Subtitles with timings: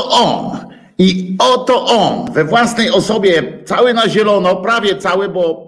[0.00, 0.70] oto on.
[0.98, 5.66] I oto on we własnej osobie, cały na zielono, prawie cały, bo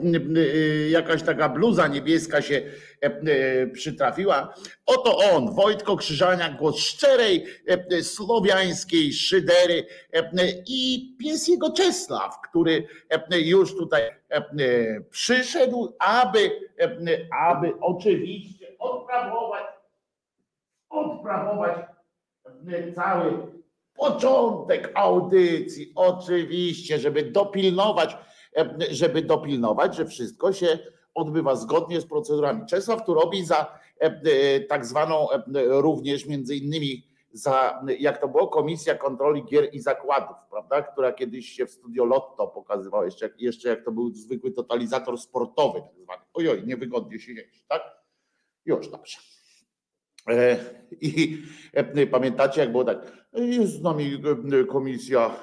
[0.90, 2.62] jakaś taka bluza niebieska się
[3.72, 4.54] przytrafiła.
[4.86, 7.46] Oto on, Wojtko Krzyżaniak, głos szczerej,
[8.02, 9.86] słowiańskiej szydery
[10.66, 12.86] i pies jego Czesław, który
[13.30, 14.02] już tutaj
[15.10, 16.50] przyszedł, aby,
[17.48, 19.64] aby oczywiście odprawować,
[20.90, 21.76] odprawować
[22.94, 23.32] cały
[23.94, 28.16] początek audycji, oczywiście, żeby dopilnować,
[28.90, 30.78] żeby dopilnować, że wszystko się
[31.14, 32.66] odbywa zgodnie z procedurami.
[32.66, 33.78] Czesław tu robi za
[34.68, 35.28] tak zwaną
[35.66, 41.48] również między innymi za, jak to było, Komisja Kontroli Gier i Zakładów, prawda, która kiedyś
[41.48, 46.22] się w studio Lotto pokazywała, jeszcze, jeszcze jak to był zwykły totalizator sportowy, tak zwany.
[46.34, 47.82] Ojoj, niewygodnie się jeść, tak?
[48.66, 49.18] Już dobrze.
[50.28, 50.58] E,
[51.00, 51.42] I
[51.72, 54.22] e, pamiętacie, jak było tak, jest z nami
[54.60, 55.36] e, komisja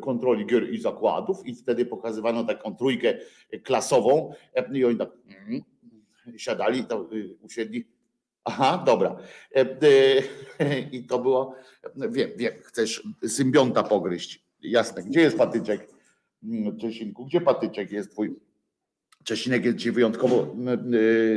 [0.00, 3.18] kontroli gier i zakładów i wtedy pokazywano taką trójkę
[3.62, 4.32] klasową
[4.72, 5.62] i oni tak mm,
[6.36, 7.08] siadali, to
[7.42, 7.84] usiedli,
[8.44, 9.16] aha, dobra.
[10.92, 11.54] I to było,
[11.96, 15.88] wiem, wiem, chcesz symbionta pogryźć, jasne, gdzie jest patyczek?
[16.44, 18.36] Mm, Czesinku, gdzie patyczek jest twój?
[19.24, 20.56] Czesinek jest dzisiaj wyjątkowo,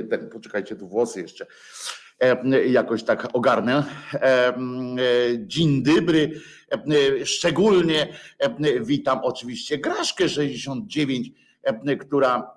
[0.09, 1.45] ten, poczekajcie, tu włosy jeszcze
[2.67, 3.83] jakoś tak ogarnę.
[4.13, 4.53] E, e,
[5.39, 6.41] dzień dobry.
[7.25, 8.07] Szczególnie
[8.81, 11.31] witam oczywiście Graszkę 69,
[11.99, 12.51] która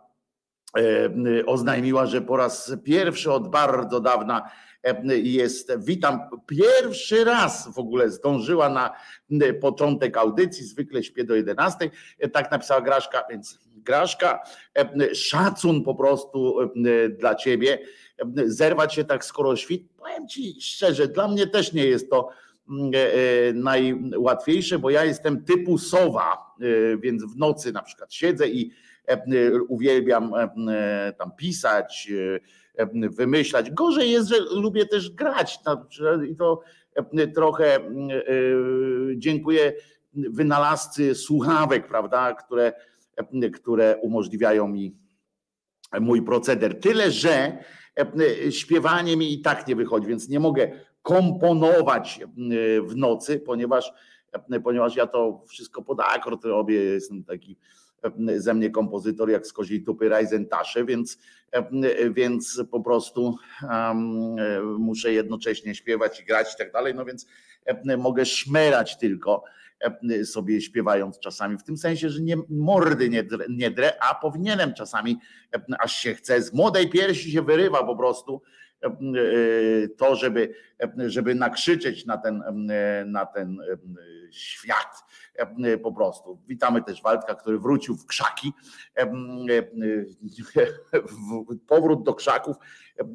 [1.47, 4.51] oznajmiła, że po raz pierwszy od bardzo dawna
[5.23, 8.95] jest, witam, pierwszy raz w ogóle zdążyła na
[9.61, 11.91] początek audycji, zwykle śpię do 11,
[12.33, 14.43] tak napisała Graszka, więc Graszka,
[15.15, 16.59] szacun po prostu
[17.19, 17.79] dla ciebie,
[18.47, 19.83] zerwać się tak skoro świt.
[19.99, 22.29] Powiem ci szczerze, dla mnie też nie jest to
[22.71, 28.15] mm, e, e, najłatwiejsze, bo ja jestem typu sowa, e, więc w nocy na przykład
[28.15, 28.71] siedzę i
[29.69, 30.33] uwielbiam
[31.19, 32.13] tam pisać,
[32.95, 33.71] wymyślać.
[33.71, 35.59] Gorzej jest, że lubię też grać
[36.29, 36.61] i to
[37.35, 37.79] trochę
[39.17, 39.73] dziękuję
[40.15, 42.73] wynalazcy słuchawek, prawda, które,
[43.53, 44.97] które umożliwiają mi
[46.01, 46.81] mój proceder.
[46.81, 47.59] Tyle, że
[47.97, 50.71] E, śpiewanie mi i tak nie wychodzi, więc nie mogę
[51.03, 52.27] komponować e,
[52.83, 53.93] w nocy, ponieważ,
[54.51, 57.57] e, ponieważ ja to wszystko pod akord robię, jestem taki
[58.37, 61.19] ze mnie kompozytor jak z koziej tupy Rajzentasze, więc,
[62.11, 63.37] więc po prostu
[63.71, 64.37] um,
[64.79, 67.27] muszę jednocześnie śpiewać i grać i tak dalej, no więc
[67.97, 69.45] mogę szmerać tylko
[69.83, 74.75] E, sobie śpiewając czasami, w tym sensie, że nie, mordy nie, nie drę, a powinienem
[74.75, 75.19] czasami,
[75.55, 78.43] e, aż się chce, z młodej piersi się wyrywa po prostu
[78.83, 78.91] e,
[79.89, 80.55] to, żeby,
[81.07, 82.43] żeby nakrzyczeć na ten,
[83.07, 83.59] na ten
[84.31, 85.05] świat
[85.83, 86.43] po prostu.
[86.47, 88.53] Witamy też Waldka, który wrócił w krzaki.
[91.67, 92.57] Powrót do krzaków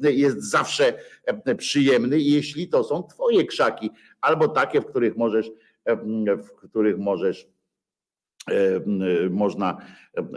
[0.02, 0.94] jest zawsze
[1.58, 5.50] przyjemny, jeśli to są twoje krzaki, albo takie, w których możesz
[6.42, 7.48] w których możesz,
[9.30, 9.76] można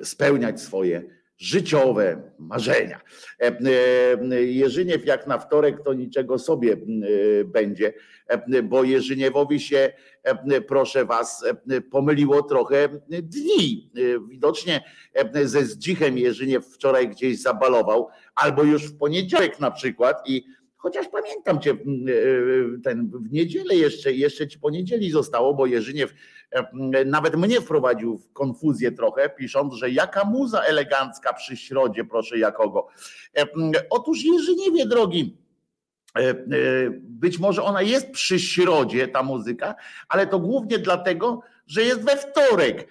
[0.03, 3.01] spełniać swoje życiowe marzenia.
[4.41, 6.77] Jerzyniew jak na wtorek to niczego sobie
[7.45, 7.93] będzie,
[8.63, 9.93] bo Jerzyniewowi się,
[10.67, 11.45] proszę was,
[11.91, 13.91] pomyliło trochę dni.
[14.29, 14.83] Widocznie
[15.43, 20.43] ze Zdzichem Jerzyniew wczoraj gdzieś zabalował, albo już w poniedziałek na przykład i
[20.81, 25.65] Chociaż pamiętam cię mm, e, e, ten, w niedzielę jeszcze, jeszcze ci poniedzieli zostało, bo
[25.65, 26.13] Jerzyniew
[26.51, 32.37] e, nawet mnie wprowadził w konfuzję trochę, pisząc, że jaka muza elegancka przy środzie, proszę
[32.37, 32.87] jakogo.
[33.89, 35.37] Otóż Jerzyniewie drogi,
[36.99, 39.75] być może ona jest przy środzie, ta muzyka,
[40.09, 42.87] ale to głównie dlatego, że jest we wtorek,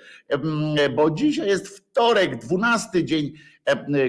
[0.97, 3.33] bo dzisiaj jest wtorek, dwunasty dzień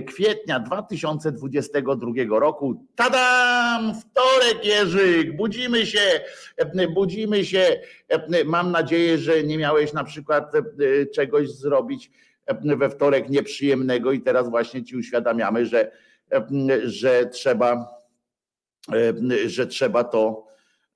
[0.08, 2.86] kwietnia 2022 roku.
[2.96, 3.94] Tadam!
[3.96, 6.22] Wtorek Jerzyk, budzimy się,
[6.58, 7.82] e, budzimy się.
[8.10, 10.52] E, mam nadzieję, że nie miałeś na przykład
[11.16, 12.12] czegoś zrobić
[12.64, 15.92] we wtorek nieprzyjemnego i teraz właśnie ci uświadamiamy, że,
[16.84, 17.88] że trzeba,
[19.46, 20.48] że trzeba to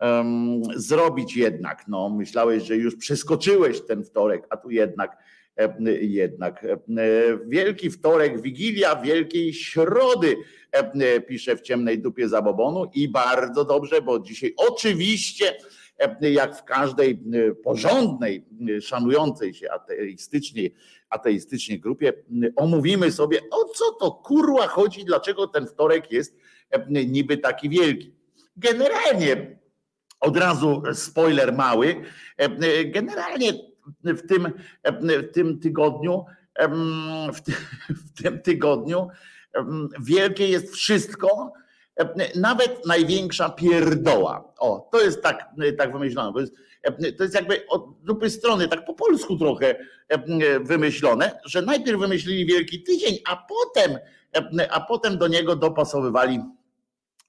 [0.01, 1.88] um, zrobić jednak.
[1.88, 5.17] No, myślałeś, że już przeskoczyłeś ten wtorek, a tu jednak
[6.01, 6.65] jednak.
[7.47, 10.35] Wielki wtorek, Wigilia Wielkiej Środy,
[11.27, 15.57] pisze w ciemnej dupie zabobonu i bardzo dobrze, bo dzisiaj oczywiście
[16.21, 17.24] jak w każdej
[17.63, 18.45] porządnej,
[18.81, 20.69] szanującej się ateistycznie,
[21.09, 22.13] ateistycznie grupie,
[22.55, 26.38] omówimy sobie, o co to kurła chodzi, dlaczego ten wtorek jest
[26.89, 28.15] niby taki wielki.
[28.57, 29.59] Generalnie
[30.19, 31.95] od razu spoiler mały.
[32.85, 33.53] Generalnie
[34.03, 34.51] w tym,
[35.05, 36.25] w tym tygodniu,
[37.33, 37.41] w,
[37.89, 39.07] w tym tygodniu
[39.99, 41.53] wielkie jest wszystko,
[42.35, 44.53] nawet największa pierdoła.
[44.59, 45.45] O, to jest tak,
[45.77, 46.33] tak wymyślone.
[46.33, 46.53] To jest,
[47.17, 49.75] to jest jakby od dupy strony, tak po polsku trochę
[50.61, 53.97] wymyślone, że najpierw wymyślili Wielki Tydzień, a potem,
[54.69, 56.39] a potem do niego dopasowywali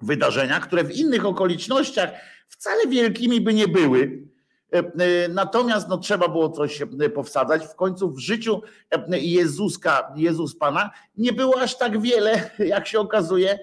[0.00, 2.10] wydarzenia, które w innych okolicznościach
[2.48, 4.25] wcale wielkimi by nie były,
[5.28, 7.66] natomiast no, trzeba było coś e, powsadzać.
[7.66, 8.62] W końcu w życiu
[9.08, 13.58] Jezuska, Jezus Pana, nie było aż tak wiele, jak się okazuje,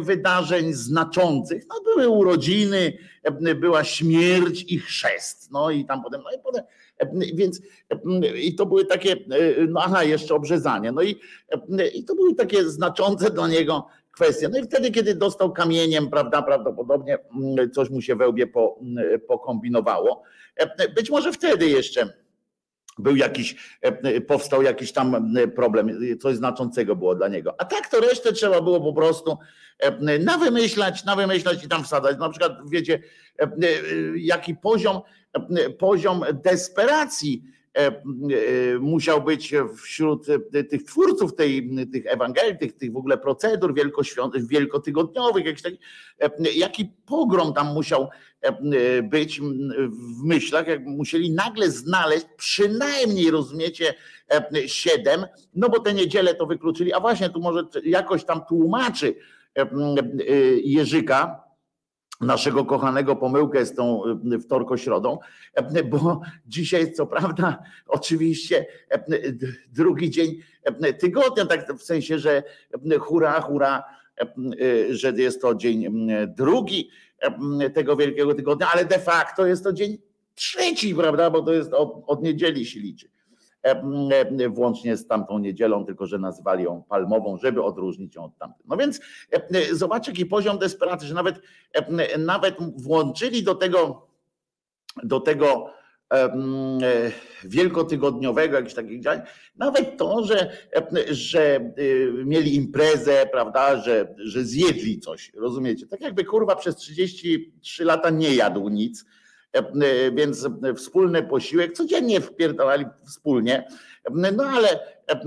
[0.00, 1.62] wydarzeń znaczących.
[1.68, 2.98] No, były urodziny,
[3.56, 5.50] była śmierć i chrzest.
[5.50, 6.64] No i tam potem, no i potem,
[7.34, 7.60] więc
[8.36, 9.16] i to były takie,
[9.68, 10.92] no aha, jeszcze obrzezanie.
[10.92, 11.20] No i,
[11.94, 14.48] i to były takie znaczące dla niego kwestie.
[14.48, 17.18] No i wtedy, kiedy dostał kamieniem, prawda, prawdopodobnie
[17.74, 18.80] coś mu się we łbie po,
[19.28, 20.22] pokombinowało.
[20.94, 22.22] Być może wtedy jeszcze
[22.98, 23.78] był jakiś,
[24.26, 27.54] powstał jakiś tam problem, coś znaczącego było dla niego.
[27.58, 29.38] A tak to resztę trzeba było po prostu
[30.20, 32.18] nawymyślać, nawymyślać i tam wsadzać.
[32.18, 33.02] Na przykład wiecie,
[34.16, 35.00] jaki poziom,
[35.78, 37.51] poziom desperacji E, e,
[38.80, 40.26] musiał być wśród
[40.70, 45.78] tych twórców tej, tych Ewangelii, tych, tych w ogóle procedur wielkoświąt, wielkotygodniowych, jakiś taki,
[46.20, 48.08] e, jaki pogrom tam musiał
[49.02, 49.40] być
[50.20, 53.94] w myślach, jak musieli nagle znaleźć przynajmniej, rozumiecie,
[54.66, 59.14] siedem, no bo te niedzielę to wykluczyli, a właśnie tu może jakoś tam tłumaczy
[60.64, 61.41] Jerzyka,
[62.20, 64.02] naszego kochanego pomyłkę z tą
[64.32, 65.18] y, wtorko-środą,
[65.54, 69.04] e, bo dzisiaj co prawda oczywiście e,
[69.72, 72.42] drugi dzień e, tygodnia, tak w sensie, że
[73.00, 73.82] hura, hura,
[74.90, 76.90] że jest to dzień drugi
[77.74, 79.98] tego wielkiego tygodnia, ale de facto jest to dzień
[80.34, 83.08] trzeci, prawda, bo to jest od, od niedzieli się liczy.
[83.64, 83.82] E,
[84.44, 88.66] e, włącznie z tamtą niedzielą, tylko że nazwali ją palmową, żeby odróżnić ją od tamtej.
[88.68, 89.00] No więc
[89.30, 91.40] e, zobacz jaki poziom desperacji, że nawet,
[92.18, 94.06] nawet włączyli do tego,
[95.02, 95.70] do tego
[97.44, 99.20] wielkotygodniowego jakichś takich działań,
[99.56, 100.52] nawet to, że,
[101.10, 101.72] że
[102.24, 105.86] mieli imprezę, prawda, że, że zjedli coś, rozumiecie?
[105.86, 109.04] Tak jakby kurwa przez 33 lata nie jadł nic,
[110.12, 113.68] więc wspólny posiłek, codziennie wpierdalali wspólnie,
[114.10, 114.68] no ale
[115.06, 115.20] e,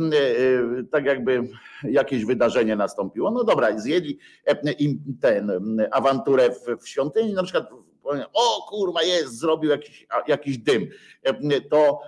[0.92, 1.48] tak jakby
[1.84, 3.32] jakieś wydarzenie nastąpiło.
[3.32, 4.20] No dobra, zjedli
[4.80, 5.52] im ten
[5.92, 6.50] awanturę
[6.82, 7.70] w świątyni, na przykład
[8.34, 10.88] o kurwa jest, zrobił jakiś, jakiś dym,
[11.70, 12.00] to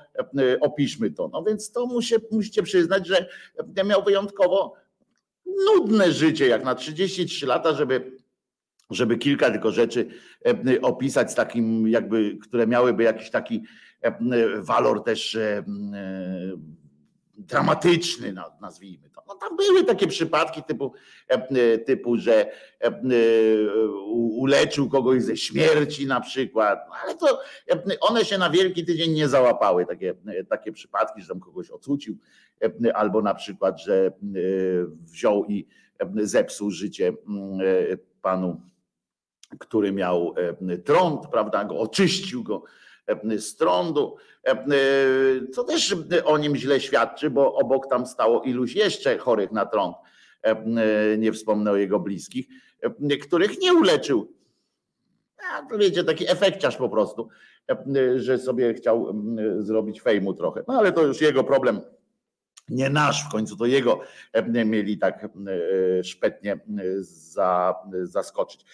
[0.62, 1.30] opiszmy to.
[1.34, 3.30] No więc to musie, musicie przyznać, że
[3.86, 4.74] miał wyjątkowo
[5.46, 8.17] nudne życie, jak na 33 lata, żeby
[8.90, 10.08] żeby kilka tylko rzeczy
[10.46, 13.64] e, opisać z takim jakby, które miałyby jakiś taki
[14.02, 14.18] e,
[14.62, 15.64] walor też e,
[17.38, 19.24] dramatyczny, nazwijmy to.
[19.28, 20.94] No tam były takie przypadki typu,
[21.86, 22.52] typu że
[24.14, 27.42] uleczył kogoś ze śmierci na przykład, no, ale to
[28.00, 30.16] one się na Wielki Tydzień nie załapały, takie,
[30.50, 32.18] takie przypadki, że tam kogoś ocucił,
[32.94, 34.12] albo na przykład, że
[35.12, 35.68] wziął i
[36.16, 37.14] zepsuł życie
[38.22, 38.62] panu
[39.60, 40.34] który miał
[40.70, 42.64] e, trąd, prawda, go oczyścił go
[43.08, 44.66] e, z trądu, e,
[45.52, 49.96] co też o nim źle świadczy, bo obok tam stało iluś jeszcze chorych na trąd,
[51.18, 52.48] nie wspomnę o jego bliskich,
[53.22, 54.34] których nie uleczył.
[55.52, 57.30] A, wiecie, taki efekciarz po prostu,
[58.16, 59.14] że sobie chciał
[59.60, 60.64] zrobić fejmu trochę.
[60.68, 61.82] No ale to już jego problem
[62.70, 64.00] nie nasz, w końcu to jego
[64.34, 66.60] e, mieli tak e, szpetnie e,
[67.00, 68.66] za, zaskoczyć.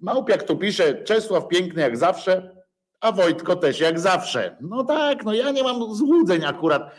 [0.00, 2.56] Małpiak tu pisze, Czesław piękny jak zawsze,
[3.00, 4.56] a Wojtko też jak zawsze.
[4.60, 6.94] No tak, no ja nie mam złudzeń akurat,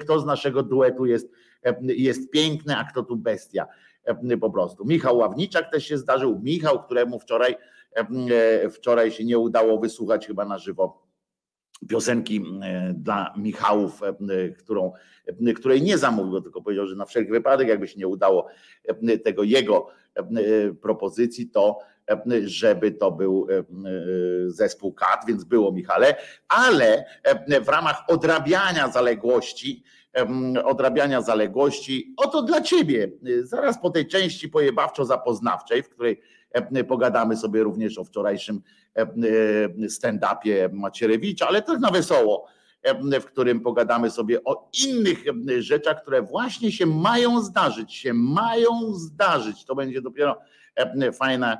[0.00, 1.28] kto z naszego duetu jest,
[1.80, 3.66] jest piękny, a kto tu bestia
[4.40, 4.84] po prostu.
[4.84, 7.56] Michał Ławniczak też się zdarzył, Michał, któremu wczoraj,
[8.70, 11.05] wczoraj się nie udało wysłuchać chyba na żywo
[11.88, 14.14] piosenki e, dla Michałów, e,
[14.48, 14.92] którą,
[15.46, 18.46] e, której nie zamówił, tylko powiedział, że na wszelki wypadek, jakby się nie udało
[19.24, 19.88] tego jego
[20.82, 21.78] propozycji, to
[22.44, 23.46] żeby to był
[24.46, 26.16] zespół KAT, więc było Michale,
[26.48, 27.04] ale
[27.64, 29.84] w ramach odrabiania zaległości,
[30.64, 33.10] odrabiania zaległości, oto dla ciebie,
[33.42, 36.20] zaraz po tej części pojebawczo-zapoznawczej, w której
[36.88, 38.62] pogadamy sobie również o wczorajszym
[39.88, 42.46] stand-upie Macierewicza, ale to na wesoło
[43.20, 45.18] w którym pogadamy sobie o innych
[45.58, 49.64] rzeczach, które właśnie się mają zdarzyć, się mają zdarzyć.
[49.64, 50.38] To będzie dopiero
[51.12, 51.58] fajna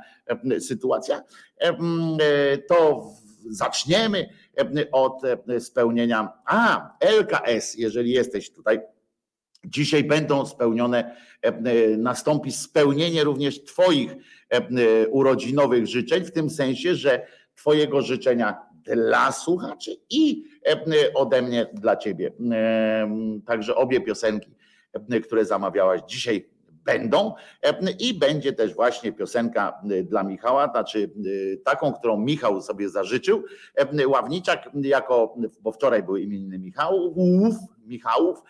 [0.60, 1.22] sytuacja.
[2.68, 3.06] To
[3.50, 4.28] zaczniemy
[4.92, 5.22] od
[5.58, 6.32] spełnienia.
[6.46, 8.80] A, LKS, jeżeli jesteś tutaj
[9.64, 11.16] Dzisiaj będą spełnione,
[11.98, 14.16] nastąpi spełnienie również Twoich
[15.10, 20.44] urodzinowych życzeń, w tym sensie, że Twojego życzenia dla słuchaczy i
[21.14, 22.32] ode mnie dla Ciebie.
[23.46, 24.54] Także obie piosenki,
[25.24, 27.34] które zamawiałaś dzisiaj, będą
[28.00, 31.10] i będzie też właśnie piosenka dla Michała, znaczy
[31.64, 33.44] taką, którą Michał sobie zażyczył.
[34.06, 37.14] Ławniczak jako, bo wczoraj były imieniny Michałów,
[37.86, 38.42] Michałów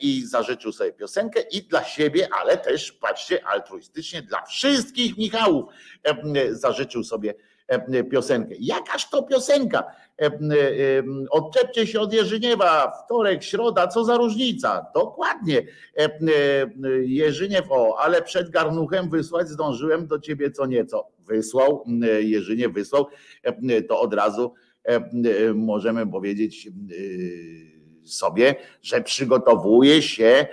[0.00, 5.64] i zażyczył sobie piosenkę i dla siebie, ale też patrzcie altruistycznie dla wszystkich Michałów
[6.50, 7.34] zażyczył sobie
[8.10, 8.54] piosenkę.
[8.60, 9.84] Jakaż to piosenka?
[11.30, 14.86] Odczepcie się od Jerzyniewa, wtorek, środa, co za różnica?
[14.94, 15.62] Dokładnie.
[17.02, 21.08] Jerzyniew, o, ale przed garnuchem wysłać zdążyłem do ciebie co nieco.
[21.18, 21.84] Wysłał,
[22.20, 23.06] Jerzyniew wysłał,
[23.88, 24.54] to od razu
[25.54, 26.68] możemy powiedzieć
[28.14, 30.46] sobie, że przygotowuje się,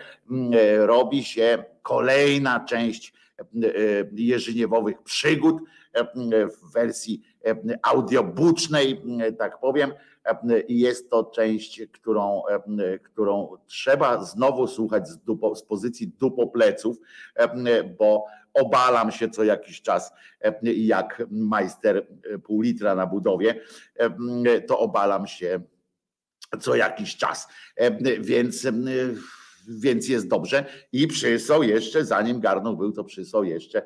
[0.78, 3.14] robi się kolejna część
[4.12, 5.56] Jerzyniewowych przygód
[6.26, 7.22] w wersji
[7.82, 9.02] audiobucznej,
[9.38, 9.94] tak powiem.
[10.68, 12.42] Jest to część, którą,
[13.04, 16.98] którą trzeba znowu słuchać z, dupo, z pozycji dupopleców,
[18.00, 20.14] bo obalam się co jakiś czas,
[20.64, 22.08] jak majster
[22.44, 23.62] pół litra na budowie,
[24.68, 25.60] to obalam się
[26.58, 27.48] co jakiś czas.
[28.20, 28.68] Więc
[29.68, 30.66] więc jest dobrze.
[30.92, 33.86] I przysłał jeszcze, zanim Garnął był, to przysłał jeszcze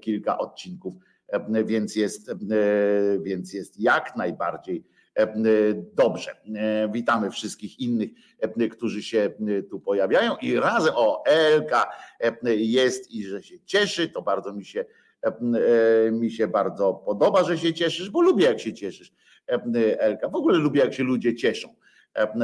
[0.00, 0.94] kilka odcinków
[1.64, 2.30] więc jest,
[3.22, 4.84] więc jest jak najbardziej
[5.94, 6.36] dobrze.
[6.92, 8.10] Witamy wszystkich innych,
[8.70, 9.30] którzy się
[9.70, 11.90] tu pojawiają i razem o Elka
[12.44, 14.84] jest i że się cieszy, to bardzo mi się
[16.12, 19.12] mi się bardzo podoba, że się cieszysz, bo lubię jak się cieszysz
[19.98, 20.28] Elka.
[20.28, 21.74] W ogóle lubię jak się ludzie cieszą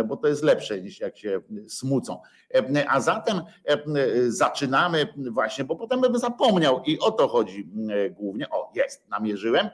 [0.04, 2.20] bo to jest lepsze niż jak się smucą.
[2.88, 3.40] A zatem
[4.28, 7.68] zaczynamy właśnie, bo potem bym zapomniał i o to chodzi
[8.10, 8.50] głównie.
[8.50, 9.68] O, jest, namierzyłem.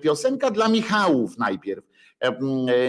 [0.00, 1.84] Piosenka dla Michałów najpierw.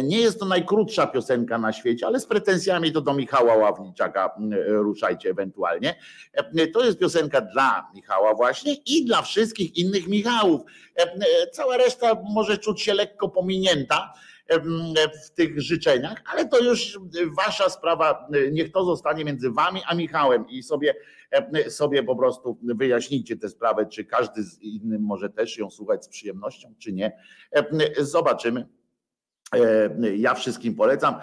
[0.03, 4.35] Nie jest to najkrótsza piosenka na świecie, ale z pretensjami to do Michała Ławniczaka
[4.67, 5.95] ruszajcie ewentualnie.
[6.73, 10.61] To jest piosenka dla Michała właśnie i dla wszystkich innych Michałów.
[11.51, 14.13] Cała reszta może czuć się lekko pominięta,
[15.25, 16.99] w tych życzeniach, ale to już
[17.37, 20.95] wasza sprawa, niech to zostanie między wami a Michałem i sobie,
[21.69, 26.07] sobie po prostu wyjaśnijcie tę sprawę, czy każdy z innym może też ją słuchać z
[26.07, 27.17] przyjemnością, czy nie.
[27.97, 28.67] Zobaczymy.
[30.17, 31.15] Ja wszystkim polecam.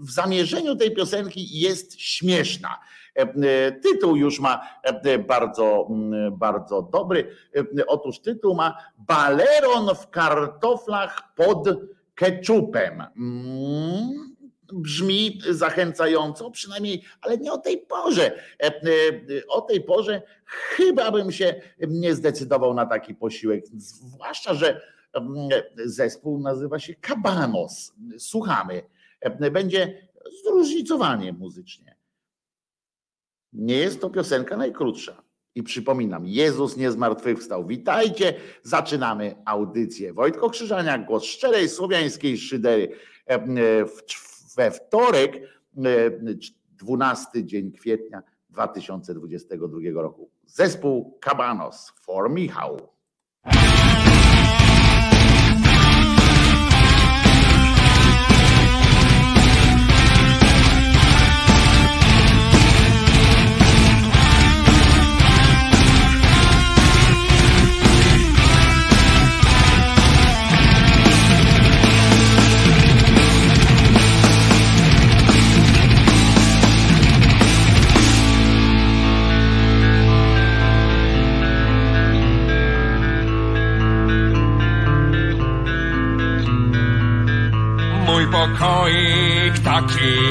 [0.00, 2.80] W zamierzeniu tej piosenki jest śmieszna.
[3.82, 4.68] Tytuł już ma
[5.28, 5.88] bardzo,
[6.32, 7.36] bardzo dobry.
[7.86, 11.68] Otóż tytuł ma Baleron w kartoflach pod
[12.14, 13.04] keczupem.
[13.16, 14.34] Mm,
[14.72, 18.38] brzmi zachęcająco, przynajmniej, ale nie o tej porze.
[18.62, 18.72] E, e,
[19.48, 21.54] o tej porze chyba bym się
[21.88, 24.82] nie zdecydował na taki posiłek, zwłaszcza, że mm,
[25.84, 27.94] zespół nazywa się Kabanos.
[28.18, 28.82] Słuchamy.
[29.52, 30.08] Będzie
[30.44, 31.96] zróżnicowanie muzycznie.
[33.52, 35.22] Nie jest to piosenka najkrótsza.
[35.54, 37.66] I przypominam, Jezus nie zmartwychwstał.
[37.66, 40.12] Witajcie, zaczynamy audycję.
[40.12, 42.88] Wojtko Krzyżaniak, głos szczerej słowiańskiej szydery.
[43.26, 43.84] E,
[44.56, 45.40] we wtorek,
[46.68, 50.30] 12 e, dzień kwietnia 2022 roku.
[50.46, 52.88] Zespół Kabanos for Michał.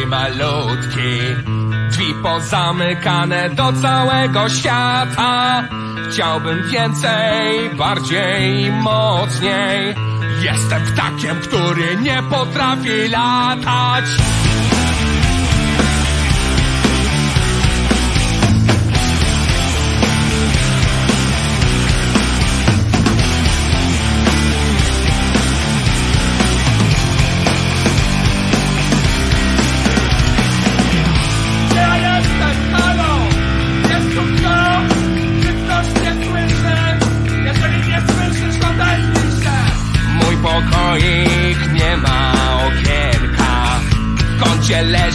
[0.05, 1.19] Malutki
[1.93, 5.63] Drzwi pozamykane do całego świata.
[6.11, 9.95] Chciałbym więcej, bardziej, mocniej.
[10.41, 14.05] Jestem ptakiem, który nie potrafi latać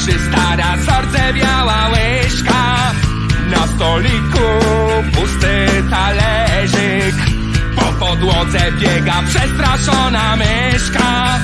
[0.08, 2.92] leży stara zardzewiała łyżka.
[3.50, 4.46] Na stoliku
[5.14, 7.14] pusty talerzyk.
[7.76, 11.38] Po podłodze biega przestraszona myszka.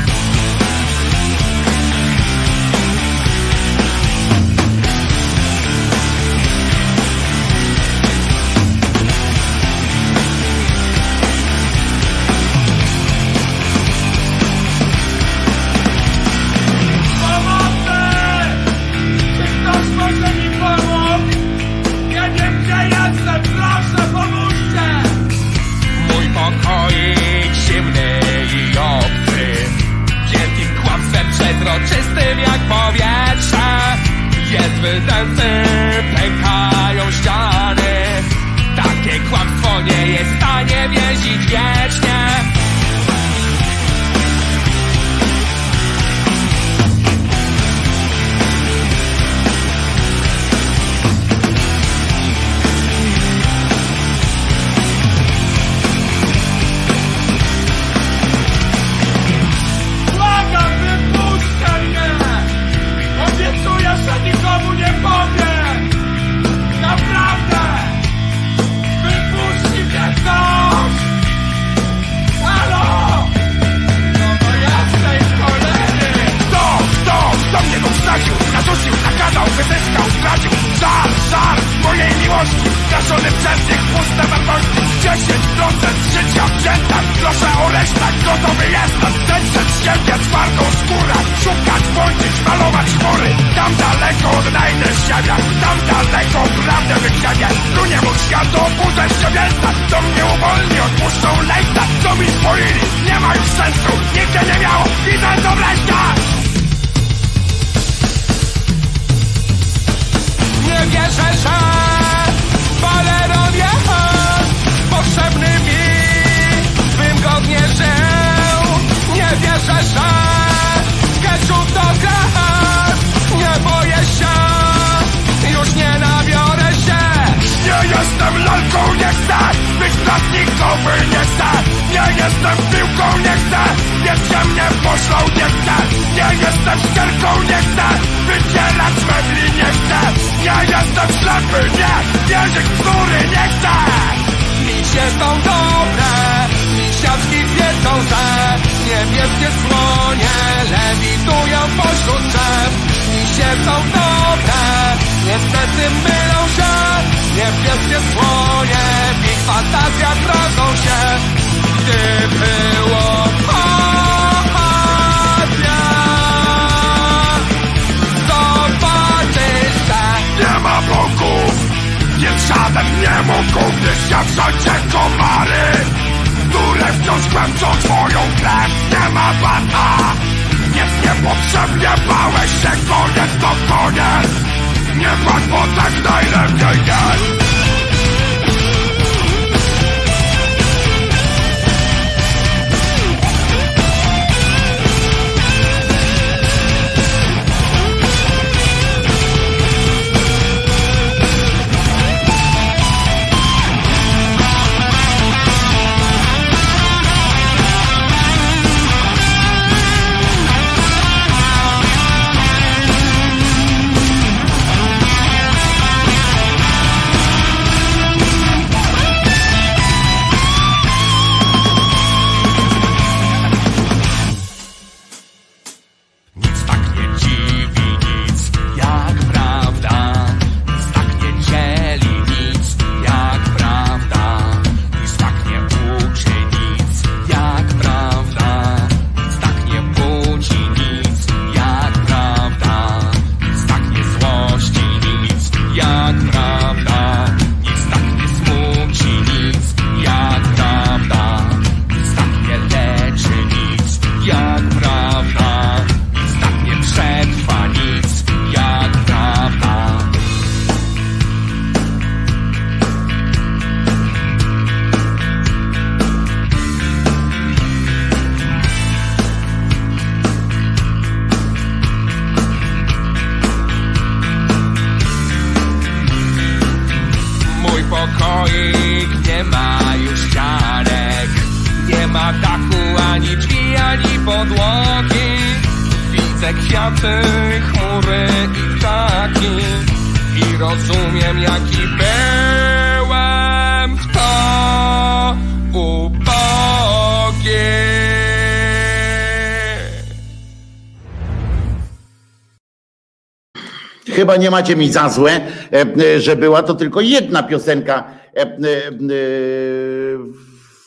[304.38, 305.40] Nie macie mi za złe,
[305.72, 308.56] e, że była to tylko jedna piosenka e, e,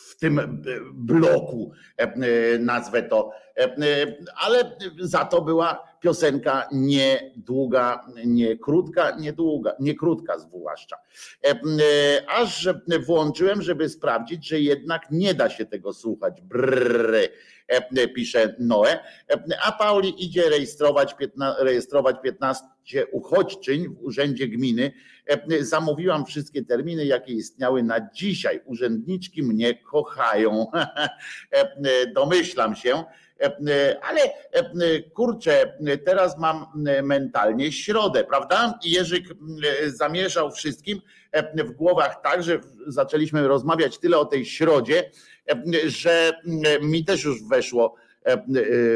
[0.08, 0.62] w tym
[0.94, 1.72] bloku,
[2.60, 3.30] nazwę to,
[4.46, 10.96] ale za to była piosenka nie długa, nie krótka, nie długa, nie krótka zwłaszcza.
[12.28, 12.68] Aż
[13.06, 16.40] włączyłem, żeby sprawdzić, że jednak nie da się tego słuchać.
[16.42, 17.28] Brrr E,
[18.14, 18.98] pisze Noe, e,
[19.64, 21.14] a Pauli idzie rejestrować,
[21.58, 22.64] rejestrować 15
[23.12, 24.92] uchodźczyń w urzędzie gminy.
[25.26, 28.60] E, zamówiłam wszystkie terminy, jakie istniały na dzisiaj.
[28.64, 30.66] Urzędniczki mnie kochają.
[32.14, 33.04] Domyślam się.
[34.02, 34.20] Ale
[35.14, 36.66] kurczę, teraz mam
[37.02, 38.78] mentalnie środę, prawda?
[38.84, 39.24] Jerzyk
[39.86, 41.00] zamieszał wszystkim
[41.54, 45.10] w głowach tak, że zaczęliśmy rozmawiać tyle o tej środzie,
[45.86, 46.32] że
[46.82, 47.94] mi też już weszło,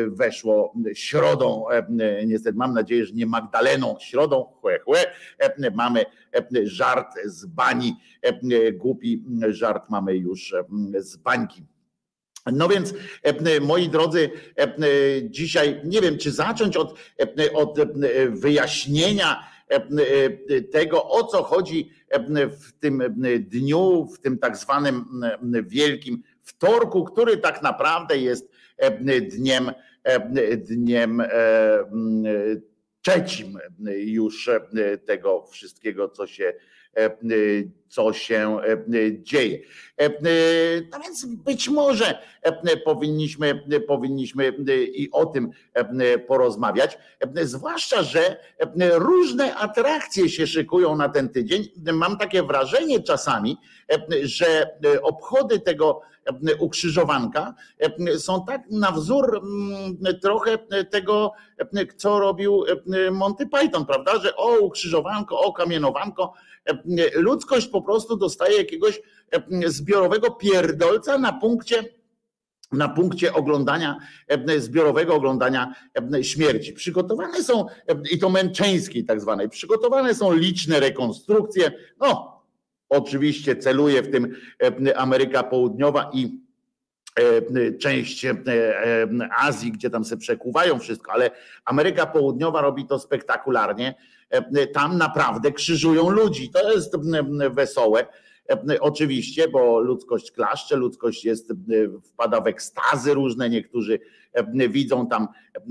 [0.07, 1.65] weszło środą,
[2.27, 5.07] niestety mam nadzieję, że nie Magdaleną, środą, chłe, chłe,
[5.75, 6.05] mamy
[6.65, 7.97] żart z bani,
[8.73, 10.55] głupi żart mamy już
[10.99, 11.67] z bańki.
[12.53, 12.95] No więc,
[13.61, 14.31] moi drodzy,
[15.25, 16.99] dzisiaj nie wiem, czy zacząć od,
[17.55, 17.79] od
[18.29, 19.53] wyjaśnienia
[20.73, 21.91] tego, o co chodzi
[22.51, 23.03] w tym
[23.41, 25.05] dniu, w tym tak zwanym
[25.63, 29.73] wielkim wtorku, który tak naprawdę jest e, dniem,
[30.05, 31.29] e, dniem e,
[33.03, 33.59] trzecim
[33.97, 34.51] już
[35.07, 36.55] tego wszystkiego, co się
[37.89, 38.59] co się
[39.23, 39.59] dzieje.
[40.93, 42.19] No więc być może
[42.85, 44.53] powinniśmy, powinniśmy
[44.93, 45.51] i o tym
[46.27, 46.99] porozmawiać,
[47.43, 48.37] zwłaszcza, że
[48.93, 51.69] różne atrakcje się szykują na ten tydzień.
[51.93, 53.57] Mam takie wrażenie czasami,
[54.23, 56.01] że obchody tego
[56.59, 57.55] ukrzyżowanka
[58.19, 60.59] są tak na wzór mm, trochę
[60.91, 61.33] tego,
[61.97, 62.65] co robił
[63.13, 64.19] Monty Python, prawda?
[64.19, 66.33] Że o ukrzyżowanko, o kamienowanko,
[67.15, 69.03] ludzkość po prostu dostaje jakiegoś
[69.67, 71.85] zbiorowego pierdolca na punkcie
[72.73, 73.99] na punkcie oglądania,
[74.59, 75.75] zbiorowego oglądania
[76.23, 76.73] śmierci.
[76.73, 77.67] Przygotowane są,
[78.11, 81.73] i to męczeńskiej tak zwanej, przygotowane są liczne rekonstrukcje.
[82.01, 82.32] No,
[82.93, 84.37] oczywiście celuje w tym
[84.97, 86.43] Ameryka Południowa i
[87.81, 88.27] część
[89.39, 91.31] Azji, gdzie tam se przekuwają wszystko, ale
[91.65, 93.95] Ameryka Południowa robi to spektakularnie.
[94.75, 96.51] Tam naprawdę krzyżują ludzi.
[96.51, 96.97] To jest
[97.51, 98.07] wesołe.
[98.81, 101.53] Oczywiście, bo ludzkość klaszcze, ludzkość jest,
[102.05, 103.99] wpada w ekstazy różne, niektórzy
[104.69, 105.29] widzą tam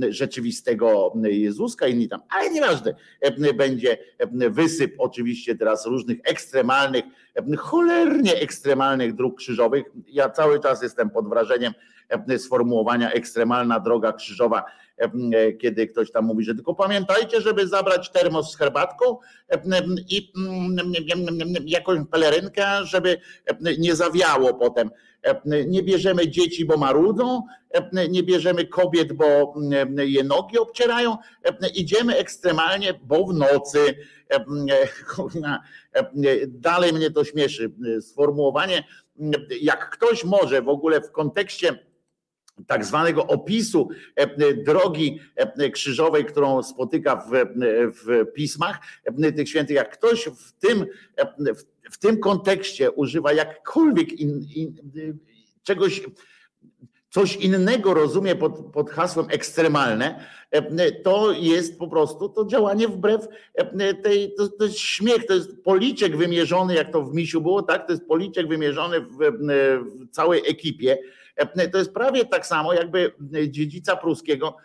[0.09, 2.95] rzeczywistego Jezuska, inni tam, ale nieważne,
[3.55, 3.97] będzie
[4.49, 7.03] wysyp oczywiście teraz różnych ekstremalnych,
[7.57, 9.83] cholernie ekstremalnych dróg krzyżowych.
[10.07, 11.73] Ja cały czas jestem pod wrażeniem
[12.37, 14.63] sformułowania ekstremalna droga krzyżowa,
[15.61, 19.17] kiedy ktoś tam mówi, że tylko pamiętajcie, żeby zabrać termos z herbatką
[20.09, 20.33] i
[21.65, 23.17] jakąś pelerynkę, żeby
[23.77, 24.89] nie zawiało potem
[25.67, 27.43] nie bierzemy dzieci, bo marudzą,
[28.09, 29.53] nie bierzemy kobiet, bo
[29.97, 31.17] je nogi obcierają,
[31.75, 33.95] idziemy ekstremalnie, bo w nocy.
[36.47, 37.71] Dalej mnie to śmieszy.
[38.01, 38.83] Sformułowanie,
[39.61, 41.90] jak ktoś może w ogóle w kontekście
[42.67, 43.89] tak zwanego opisu
[44.65, 45.19] drogi
[45.73, 47.31] krzyżowej, którą spotyka w,
[48.05, 48.79] w pismach
[49.35, 50.85] tych świętych, jak ktoś w tym,
[51.91, 54.75] w tym kontekście używa jakkolwiek in, in,
[55.63, 56.01] czegoś,
[57.09, 60.25] coś innego rozumie pod, pod hasłem ekstremalne,
[61.03, 63.27] to jest po prostu to działanie wbrew
[64.03, 67.87] tej, to, to jest śmiech, to jest policzek wymierzony, jak to w misiu było, tak?
[67.87, 70.97] To jest policzek wymierzony w, w całej ekipie.
[71.71, 73.13] To jest prawie tak samo, jakby
[73.47, 74.57] dziedzica pruskiego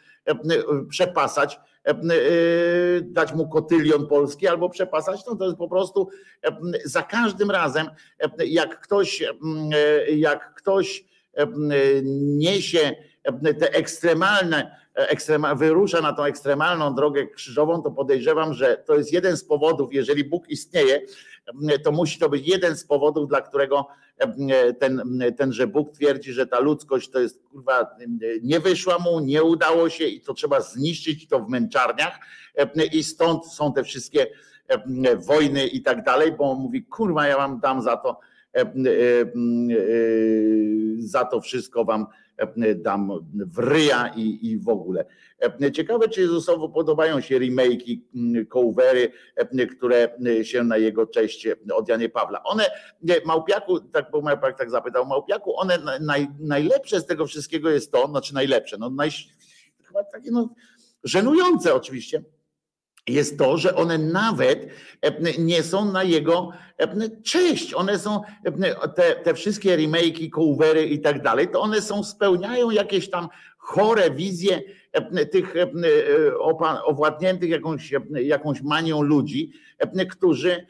[0.89, 6.09] przepasać E, e, dać mu kotylion polski albo przepasać, no to jest po prostu
[6.45, 7.87] e, za każdym razem,
[8.47, 9.25] jak ktoś,
[10.17, 11.05] jak ktoś
[12.03, 12.97] niesie
[13.59, 19.37] te ekstremalne, ekstremal, wyrusza na tą ekstremalną drogę krzyżową, to podejrzewam, że to jest jeden
[19.37, 21.01] z powodów, jeżeli Bóg istnieje,
[21.85, 23.87] to musi to być jeden z powodów, dla którego
[24.79, 27.97] ten, tenże Bóg twierdzi, że ta ludzkość to jest kurwa,
[28.43, 32.19] nie wyszła mu, nie udało się i to trzeba zniszczyć to w męczarniach.
[32.93, 34.27] I stąd są te wszystkie
[35.17, 38.21] wojny i tak dalej, bo on mówi, kurwa, ja wam dam za to
[40.99, 42.07] za to wszystko wam
[42.77, 45.05] dam w ryja i, i w ogóle.
[45.73, 48.01] Ciekawe, czy Jezusowo podobają się remake'i,
[48.49, 49.13] covery,
[49.77, 52.43] które się na jego cześć od Janie Pawła.
[52.43, 52.65] One,
[53.25, 58.09] Małpiaku, tak bo Małpiak tak zapytał, Małpiaku, one naj, najlepsze z tego wszystkiego jest to,
[58.09, 59.11] znaczy najlepsze, no naj,
[59.83, 60.55] chyba takie no,
[61.05, 62.23] żenujące oczywiście,
[63.09, 64.67] jest to, że one nawet
[65.39, 66.53] nie są na jego
[67.23, 67.75] cześć.
[67.75, 68.21] One są,
[68.97, 74.11] te, te wszystkie remake'i, covery i tak dalej, to one są, spełniają jakieś tam chore
[74.11, 74.63] wizje
[75.31, 75.55] tych
[76.85, 79.53] owładniętych jakąś, jakąś manią ludzi,
[80.11, 80.67] którzy,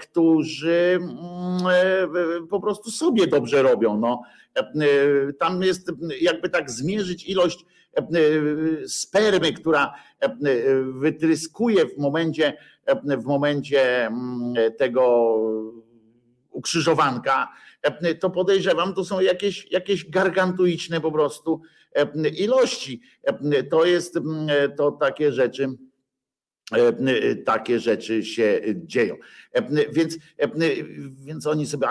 [0.00, 3.98] którzy mm, po prostu sobie dobrze robią.
[3.98, 4.22] No,
[5.38, 7.64] tam jest jakby tak zmierzyć ilość
[8.86, 9.94] spermy, która
[10.92, 12.56] wytryskuje w momencie,
[13.04, 15.34] w momencie mm, tego
[16.50, 17.48] ukrzyżowanka,
[18.20, 21.60] to podejrzewam, to są jakieś, jakieś gargantuiczne po prostu
[22.38, 23.00] ilości.
[23.70, 24.18] To jest
[24.76, 25.68] to takie rzeczy
[27.44, 29.16] takie rzeczy się dzieją.
[29.92, 30.18] Więc,
[31.24, 31.86] więc oni sobie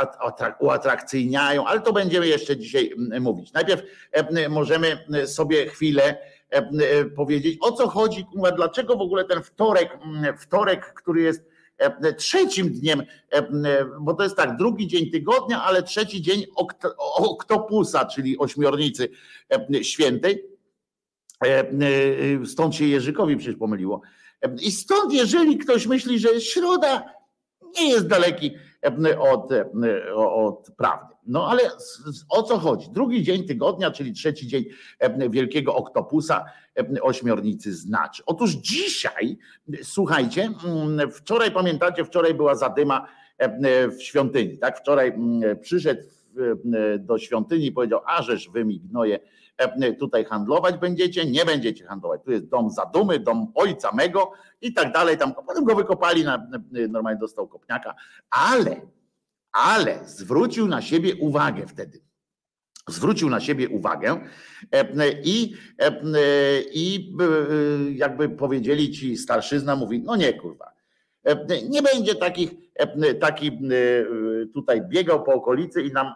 [0.59, 3.53] uatrakcyjniają, ale to będziemy jeszcze dzisiaj mówić.
[3.53, 3.81] Najpierw
[4.49, 6.17] możemy sobie chwilę
[7.15, 9.97] powiedzieć, o co chodzi, dlaczego w ogóle ten wtorek,
[10.39, 11.49] wtorek, który jest
[12.17, 13.03] trzecim dniem,
[14.01, 16.45] bo to jest tak, drugi dzień tygodnia, ale trzeci dzień
[17.17, 19.09] oktopusa, czyli ośmiornicy
[19.81, 20.43] świętej.
[22.45, 24.01] Stąd się Jerzykowi przecież pomyliło.
[24.61, 27.13] I stąd, jeżeli ktoś myśli, że środa
[27.79, 28.51] nie jest daleki
[29.19, 29.49] od,
[30.15, 31.15] od prawdy.
[31.25, 31.61] No ale
[32.29, 32.89] o co chodzi?
[32.91, 34.65] Drugi dzień tygodnia, czyli trzeci dzień
[35.29, 36.45] Wielkiego Oktopusa,
[37.01, 38.23] ośmiornicy znaczy.
[38.25, 39.37] Otóż dzisiaj,
[39.83, 40.51] słuchajcie,
[41.13, 43.07] wczoraj pamiętacie, wczoraj była zadyma
[43.97, 44.79] w świątyni, tak?
[44.79, 45.13] Wczoraj
[45.61, 46.01] przyszedł
[46.99, 49.19] do świątyni i powiedział, a żeż wy mi gnoje
[49.99, 52.21] tutaj handlować będziecie, nie będziecie handlować.
[52.23, 55.17] Tu jest dom zadumy, dom ojca mego i tak dalej.
[55.17, 56.47] Tam potem go wykopali, na,
[56.89, 57.95] normalnie dostał kopniaka,
[58.29, 58.81] ale,
[59.51, 62.01] ale zwrócił na siebie uwagę wtedy.
[62.87, 64.21] Zwrócił na siebie uwagę
[65.23, 65.55] i,
[66.73, 67.13] i
[67.95, 70.71] jakby powiedzieli ci starszyzna, mówi, no nie kurwa,
[71.69, 72.51] nie będzie takich,
[73.19, 73.59] taki
[74.53, 76.13] tutaj biegał po okolicy i nam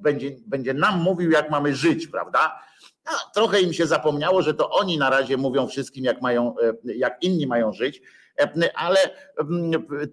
[0.00, 2.60] będzie, będzie nam mówił, jak mamy żyć, prawda?
[3.06, 7.22] No, trochę im się zapomniało, że to oni na razie mówią wszystkim, jak mają, jak
[7.22, 8.02] inni mają żyć,
[8.74, 8.98] ale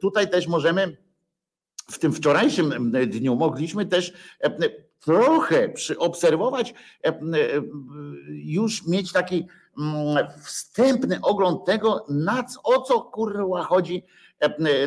[0.02, 0.98] tutaj też możemy
[1.92, 4.14] w tym wczorajszym dniu mogliśmy też
[5.00, 6.74] trochę przyobserwować,
[8.30, 9.48] już mieć taki
[10.44, 14.04] wstępny ogląd tego, na co, o co kurwa chodzi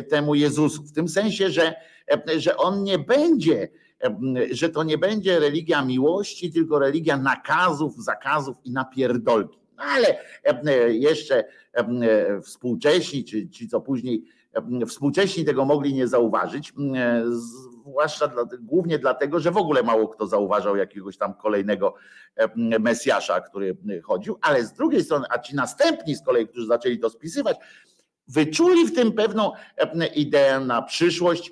[0.09, 0.83] temu Jezusu.
[0.83, 1.75] W tym sensie, że,
[2.37, 3.69] że on nie będzie,
[4.51, 9.59] że to nie będzie religia miłości, tylko religia nakazów, zakazów i napierdolki.
[9.77, 10.17] No ale
[10.89, 11.43] jeszcze
[12.43, 14.23] współcześni, czy ci co później
[14.87, 16.73] współcześni tego mogli nie zauważyć,
[17.87, 21.95] zwłaszcza dla, głównie dlatego, że w ogóle mało kto zauważał jakiegoś tam kolejnego
[22.55, 27.09] Mesjasza, który chodził, ale z drugiej strony, a ci następni z kolei, którzy zaczęli to
[27.09, 27.57] spisywać,
[28.27, 29.51] wyczuli w tym pewną
[30.15, 31.51] ideę na przyszłość,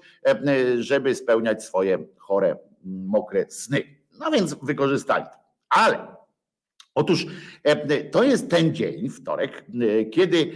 [0.79, 3.83] żeby spełniać swoje chore, mokre sny.
[4.19, 5.41] No więc wykorzystali to.
[5.69, 6.20] Ale
[6.95, 7.25] Otóż
[8.11, 9.65] to jest ten dzień, wtorek,
[10.11, 10.51] kiedy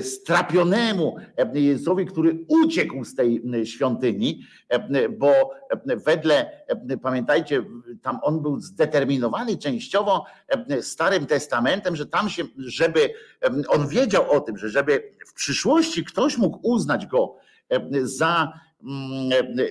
[0.00, 1.16] strapionemu
[1.54, 4.42] Jezusowi, który uciekł z tej świątyni,
[5.18, 5.50] bo
[6.06, 6.64] wedle,
[7.02, 7.64] pamiętajcie,
[8.02, 10.24] tam on był zdeterminowany częściowo
[10.80, 13.14] Starym Testamentem, że tam się, żeby
[13.68, 17.36] on wiedział o tym, że żeby w przyszłości ktoś mógł uznać go
[18.02, 18.52] za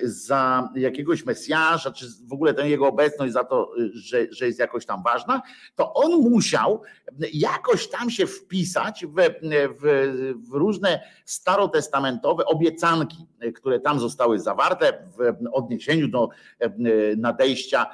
[0.04, 4.86] za jakiegoś Mesjasza, czy w ogóle tę jego obecność za to, że, że jest jakoś
[4.86, 5.42] tam ważna,
[5.76, 6.82] to on musiał
[7.34, 9.16] jakoś tam się wpisać w,
[9.80, 10.14] w,
[10.50, 16.30] w różne starotestamentowe obiecanki, które tam zostały zawarte w odniesieniu do
[17.18, 17.86] nadejścia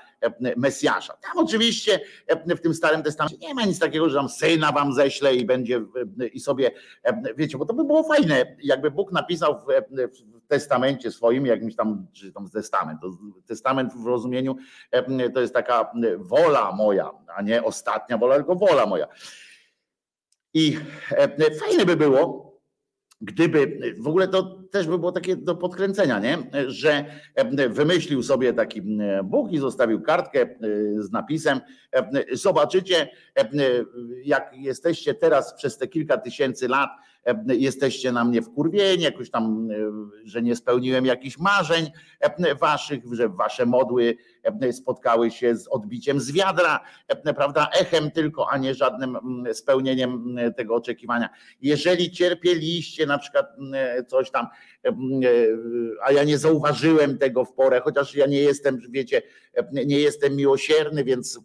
[0.57, 1.13] Mesjasza.
[1.13, 1.99] Tam oczywiście
[2.47, 5.81] w tym Starym Testamencie nie ma nic takiego, że tam syna wam ześle i będzie
[6.33, 6.71] i sobie,
[7.35, 9.65] wiecie, bo to by było fajne, jakby Bóg napisał w,
[10.43, 13.11] w testamencie swoim, jakimś tam, czy tam testament, to
[13.45, 14.55] testament w rozumieniu
[15.33, 19.07] to jest taka wola moja, a nie ostatnia wola, tylko wola moja.
[20.53, 20.79] I
[21.59, 22.46] fajne by było,
[23.21, 26.37] gdyby w ogóle to też by było takie do podkręcenia, nie?
[26.67, 27.05] Że
[27.69, 28.81] wymyślił sobie taki
[29.23, 30.47] Bóg i zostawił kartkę
[30.99, 31.59] z napisem.
[32.31, 33.09] Zobaczycie,
[34.23, 37.16] jak jesteście teraz przez te kilka tysięcy lat E,
[37.47, 39.75] jesteście na mnie wkurwieni, jakoś tam, e,
[40.23, 44.17] że nie spełniłem jakichś marzeń e, waszych, że wasze modły
[44.71, 46.79] spotkały się z odbiciem z wiadra,
[47.35, 49.17] prawda, echem tylko, a nie żadnym
[49.53, 51.29] spełnieniem tego oczekiwania.
[51.61, 53.45] Jeżeli cierpieliście na przykład
[54.07, 54.47] coś tam,
[56.03, 59.21] a ja nie zauważyłem tego w porę, chociaż ja nie jestem, wiecie,
[59.71, 61.39] nie jestem miłosierny, więc,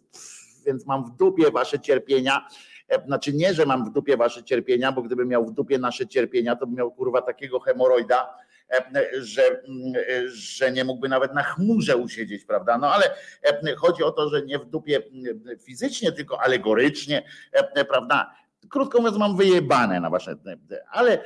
[0.65, 2.72] więc mam w dupie wasze cierpienia, E,
[3.05, 6.55] znaczy nie, że mam w dupie wasze cierpienia, bo gdybym miał w dupie nasze cierpienia,
[6.55, 8.37] to bym miał kurwa takiego hemoroida,
[8.69, 8.83] e,
[9.21, 9.93] że, mm,
[10.25, 12.77] że nie mógłby nawet na chmurze usiedzieć, prawda?
[12.77, 17.23] No ale e, chodzi o to, że nie w dupie mm, fizycznie, tylko alegorycznie,
[17.89, 18.35] prawda?
[18.69, 20.35] Krótko mówiąc, mam wyjebane na wasze.
[20.91, 21.23] Ale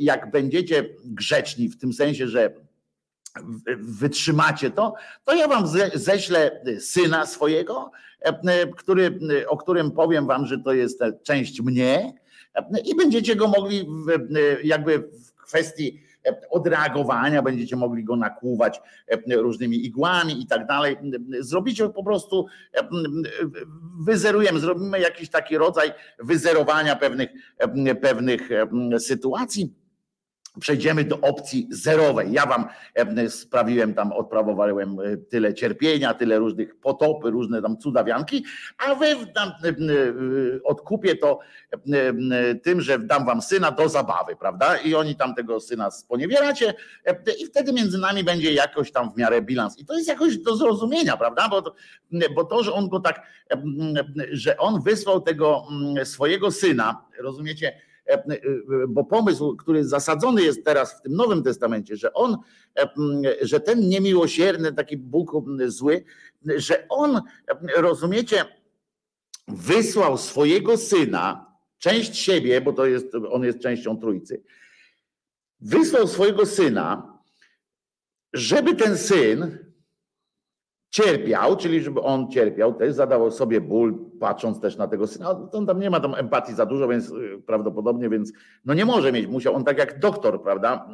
[0.00, 2.54] jak będziecie grzeczni w tym sensie, że
[3.78, 4.94] wytrzymacie to,
[5.24, 7.90] to ja wam ześlę syna swojego,
[8.76, 9.18] który,
[9.48, 12.12] o którym powiem wam, że to jest część mnie
[12.84, 13.86] i będziecie go mogli
[14.64, 16.02] jakby w kwestii
[16.50, 18.80] odreagowania, będziecie mogli go nakłuwać
[19.36, 20.96] różnymi igłami i tak dalej.
[21.40, 22.46] Zrobicie po prostu,
[24.00, 27.30] wyzerujemy, zrobimy jakiś taki rodzaj wyzerowania pewnych,
[28.00, 28.48] pewnych
[28.98, 29.74] sytuacji
[30.60, 32.32] przejdziemy do opcji zerowej.
[32.32, 32.68] Ja wam
[33.28, 38.44] sprawiłem tam, odprawowałem e, tyle cierpienia, tyle różnych potopy, różne tam cudawianki,
[38.78, 39.52] a wy tam, e,
[40.64, 41.38] odkupię to
[42.62, 44.76] tym, że dam wam syna do zabawy, prawda?
[44.76, 46.74] I oni tam tego syna sponiewieracie
[47.40, 49.78] i wtedy między nami będzie jakoś tam w miarę bilans.
[49.78, 51.48] I to jest jakoś do zrozumienia, prawda?
[51.48, 51.74] Bo to,
[52.34, 53.22] bo to że on go tak,
[54.32, 55.66] że on wysłał tego
[56.04, 57.91] swojego syna, rozumiecie, E, e,
[58.88, 62.36] bo pomysł, który zasadzony jest teraz w tym Nowym Testamencie, że on,
[62.78, 62.88] e,
[63.40, 65.32] że ten niemiłosierny, taki Bóg
[65.66, 66.04] zły,
[66.56, 67.20] że on,
[67.76, 68.44] rozumiecie,
[69.48, 74.42] wysłał swojego syna, część siebie, bo to jest, on jest częścią trójcy,
[75.60, 77.18] wysłał swojego syna,
[78.32, 79.71] żeby ten syn
[80.92, 85.48] cierpiał, czyli żeby on cierpiał, też zadawał sobie ból, patrząc też na tego syna.
[85.52, 88.32] On tam nie ma tam empatii za dużo, więc y, prawdopodobnie, więc
[88.64, 90.88] no nie może mieć, musiał on tak jak doktor, prawda,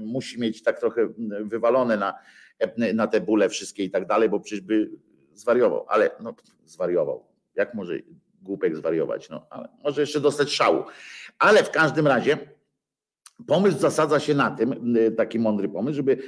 [0.00, 1.08] musi mieć tak trochę
[1.44, 2.14] wywalone na,
[2.94, 4.90] na te bóle wszystkie i tak dalej, bo przecież by
[5.34, 6.34] zwariował, ale no
[6.64, 7.24] zwariował.
[7.54, 7.94] Jak może
[8.42, 10.84] głupek zwariować, no ale może jeszcze dostać szału.
[11.38, 12.38] Ale w każdym razie
[13.46, 16.18] Pomysł zasadza się na tym, taki mądry pomysł, żeby,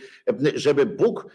[0.55, 1.27] żeby Bóg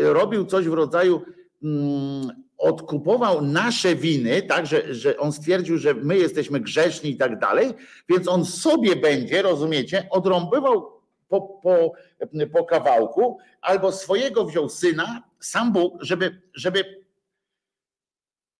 [0.00, 1.22] robił coś w rodzaju
[1.62, 7.38] mm, odkupował nasze winy, tak, że, że on stwierdził, że my jesteśmy grzeszni i tak
[7.38, 7.74] dalej,
[8.08, 10.92] więc on sobie będzie, rozumiecie, odrąbywał
[11.28, 11.92] po, po,
[12.52, 16.97] po kawałku, albo swojego wziął syna, sam Bóg, żeby, żeby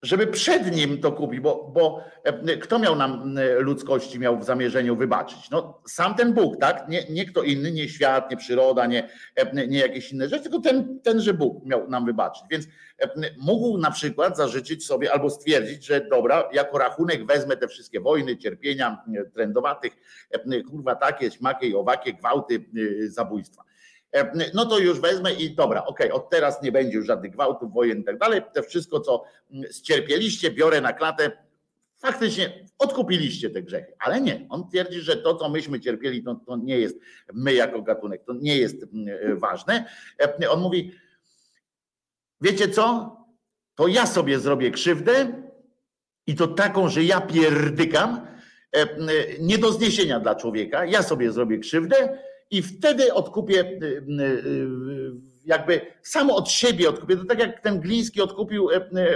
[0.03, 4.45] żeby przed nim to kupić, bo, bo e, kto miał nam e, ludzkości miał w
[4.45, 5.51] zamierzeniu wybaczyć?
[5.51, 6.89] No sam ten Bóg, tak?
[6.89, 10.61] Nie, nie kto inny, nie świat, nie przyroda, nie, e, nie jakieś inne rzeczy, tylko
[10.61, 12.45] ten, tenże Bóg miał nam wybaczyć.
[12.51, 12.67] Więc
[13.39, 18.37] mógł na przykład zażyczyć sobie albo stwierdzić, że dobra, jako rachunek wezmę te wszystkie wojny,
[18.37, 19.93] cierpienia trendowatych,
[20.71, 22.65] kurwa takie, śmakie i owakie, gwałty,
[23.09, 23.68] zabójstwa.
[24.13, 27.33] E, no to już wezmę i dobra, okej, okay, od teraz nie będzie już żadnych
[27.33, 28.43] gwałtów, wojen i tak dalej.
[28.55, 31.31] To wszystko, co mm, ścierpieliście, biorę na klatę.
[31.99, 34.47] Faktycznie odkupiliście te grzechy, ale nie.
[34.49, 36.99] On twierdzi, że to, co myśmy cierpieli, to, to nie jest
[37.33, 39.85] my jako gatunek, to nie jest mm, e, ważne.
[40.43, 40.93] E, on mówi,
[42.41, 43.17] wiecie co?
[43.75, 45.43] To ja sobie zrobię krzywdę
[46.27, 48.27] i to taką, że ja pierdykam,
[49.41, 50.85] nie do zniesienia dla człowieka.
[50.85, 52.19] Ja sobie zrobię krzywdę
[52.51, 55.13] i wtedy odkupię y, y, y,
[55.45, 57.17] jakby samo od siebie odkupię.
[57.17, 58.69] To tak jak ten Gliński odkupił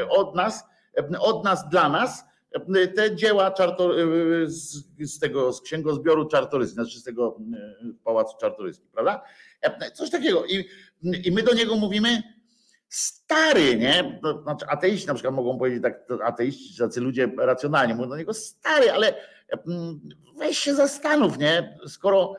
[0.08, 0.64] od nas,
[1.20, 2.24] od nas dla nas
[2.94, 3.54] te dzieła
[4.46, 7.38] z, z tego z księgozbioru Czartoryski, znaczy z tego
[8.04, 9.22] pałacu Czartoryski, prawda?
[9.94, 10.44] Coś takiego.
[10.46, 10.68] I,
[11.24, 12.22] I my do niego mówimy,
[12.88, 14.20] stary, nie?
[14.42, 18.92] Znaczy ateiści na przykład mogą powiedzieć tak, ateiści, tacy ludzie racjonalnie mówią do niego stary,
[18.92, 19.14] ale
[20.38, 21.78] weź się zastanów, nie?
[21.86, 22.34] Skoro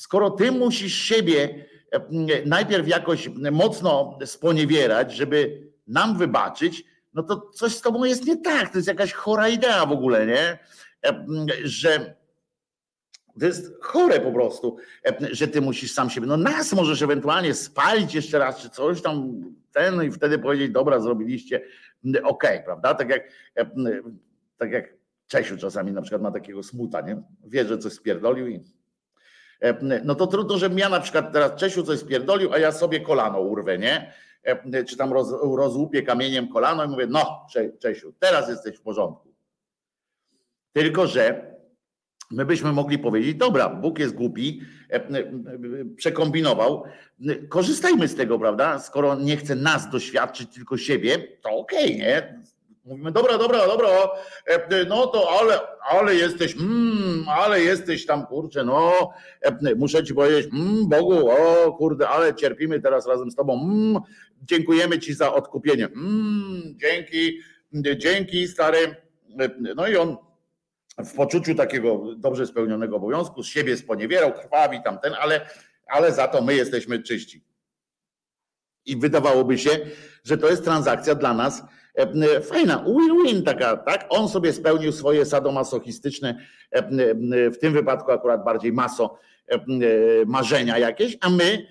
[0.00, 2.00] skoro ty musisz siebie e,
[2.46, 6.84] najpierw jakoś mocno sponiewierać, żeby nam wybaczyć,
[7.14, 8.70] no to coś z tobą jest nie tak.
[8.70, 10.58] To jest jakaś chora idea w ogóle, nie?
[11.06, 11.26] E,
[11.64, 12.14] że
[13.40, 14.76] to jest chore po prostu,
[15.06, 16.26] e, że ty musisz sam siebie.
[16.26, 19.42] No nas możesz ewentualnie spalić jeszcze raz, czy coś tam,
[19.72, 21.62] ten i wtedy powiedzieć, dobra, zrobiliście,
[22.04, 22.94] okej, okay, prawda?
[22.94, 23.32] Tak jak,
[24.58, 27.22] tak jak Czesiu czasami na przykład ma takiego smuta, nie?
[27.44, 28.60] Wie, że coś spierdolił i
[30.04, 33.40] no to trudno, żebym ja na przykład teraz Czesiu coś spierdolił, a ja sobie kolano
[33.40, 34.12] urwę, nie?
[34.88, 37.46] Czy tam roz, rozłupię kamieniem kolano i mówię, no
[37.78, 39.34] Czesiu, teraz jesteś w porządku.
[40.72, 41.50] Tylko, że
[42.30, 44.60] my byśmy mogli powiedzieć, dobra, Bóg jest głupi,
[45.96, 46.84] przekombinował,
[47.48, 48.78] korzystajmy z tego, prawda?
[48.78, 52.39] Skoro nie chce nas doświadczyć, tylko siebie, to okej, okay, nie?
[52.84, 53.88] Mówimy, dobra, dobra, dobra,
[54.46, 55.60] e, no to ale,
[55.90, 59.10] ale jesteś, mm, ale jesteś tam, kurczę, no,
[59.40, 64.02] e, muszę ci powiedzieć, mm, Bogu, o kurde, ale cierpimy teraz razem z tobą, mm,
[64.42, 67.38] dziękujemy ci za odkupienie, mm, dzięki,
[67.96, 68.96] dzięki stary,
[69.40, 70.16] e, no i on
[71.04, 75.46] w poczuciu takiego dobrze spełnionego obowiązku z siebie sponiewierał, krwawi tamten, ale,
[75.86, 77.44] ale za to my jesteśmy czyści.
[78.86, 79.70] I wydawałoby się,
[80.24, 81.62] że to jest transakcja dla nas,
[82.42, 84.06] fajna, win-win taka, tak?
[84.08, 86.38] On sobie spełnił swoje sadomasochistyczne,
[86.70, 89.18] e, w tym wypadku akurat bardziej maso,
[90.26, 91.66] marzenia jakieś, a my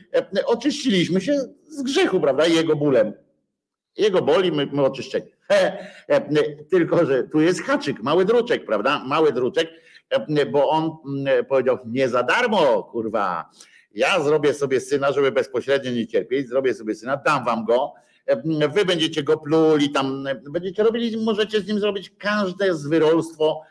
[0.45, 1.33] oczyściliśmy się
[1.67, 2.47] z grzechu, prawda?
[2.47, 3.13] Jego bólem.
[3.97, 5.31] Jego boli, my, my oczyszczeni.
[6.71, 9.03] Tylko, że tu jest haczyk, mały druczek, prawda?
[9.05, 9.69] Mały druczek,
[10.51, 10.91] bo on
[11.47, 13.49] powiedział, nie za darmo, kurwa.
[13.91, 17.93] Ja zrobię sobie syna, żeby bezpośrednio nie cierpieć, zrobię sobie syna, dam wam go,
[18.73, 23.61] wy będziecie go pluli, tam będziecie robili, możecie z nim zrobić każde zwyrolstwo,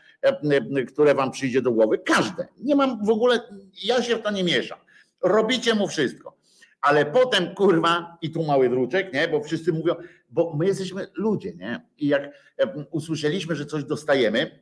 [0.88, 1.98] które wam przyjdzie do głowy.
[1.98, 2.48] Każde.
[2.60, 3.40] Nie mam w ogóle,
[3.84, 4.78] ja się w to nie mieszam.
[5.22, 6.38] Robicie mu wszystko.
[6.80, 9.28] Ale potem, kurwa, i tu mały druczek, nie?
[9.28, 9.94] Bo wszyscy mówią,
[10.30, 11.80] bo my jesteśmy ludzie, nie?
[11.98, 12.30] I jak
[12.90, 14.60] usłyszeliśmy, że coś dostajemy,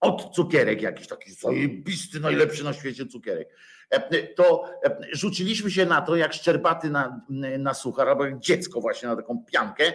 [0.00, 3.48] od cukierek jakiś taki zajebisty, najlepszy na świecie cukierek
[4.36, 4.64] to
[5.12, 7.20] rzuciliśmy się na to jak szczerbaty na,
[7.58, 9.92] na suchar, albo jak dziecko właśnie na taką piankę,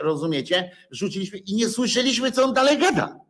[0.00, 0.70] rozumiecie?
[0.90, 3.20] Rzuciliśmy i nie słyszeliśmy, co on dalej gada.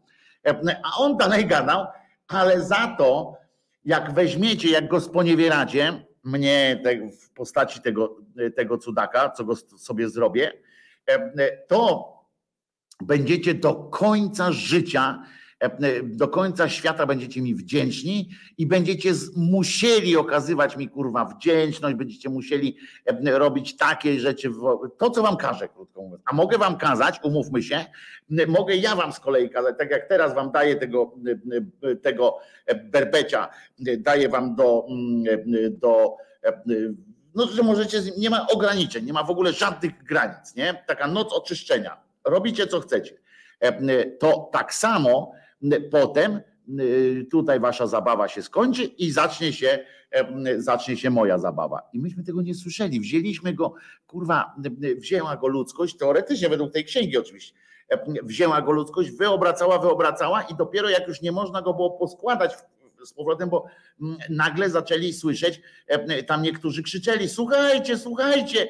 [0.82, 1.86] A on dalej gadał,
[2.28, 3.36] ale za to,
[3.84, 6.82] jak weźmiecie, jak go sponiewieracie, mnie
[7.22, 8.16] w postaci tego,
[8.56, 10.52] tego cudaka, co go sobie zrobię,
[11.68, 12.12] to
[13.00, 15.43] będziecie do końca życia E,
[16.02, 22.76] do końca świata będziecie mi wdzięczni i będziecie musieli okazywać mi kurwa wdzięczność, będziecie musieli
[23.06, 24.50] e, robić takie rzeczy,
[24.98, 26.22] to co wam każę, krótko mówiąc.
[26.26, 27.84] A mogę wam kazać, umówmy się,
[28.48, 31.14] mogę ja wam z kolei kazać, tak jak teraz wam daję tego,
[32.02, 32.38] tego
[32.84, 33.48] berbecia,
[33.98, 34.86] daję wam do,
[35.70, 36.16] do
[37.34, 40.84] no, że możecie, nie ma ograniczeń, nie ma w ogóle żadnych granic, nie?
[40.86, 41.96] Taka noc oczyszczenia.
[42.24, 43.14] Robicie co chcecie.
[43.60, 45.32] E, to tak samo
[45.90, 46.40] potem
[46.80, 49.78] y, tutaj wasza zabawa się skończy i zacznie się,
[50.56, 51.82] zacznie się moja zabawa.
[51.92, 53.00] I myśmy tego nie słyszeli.
[53.00, 53.74] Wzięliśmy go,
[54.06, 54.54] kurwa,
[54.96, 57.54] wzięła go ludzkość, teoretycznie według tej księgi oczywiście,
[58.22, 62.54] wzięła go ludzkość, wyobracała, wyobracała i dopiero jak już nie można go było poskładać
[63.06, 63.66] z powrotem, bo
[64.02, 65.60] mm, nagle zaczęli słyszeć,
[66.26, 68.68] tam niektórzy krzyczeli, słuchajcie, słuchajcie,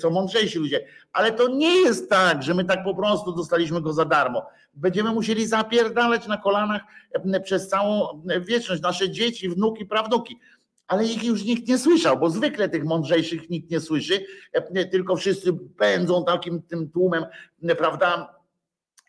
[0.00, 3.92] co mądrzejsi ludzie, ale to nie jest tak, że my tak po prostu dostaliśmy go
[3.92, 4.46] za darmo.
[4.74, 6.82] Będziemy musieli zapierdalać na kolanach
[7.44, 10.38] przez całą wieczność, nasze dzieci, wnuki, prawnuki.
[10.86, 14.26] Ale ich już nikt nie słyszał, bo zwykle tych mądrzejszych nikt nie słyszy,
[14.90, 17.24] tylko wszyscy pędzą takim tym tłumem,
[17.78, 18.34] prawda,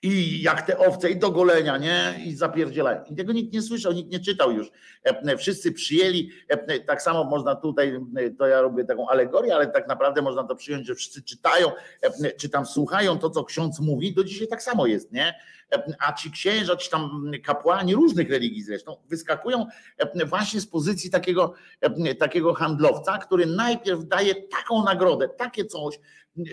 [0.05, 2.15] i jak te owce i do golenia, nie?
[2.25, 3.03] I zapierdzielają.
[3.03, 4.71] I tego nikt nie słyszał, nikt nie czytał już.
[5.03, 9.67] E, wszyscy przyjęli, e, tak samo można tutaj, e, to ja robię taką alegorię, ale
[9.67, 11.71] tak naprawdę można to przyjąć, że wszyscy czytają,
[12.37, 15.33] czy tam słuchają to, co ksiądz mówi, do dzisiaj tak samo jest, nie?
[15.99, 19.65] A ci księża, czy tam kapłani różnych religii zresztą, wyskakują
[20.25, 21.53] właśnie z pozycji takiego,
[22.19, 25.99] takiego handlowca, który najpierw daje taką nagrodę, takie coś,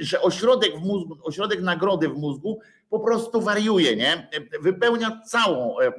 [0.01, 2.61] że ośrodek w mózgu, ośrodek nagrody w mózgu
[2.93, 4.29] po prostu wariuje, nie?
[4.61, 5.93] Wypełnia całą, e, e,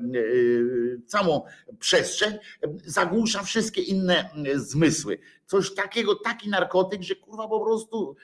[1.05, 1.41] całą
[1.79, 2.33] przestrzeń,
[2.85, 5.19] zagłusza wszystkie inne zmysły.
[5.45, 8.15] Coś takiego, taki narkotyk, że kurwa po prostu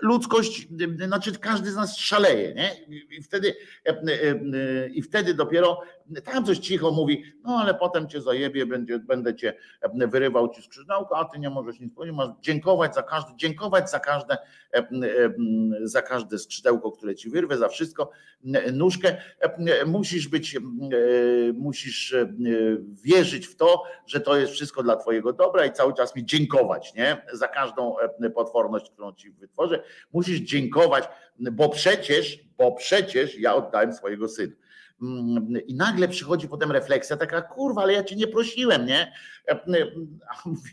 [0.00, 0.68] ludzkość,
[1.06, 2.96] znaczy każdy z nas szaleje, nie?
[3.18, 3.54] I wtedy,
[4.92, 5.80] i wtedy dopiero
[6.24, 9.54] tam coś cicho mówi, no ale potem cię zajebie, będzie, będę cię
[9.94, 14.00] wyrywał ci skrzydełko, a ty nie możesz nic powiedzieć, masz dziękować za każde, dziękować za
[14.00, 14.36] każde,
[15.82, 18.10] za każde skrzydełko, które ci wyrwę, za wszystko,
[18.72, 19.16] nóżkę.
[19.86, 20.58] Musisz być,
[21.54, 22.14] musisz
[23.04, 26.94] wierzyć w to, że to jest wszystko dla twojego dobra i cały czas mi dziękować,
[26.94, 27.22] nie?
[27.32, 27.96] Za każdą
[28.34, 29.82] potworność, którą ci wytworzę.
[30.12, 31.04] Musisz dziękować,
[31.38, 34.54] bo przecież, bo przecież ja oddałem swojego syna.
[35.66, 39.12] I nagle przychodzi potem refleksja taka, kurwa, ale ja cię nie prosiłem, nie?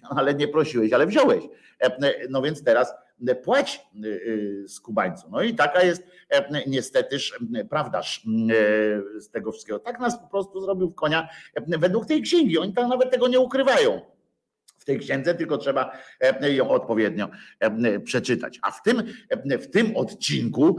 [0.09, 1.43] Ale nie prosiłeś, ale wziąłeś.
[2.29, 2.93] No więc teraz
[3.43, 3.85] płać
[4.67, 5.27] z Kubańcu.
[5.31, 6.03] No i taka jest
[6.67, 8.23] niestetyż prawdaż
[9.19, 9.79] z tego wszystkiego.
[9.79, 11.29] Tak nas po prostu zrobił w konia
[11.67, 12.57] według tej księgi.
[12.57, 14.01] Oni tam nawet tego nie ukrywają
[14.81, 17.29] w tej księdze, tylko trzeba e, ją odpowiednio
[17.59, 18.59] e, przeczytać.
[18.61, 20.77] A w tym, e, w tym odcinku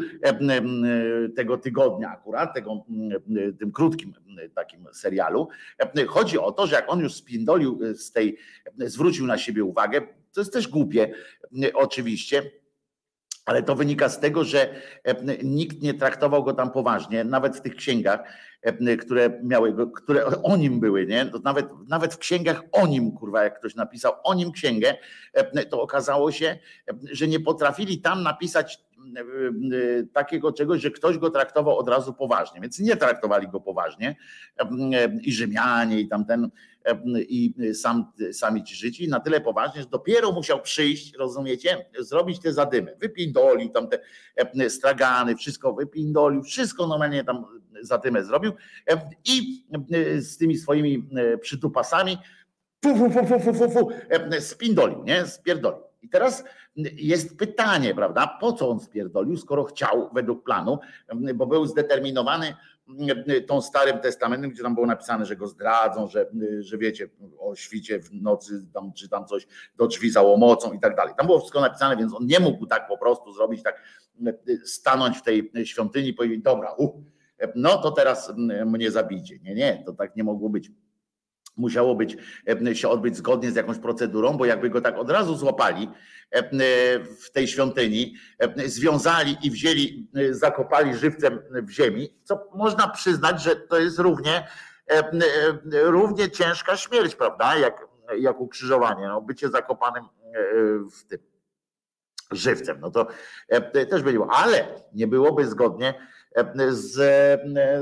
[1.36, 2.84] tego tygodnia akurat, tego,
[3.58, 4.14] tym krótkim
[4.54, 5.48] takim serialu,
[6.06, 8.36] chodzi o to, że jak on już spindolił z tej,
[8.78, 10.00] zwrócił na siebie uwagę,
[10.32, 11.14] to jest też głupie
[11.74, 12.42] oczywiście,
[13.44, 14.74] ale to wynika z tego, że
[15.42, 18.20] nikt nie traktował go tam poważnie, nawet w tych księgach,
[19.00, 21.30] które miały, które o nim były, nie?
[21.44, 24.94] Nawet, nawet w księgach o nim, kurwa, jak ktoś napisał o nim księgę,
[25.70, 26.58] to okazało się,
[27.12, 28.80] że nie potrafili tam napisać
[30.12, 34.16] takiego czegoś, że ktoś go traktował od razu poważnie, więc nie traktowali go poważnie
[35.22, 36.50] i Rzymianie i tamten
[37.16, 42.52] i sam, sami ci życi na tyle poważnie, że dopiero musiał przyjść, rozumiecie, zrobić te
[42.52, 44.00] zadymy, wypindoli tam te
[44.70, 47.44] stragany, wszystko wypindolił, wszystko normalnie tam
[47.80, 48.52] zadymę zrobił
[49.24, 49.64] i
[50.18, 51.08] z tymi swoimi
[51.40, 52.18] przytupasami
[52.84, 53.90] fu, fu, fu, fu, fu, fu, fu,
[54.40, 55.82] spindolił, nie, spierdolił.
[56.02, 56.44] I teraz
[56.96, 60.78] jest pytanie, prawda, po co on spierdolił, skoro chciał według planu,
[61.34, 62.54] bo był zdeterminowany
[63.46, 66.26] tą Starym Testamentem, gdzie tam było napisane, że go zdradzą, że,
[66.60, 67.08] że wiecie,
[67.38, 69.46] o świcie w nocy tam, czy tam coś
[69.76, 71.14] do drzwi za łomocą i tak dalej.
[71.16, 73.82] Tam było wszystko napisane, więc on nie mógł tak po prostu zrobić, tak
[74.64, 76.90] stanąć w tej świątyni i powiedzieć, dobra, uh,
[77.54, 78.32] no to teraz
[78.66, 79.38] mnie zabijcie.
[79.38, 80.70] Nie, nie, to tak nie mogło być
[81.56, 82.16] musiało być,
[82.72, 85.88] się odbyć zgodnie z jakąś procedurą, bo jakby go tak od razu złapali
[87.24, 88.14] w tej świątyni,
[88.66, 94.48] związali i wzięli, zakopali żywcem w ziemi, co można przyznać, że to jest równie,
[95.72, 97.86] równie ciężka śmierć, prawda, jak,
[98.18, 100.04] jak ukrzyżowanie, no, bycie zakopanym
[100.92, 101.18] w tym
[102.30, 103.06] żywcem, no to
[103.90, 105.94] też było, ale nie byłoby zgodnie
[106.70, 106.92] z,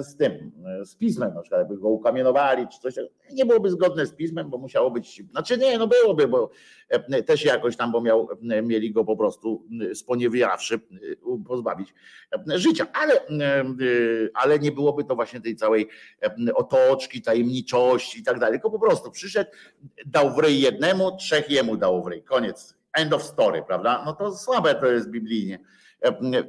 [0.06, 0.52] z tym,
[0.84, 2.94] z pismem, na przykład jakby go ukamienowali czy coś,
[3.32, 6.50] nie byłoby zgodne z pismem, bo musiało być, znaczy nie, no byłoby, bo
[7.26, 8.28] też jakoś tam, bo miał,
[8.62, 10.80] mieli go po prostu sponiewiawszy
[11.46, 11.94] pozbawić
[12.46, 13.20] życia, ale,
[14.34, 15.88] ale nie byłoby to właśnie tej całej
[16.54, 19.50] otoczki, tajemniczości i tak dalej, tylko po prostu przyszedł,
[20.06, 24.02] dał w ryj jednemu, trzech jemu dał w ryj, koniec, end of story, prawda?
[24.06, 25.58] No to słabe to jest biblijnie.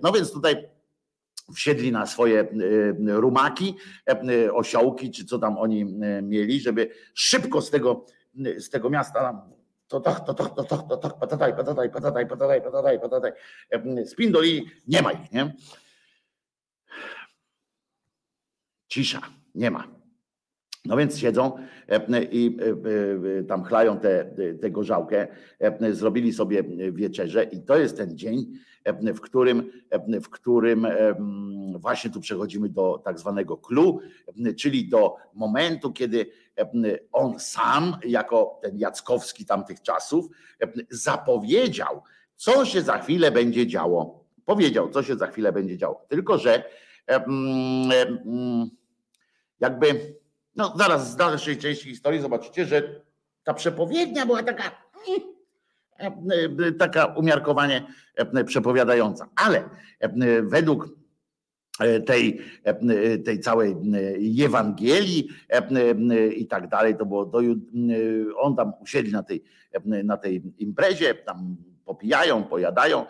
[0.04, 0.70] No więc tutaj
[1.56, 2.46] wsiedli na swoje e,
[2.98, 3.76] rumaki,
[4.08, 8.06] e, osiołki, czy co tam oni e, mieli, żeby szybko z tego,
[8.58, 9.48] z tego miasta
[9.88, 13.32] to tak, to tak, to tak, to tak, patataj, patataj, patataj, patataj, patataj, patataj.
[14.06, 15.54] Spindoli, nie ma ich, nie?
[18.88, 19.22] Cisza,
[19.56, 19.88] nie ma.
[20.86, 21.58] No więc siedzą
[22.32, 22.58] i
[23.48, 24.26] tam chlają te,
[24.62, 25.28] tę gorzałkę,
[25.92, 28.54] zrobili sobie wieczerze i to jest ten dzień,
[29.14, 29.72] w którym,
[30.24, 30.88] w którym
[31.76, 34.00] właśnie tu przechodzimy do tak zwanego clue,
[34.58, 36.32] czyli do momentu, kiedy
[37.12, 40.26] on sam, jako ten Jackowski tamtych czasów,
[40.90, 42.02] zapowiedział,
[42.36, 44.26] co się za chwilę będzie działo.
[44.46, 46.06] Powiedział, co się za chwilę będzie działo.
[46.10, 46.64] Tylko, że
[49.60, 50.16] jakby,
[50.56, 53.02] no zaraz z dalszej części historii zobaczycie, że
[53.44, 55.31] ta przepowiednia była taka e,
[56.80, 59.30] taka umiarkowanie e, przepowiadająca.
[59.36, 59.70] Ale
[60.44, 61.02] według
[62.06, 62.42] tej,
[63.26, 63.76] tej całej
[64.46, 65.30] Ewangelii
[66.36, 67.40] i tak dalej, to było do,
[68.38, 69.44] on tam usiedli na tej,
[70.04, 73.06] na tej imprezie, tam popijają, pojadają,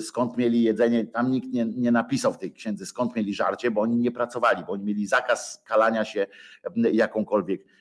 [0.00, 3.80] skąd mieli jedzenie, tam nikt nie, nie napisał w tej księdze, skąd mieli żarcie, bo
[3.80, 6.26] oni nie pracowali, bo oni mieli zakaz kalania się
[6.92, 7.73] jakąkolwiek E,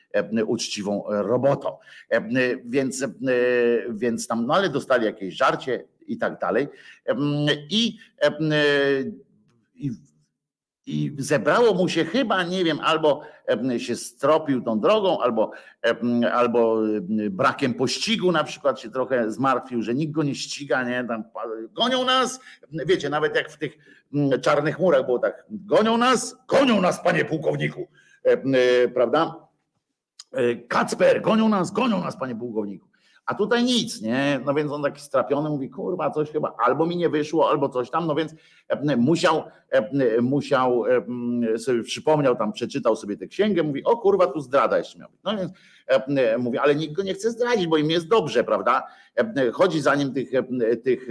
[0.46, 1.78] uczciwą robotą.
[2.10, 2.22] E,
[2.66, 3.08] więc, e,
[3.90, 6.68] więc tam, no ale dostali jakieś żarcie i tak dalej.
[7.70, 7.98] I,
[9.76, 9.92] i,
[10.86, 13.22] i zebrało mu się chyba, nie wiem, albo
[13.78, 15.52] się stropił tą drogą, albo,
[16.32, 16.82] albo
[17.30, 21.06] brakiem pościgu na przykład się trochę zmartwił, że nikt go nie ściga, nie?
[21.08, 21.24] Tam
[21.72, 22.40] gonią nas,
[22.86, 23.78] wiecie, nawet jak w tych
[24.42, 27.88] czarnych murach było tak, gonią nas, gonią nas, panie pułkowniku,
[28.94, 29.43] prawda?
[30.34, 32.88] E, Kacper, gonią nas, gonią nas, panie pułkowniku.
[33.26, 34.40] A tutaj nic, nie?
[34.46, 37.90] No więc on taki strapiony mówi, kurwa, coś chyba albo mi nie wyszło, albo coś
[37.90, 38.36] tam, no więc
[38.68, 40.84] e, musiał, e, musiał
[41.58, 45.38] sobie przypomniał tam, przeczytał sobie tę księgę, mówi, o kurwa, tu zdrada jeszcze miał No
[45.38, 45.52] więc
[46.38, 48.84] mówi, ale nikt go nie chce zdradzić, bo im jest dobrze, prawda?
[49.54, 50.32] Chodzi za nim tych,
[50.84, 51.08] tych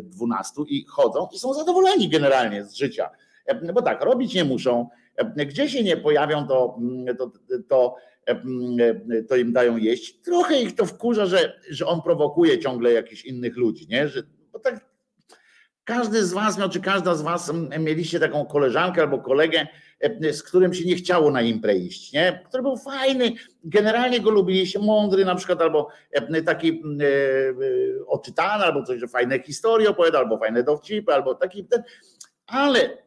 [0.00, 3.10] dwunastu i chodzą i są zadowoleni generalnie z życia.
[3.74, 4.88] Bo tak, robić nie muszą,
[5.36, 6.78] gdzie się nie pojawią, to,
[7.18, 7.32] to,
[7.68, 7.96] to
[9.28, 10.20] to im dają jeść.
[10.22, 14.08] Trochę ich to wkurza, że, że on prowokuje ciągle jakichś innych ludzi, nie?
[14.08, 14.90] Że, bo tak
[15.84, 19.66] każdy z was miał, czy każda z was mieliście taką koleżankę albo kolegę,
[20.32, 22.44] z którym się nie chciało na imprę iść, nie?
[22.48, 23.32] który był fajny,
[23.64, 25.88] generalnie go lubiliście, mądry na przykład, albo
[26.46, 26.82] taki
[28.06, 31.82] oczytany, albo coś, że fajne historie opowiada, albo fajne dowcipy, albo taki ten,
[32.46, 32.98] ale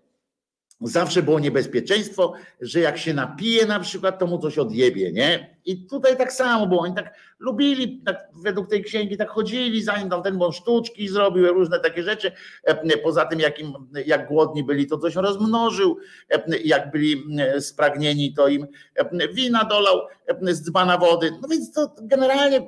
[0.83, 5.57] zawsze było niebezpieczeństwo, że jak się napije na przykład, to mu coś odjebie, nie?
[5.65, 9.97] I tutaj tak samo było, oni tak lubili, tak według tej księgi tak chodzili za
[9.97, 12.31] nim, tam ten bon sztuczki zrobił, różne takie rzeczy,
[12.63, 13.73] e, poza tym jak, im,
[14.05, 15.97] jak głodni byli, to coś rozmnożył,
[16.29, 18.67] e, jak byli e, spragnieni, to im
[19.33, 20.01] wina dolał
[20.41, 22.67] z dzbana wody, no więc to generalnie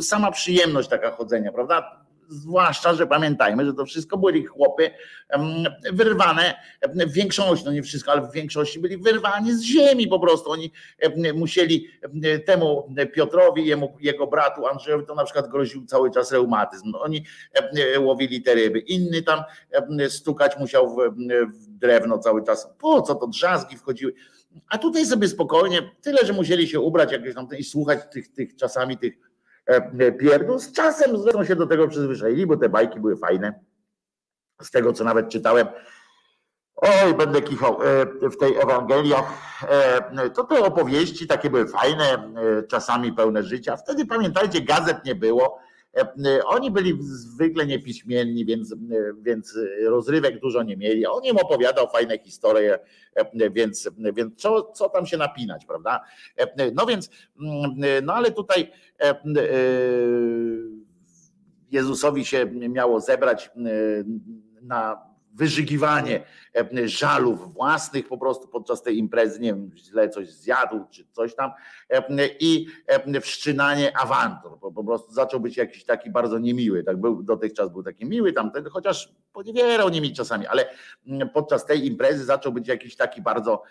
[0.00, 2.09] sama przyjemność taka chodzenia, prawda?
[2.30, 4.90] Zwłaszcza, że pamiętajmy, że to wszystko byli chłopy
[5.92, 10.50] wyrwane, w większości, no nie wszystko, ale w większości byli wyrwani z ziemi po prostu.
[10.50, 10.72] Oni
[11.34, 11.88] musieli
[12.46, 16.92] temu Piotrowi, jemu, jego bratu Andrzejowi, to na przykład groził cały czas reumatyzm.
[16.94, 17.24] Oni
[17.98, 18.78] łowili te ryby.
[18.78, 19.42] Inny tam
[20.08, 20.96] stukać musiał w,
[21.52, 22.68] w drewno cały czas.
[22.78, 24.14] Po co to drzazgi wchodziły?
[24.68, 28.56] A tutaj sobie spokojnie, tyle, że musieli się ubrać jakieś tam i słuchać tych, tych
[28.56, 29.29] czasami tych
[30.18, 30.58] pierdół.
[30.58, 33.60] Z czasem zresztą się do tego przyzwyczaili, bo te bajki były fajne.
[34.62, 35.66] Z tego, co nawet czytałem,
[36.76, 39.32] oj, będę kichał e, w tej Ewangeliach,
[39.68, 42.32] e, to te opowieści takie były fajne,
[42.68, 43.76] czasami pełne życia.
[43.76, 45.69] Wtedy pamiętajcie, gazet nie było E,
[46.46, 48.74] oni byli zwykle niepiśmienni, więc,
[49.22, 51.06] więc rozrywek dużo nie mieli.
[51.06, 52.78] On im opowiadał fajne historie,
[53.14, 56.00] e, więc, więc co, co tam się napinać, prawda?
[56.36, 57.10] E, no więc,
[58.02, 58.72] no ale tutaj
[61.70, 63.50] Jezusowi się miało zebrać
[64.62, 66.24] na wyżygiwanie
[66.56, 71.34] e, żalów własnych po prostu podczas tej imprezy, nie wiem, źle coś zjadł czy coś
[71.34, 71.50] tam
[71.90, 77.22] e, i e, wszczynanie awantur, po prostu zaczął być jakiś taki bardzo niemiły, tak był,
[77.22, 80.68] dotychczas był taki miły tam, chociaż poniewierał nimi czasami, ale
[81.06, 83.62] mm, podczas tej imprezy zaczął być jakiś taki bardzo,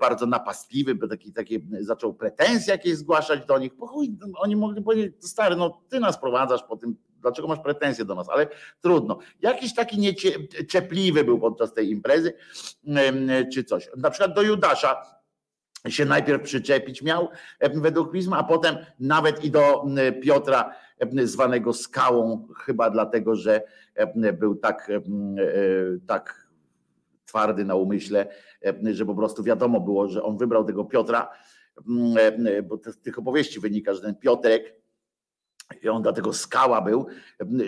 [0.00, 4.82] bardzo napastliwy, bo taki, taki zaczął pretensje jakieś zgłaszać do nich, bo chuj, oni mogli
[4.82, 8.46] powiedzieć, stary, no ty nas prowadzasz po tym dlaczego masz pretensje do nas, ale
[8.80, 9.18] trudno.
[9.40, 12.32] Jakiś taki nieczepliwy był podczas tej imprezy,
[13.52, 13.90] czy coś.
[13.96, 15.18] Na przykład do Judasza
[15.88, 17.28] się najpierw przyczepić miał
[17.74, 19.84] według pisma, a potem nawet i do
[20.22, 20.74] Piotra
[21.24, 23.62] zwanego skałą, chyba dlatego, że
[24.38, 25.00] był tak, e,
[26.06, 26.48] tak
[27.24, 28.26] twardy na umyśle,
[28.92, 31.30] że po prostu wiadomo było, że on wybrał tego Piotra,
[32.64, 34.74] bo z tych opowieści wynika, że ten Piotrek
[35.82, 37.06] i on dlatego skała był,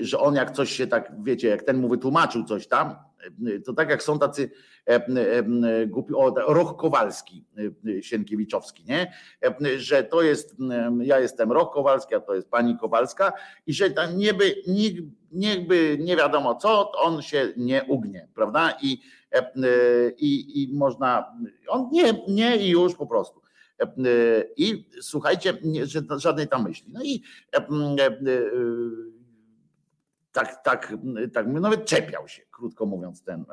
[0.00, 2.96] że on jak coś się tak, wiecie, jak ten mu wytłumaczył coś tam,
[3.64, 4.50] to tak jak są tacy
[4.88, 7.44] e, e, głupi, o, Roch Kowalski,
[7.98, 9.12] e, Sienkiewiczowski, nie?
[9.76, 10.56] Że to jest,
[11.00, 13.32] ja jestem Roch Kowalski, a to jest pani Kowalska
[13.66, 14.54] i że tam nieby,
[15.32, 18.74] niechby nie wiadomo co, on się nie ugnie, prawda?
[18.82, 19.00] I,
[20.18, 21.36] i, i można,
[21.68, 23.40] on nie, nie i już po prostu.
[24.56, 25.58] I słuchajcie,
[26.16, 26.92] żadnej tam myśli.
[26.92, 27.22] No i
[27.52, 28.40] e, e,
[30.32, 30.94] tak, tak,
[31.32, 33.44] tak, nawet czepiał się, krótko mówiąc, ten,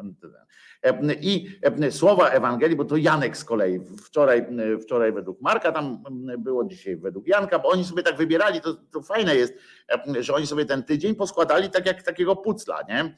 [0.81, 1.11] ten.
[1.21, 1.49] I
[1.91, 4.47] słowa Ewangelii, bo to Janek z kolei, wczoraj,
[4.81, 6.03] wczoraj według Marka tam
[6.37, 9.53] było, dzisiaj według Janka, bo oni sobie tak wybierali, to, to fajne jest,
[10.19, 13.15] że oni sobie ten tydzień poskładali tak jak takiego pucla, nie?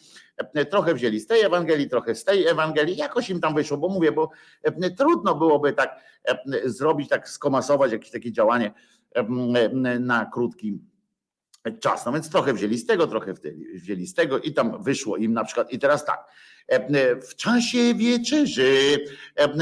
[0.65, 4.11] Trochę wzięli z tej Ewangelii, trochę z tej Ewangelii, jakoś im tam wyszło, bo mówię,
[4.11, 4.29] bo
[4.97, 5.99] trudno byłoby tak
[6.65, 8.73] zrobić, tak skomasować jakieś takie działanie
[9.99, 10.79] na krótki
[11.79, 12.05] czas.
[12.05, 13.33] No więc trochę wzięli z tego, trochę
[13.73, 15.71] wzięli z tego i tam wyszło im na przykład.
[15.71, 16.25] I teraz tak,
[17.29, 18.97] w czasie wieczerzy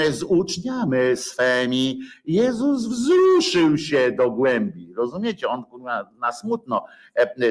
[0.10, 4.94] z uczniami swymi Jezus wzruszył się do głębi.
[4.98, 5.48] Rozumiecie?
[5.48, 6.86] On na, na smutno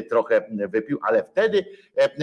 [0.09, 1.65] trochę wypił, ale wtedy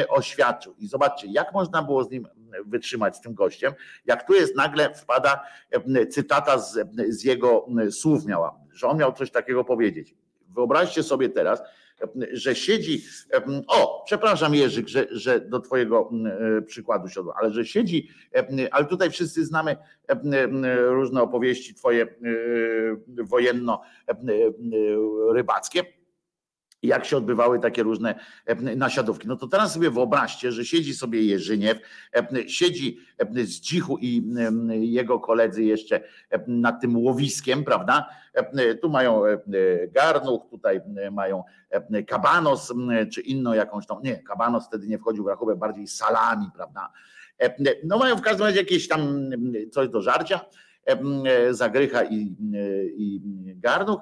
[0.09, 0.75] oświadczył.
[0.77, 2.27] I zobaczcie, jak można było z nim
[2.65, 3.73] wytrzymać z tym gościem,
[4.05, 5.43] jak tu jest nagle wpada
[6.09, 10.15] cytata z, z jego słów miała, że on miał coś takiego powiedzieć.
[10.49, 11.61] Wyobraźcie sobie teraz,
[12.31, 13.03] że siedzi,
[13.67, 16.09] o, przepraszam Jerzyk, że, że do twojego
[16.57, 18.09] e, przykładu się ale że siedzi,
[18.71, 19.77] ale tutaj wszyscy znamy
[20.85, 22.07] różne opowieści twoje e,
[26.83, 28.15] wojenno-rybackie jak się odbywały takie różne
[28.75, 29.27] nasiadówki.
[29.27, 31.79] No to teraz sobie wyobraźcie, że siedzi sobie Jerzyniew,
[32.47, 32.99] siedzi
[33.33, 34.23] z Dzichu i
[34.69, 36.01] jego koledzy jeszcze
[36.47, 38.09] nad tym łowiskiem, prawda?
[38.81, 39.21] Tu mają
[39.91, 40.81] garnuch, tutaj
[41.11, 41.43] mają
[42.07, 42.73] kabanos,
[43.11, 46.91] czy inną jakąś tam, nie, kabanos wtedy nie wchodził w rachubę, bardziej salami, prawda?
[47.83, 49.29] No mają w każdym razie jakieś tam
[49.71, 50.45] coś do żarcia
[51.51, 52.35] zagrycha i,
[52.97, 53.21] i
[53.55, 54.01] garnuch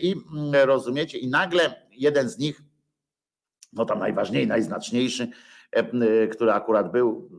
[0.00, 0.14] i
[0.64, 2.62] rozumiecie, i nagle jeden z nich,
[3.72, 5.28] no tam najważniejszy, najznaczniejszy,
[6.32, 7.30] który akurat był,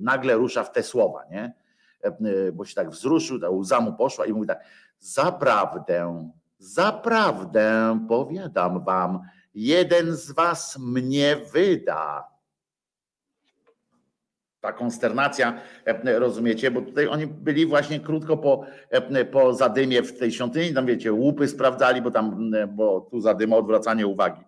[0.00, 1.54] nagle rusza w te słowa, nie?
[2.52, 4.64] bo się tak wzruszył, ta łza mu poszła i mówi tak,
[4.98, 9.20] zaprawdę, zaprawdę powiadam wam,
[9.54, 12.31] jeden z was mnie wyda
[14.62, 20.18] ta konsternacja, e, rozumiecie, bo tutaj oni byli właśnie krótko po, e, po zadymie w
[20.18, 24.40] tej świątyni, tam wiecie, łupy sprawdzali, bo tam, e, bo tu zadyma odwracanie uwagi.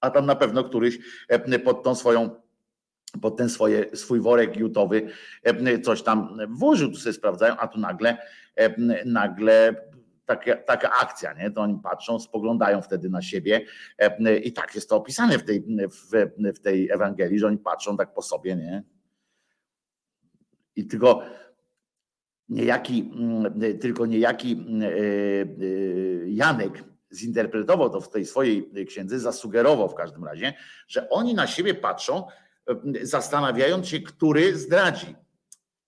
[0.00, 0.98] A tam na pewno któryś
[1.64, 2.30] pod tą swoją,
[3.22, 5.08] pod ten swoje, swój worek jutowy
[5.82, 8.18] coś tam włożył, tu sobie sprawdzają, a tu nagle,
[9.04, 9.74] nagle
[10.26, 11.50] taka, taka akcja, nie?
[11.50, 13.66] To oni patrzą, spoglądają wtedy na siebie
[14.44, 18.14] i tak jest to opisane w tej, w, w tej Ewangelii, że oni patrzą tak
[18.14, 18.82] po sobie, nie?
[20.76, 21.22] I tylko
[22.48, 24.90] niejaki, mm, tylko niejaki mm, e, e,
[26.28, 30.54] Janek zinterpretował to w tej swojej księdze, zasugerował w każdym razie,
[30.88, 32.26] że oni na siebie patrzą,
[32.66, 35.14] mm, zastanawiając się, który zdradzi.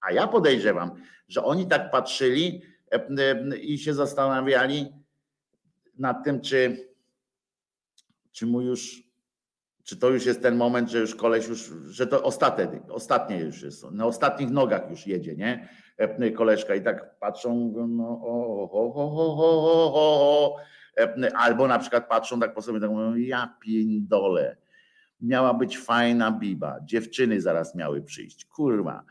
[0.01, 0.91] A ja podejrzewam,
[1.29, 2.63] że oni tak patrzyli
[2.93, 4.93] e, i się zastanawiali
[5.99, 6.89] nad tym, czy,
[8.33, 9.08] czy mu już
[9.89, 13.63] czy to już jest ten moment, że już koleś już, że to ostatnie, ostatnie już
[13.63, 15.69] jest, na ostatnich nogach już jedzie, nie?
[16.37, 19.15] Koleżka i tak patrzą, no o, o, o,
[19.95, 20.57] o, o,
[21.35, 24.57] albo na przykład patrzą tak po sobie, tak mówią, ja piędolę,
[25.21, 29.05] miała być fajna biba, dziewczyny zaraz miały przyjść, kurwa,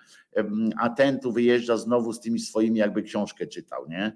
[0.80, 4.14] a ten tu wyjeżdża znowu z tymi swoimi, jakby książkę czytał, nie?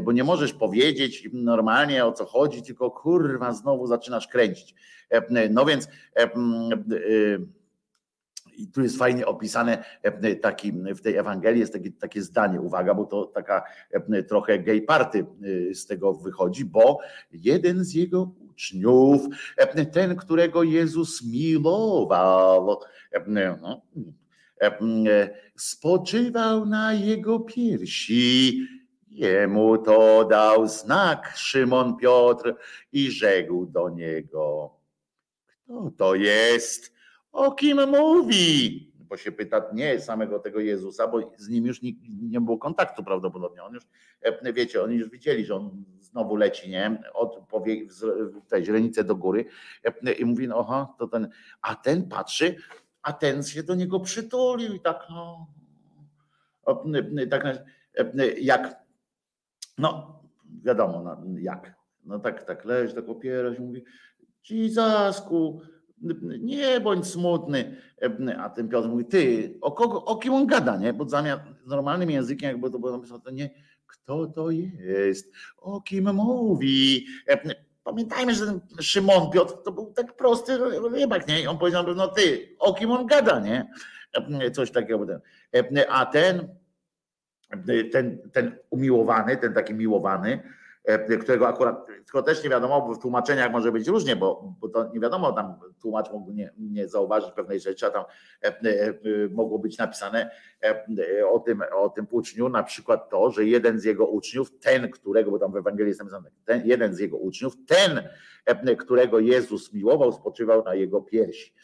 [0.00, 4.74] Bo nie możesz powiedzieć normalnie o co chodzi, tylko kurwa, znowu zaczynasz kręcić.
[5.50, 5.88] No więc
[6.92, 7.46] y,
[8.56, 9.84] i tu jest fajnie opisane
[10.42, 13.62] taki, w tej Ewangelii jest takie, takie zdanie, uwaga, bo to taka
[14.28, 16.98] trochę gay party y, z tego wychodzi, bo
[17.32, 19.22] jeden z jego uczniów,
[19.92, 22.80] ten, którego Jezus miłował,
[23.62, 23.82] no,
[25.56, 28.60] spoczywał na jego piersi.
[29.08, 32.54] Jemu to dał znak Szymon Piotr
[32.92, 34.74] i rzekł do niego:
[35.46, 36.92] Kto to jest?
[37.32, 38.94] O kim mówi?
[38.98, 41.92] Bo się pyta nie samego tego Jezusa, bo z nim już nie,
[42.22, 43.62] nie było kontaktu prawdopodobnie.
[43.62, 43.84] On już,
[44.54, 47.02] wiecie, oni już widzieli, że on znowu leci, nie?
[47.14, 47.76] Od powie,
[48.48, 49.44] tej źrenicy do góry
[50.18, 51.28] i mówi, no to ten,
[51.62, 52.56] a ten patrzy,
[53.04, 55.46] a ten się do niego przytulił i tak, no,
[57.30, 57.64] tak
[58.40, 58.84] jak,
[59.78, 60.20] no
[60.64, 61.74] wiadomo no, jak,
[62.04, 63.84] no tak, tak leży, tak opiera się, mówi,
[64.50, 65.60] Jezusku,
[66.40, 67.76] nie bądź smutny,
[68.38, 70.92] a ten Piotr mówi, ty, o, kogo, o kim on gada, nie?
[70.92, 73.50] Bo zamiast normalnym językiem, jakby to było napisane, to nie,
[73.86, 77.06] kto to jest, o kim mówi.
[77.84, 80.58] Pamiętajmy, że ten Szymon Piotr to był tak prosty
[80.92, 81.42] rybak, nie?
[81.42, 83.70] I on powiedział, no ty, o kim on gada, nie?
[84.52, 85.06] Coś takiego.
[85.88, 86.48] A ten,
[87.92, 90.42] ten, ten umiłowany, ten taki miłowany,
[91.20, 94.90] którego akurat, tylko też nie wiadomo, bo w tłumaczeniach może być różnie, bo, bo to
[94.92, 98.04] nie wiadomo, tam tłumacz mógł nie, nie zauważyć pewnej rzeczy, a tam
[99.30, 100.30] mogło być napisane
[101.30, 105.30] o tym, o tym uczniu, na przykład to, że jeden z jego uczniów, ten, którego,
[105.30, 108.08] bo tam w Ewangelii jest napisane, ten, jeden z jego uczniów, ten,
[108.78, 111.54] którego Jezus miłował, spoczywał na jego piersi.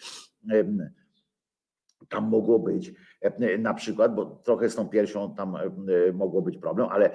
[2.08, 2.92] Tam mogło być
[3.58, 5.56] na przykład, bo trochę z tą piersią tam
[6.12, 7.10] mogło być problem, ale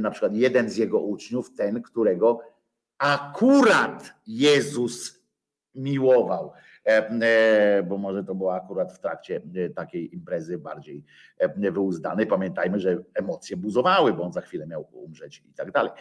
[0.00, 2.40] na przykład jeden z jego uczniów, ten, którego
[2.98, 5.22] akurat Jezus
[5.74, 6.52] miłował.
[6.86, 11.04] E, e, bo może to było akurat w trakcie e, takiej imprezy bardziej
[11.56, 12.26] wyuzdany.
[12.26, 15.92] Pamiętajmy, że emocje buzowały, bo on za chwilę miał umrzeć i tak dalej.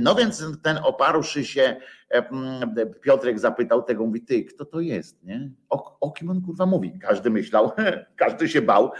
[0.00, 1.76] No więc ten oparłszy się,
[3.02, 5.50] Piotrek zapytał tego, mówi, ty, kto to jest, nie?
[5.68, 6.98] O, o kim on kurwa mówi?
[6.98, 7.70] Każdy myślał,
[8.16, 8.90] każdy się bał,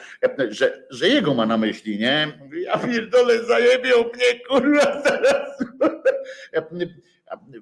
[0.48, 2.38] że, że jego ma na myśli, nie?
[2.64, 5.64] Ja pierdolę, zajebią mnie, kurwa, zaraz.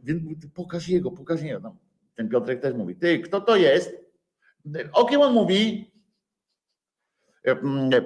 [0.02, 1.60] Więc pokaż jego, pokaż jego.
[1.60, 1.87] No
[2.18, 3.96] ten Piotrek też mówi, ty, kto to jest?
[4.92, 5.92] O kim on mówi?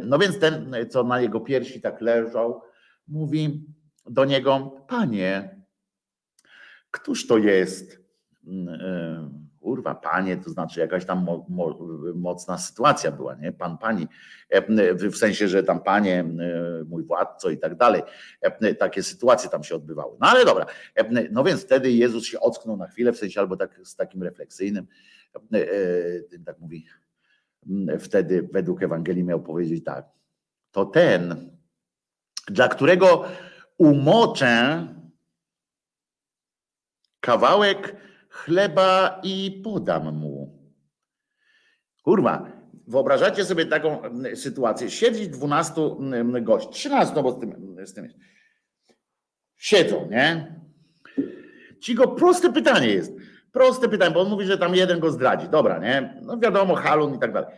[0.04, 2.62] No więc ten, co na jego piersi tak leżał,
[3.08, 3.66] mówi
[4.06, 5.60] do niego, panie,
[6.90, 8.00] któż to jest?
[9.62, 11.78] Urwa, panie, to znaczy jakaś tam mo, mo,
[12.14, 13.52] mocna sytuacja była, nie?
[13.52, 14.08] Pan, pani,
[15.10, 16.24] w sensie, że tam panie,
[16.86, 18.02] mój władco i tak dalej.
[18.78, 20.16] Takie sytuacje tam się odbywały.
[20.20, 20.66] No ale dobra.
[21.30, 24.86] No więc wtedy Jezus się ocknął na chwilę, w sensie albo tak z takim refleksyjnym,
[26.44, 26.86] tak mówi,
[28.00, 30.06] wtedy według Ewangelii miał powiedzieć tak.
[30.70, 31.50] To ten,
[32.46, 33.24] dla którego
[33.78, 34.86] umoczę
[37.20, 37.96] kawałek
[38.32, 40.58] chleba i podam mu.
[42.02, 42.46] Kurwa,
[42.88, 44.02] wyobrażacie sobie taką
[44.34, 45.74] sytuację, siedzi 12
[46.42, 48.16] gości, 13, no bo z tym, z tym jest.
[49.56, 50.60] Siedzą, nie?
[51.80, 53.12] Ci go proste pytanie jest.
[53.52, 55.48] Proste pytanie, bo on mówi, że tam jeden go zdradzi.
[55.48, 56.20] Dobra, nie?
[56.22, 57.54] No wiadomo, halun i tak dalej.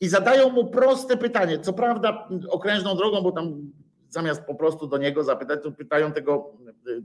[0.00, 1.58] I zadają mu proste pytanie.
[1.58, 3.72] Co prawda okrężną drogą, bo tam
[4.10, 6.56] zamiast po prostu do niego zapytać, to pytają tego,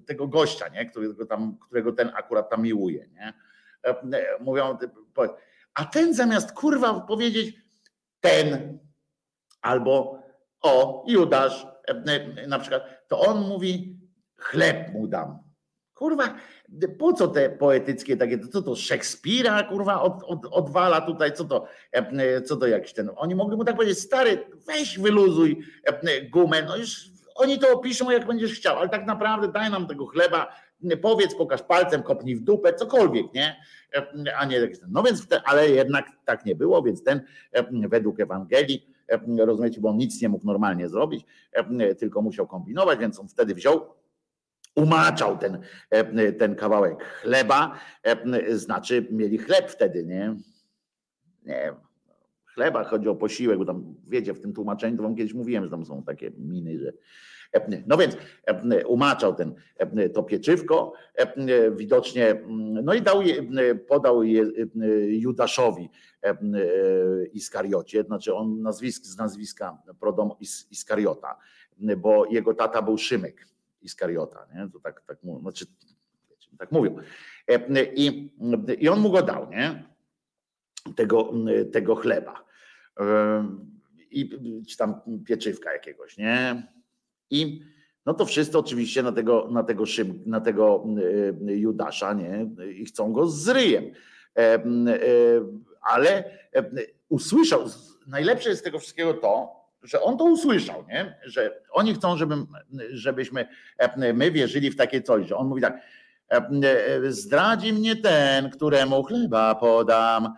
[0.05, 0.85] tego gościa, nie?
[0.85, 3.07] Którego, tam, którego ten akurat tam miłuje.
[3.13, 3.33] Nie?
[4.39, 4.77] Mówią,
[5.73, 7.55] a ten zamiast kurwa powiedzieć
[8.19, 8.79] ten
[9.61, 10.19] albo
[10.61, 11.67] o Judasz
[12.47, 13.99] na przykład, to on mówi
[14.37, 15.44] chleb mu dam.
[15.95, 16.35] Kurwa,
[16.99, 21.67] po co te poetyckie takie, co to Szekspira kurwa od, od, odwala tutaj, co to,
[22.45, 25.61] co to jakiś ten, oni mogli mu tak powiedzieć, stary, weź wyluzuj
[26.31, 30.05] gumę, no już oni to opiszą jak będziesz chciał, ale tak naprawdę daj nam tego
[30.05, 30.55] chleba,
[31.01, 33.55] powiedz, pokaż palcem, kopnij w dupę, cokolwiek, nie?
[34.37, 37.21] A nie No więc, ale jednak tak nie było, więc ten
[37.89, 38.87] według Ewangelii,
[39.37, 41.25] rozumiecie, bo on nic nie mógł normalnie zrobić,
[41.99, 43.81] tylko musiał kombinować, więc on wtedy wziął
[44.75, 45.59] umaczał ten,
[46.39, 47.79] ten kawałek chleba,
[48.49, 50.35] znaczy mieli chleb wtedy, nie?
[51.45, 51.73] Nie,
[52.45, 55.69] chleba chodzi o posiłek, bo tam wiecie, w tym tłumaczeniu to wam kiedyś mówiłem, że
[55.69, 56.93] tam są takie miny, że
[57.87, 58.17] no więc
[58.87, 59.55] umaczał ten,
[60.13, 60.93] to pieczywko,
[61.75, 62.41] widocznie,
[62.83, 63.19] no i dał
[63.87, 64.43] podał je
[65.07, 65.89] Judaszowi
[67.33, 70.31] Iskariocie, znaczy on nazwisk, z nazwiska Prodom
[70.71, 71.37] Iskariota,
[71.97, 73.47] bo jego tata był Szymek
[73.85, 74.69] Iskariota, nie?
[74.73, 75.65] To tak, tak, znaczy,
[76.57, 76.95] tak mówią.
[77.95, 78.29] I,
[78.79, 79.83] I on mu go dał, nie?
[80.95, 81.33] Tego,
[81.71, 82.45] tego chleba.
[84.11, 84.29] I,
[84.69, 86.67] czy tam pieczywka jakiegoś, nie?
[87.29, 87.61] I
[88.05, 90.85] no to wszyscy oczywiście na tego, na tego, szym, na tego
[91.45, 92.49] Judasza, nie?
[92.75, 93.91] I chcą go z ryjem.
[95.81, 96.23] Ale
[97.09, 97.61] usłyszał,
[98.07, 101.19] najlepsze jest z tego wszystkiego to, że on to usłyszał, nie?
[101.23, 102.35] że oni chcą, żeby,
[102.89, 103.47] żebyśmy
[104.13, 105.81] my wierzyli w takie coś, że on mówi tak,
[107.07, 110.33] zdradzi mnie ten, któremu chleba podam,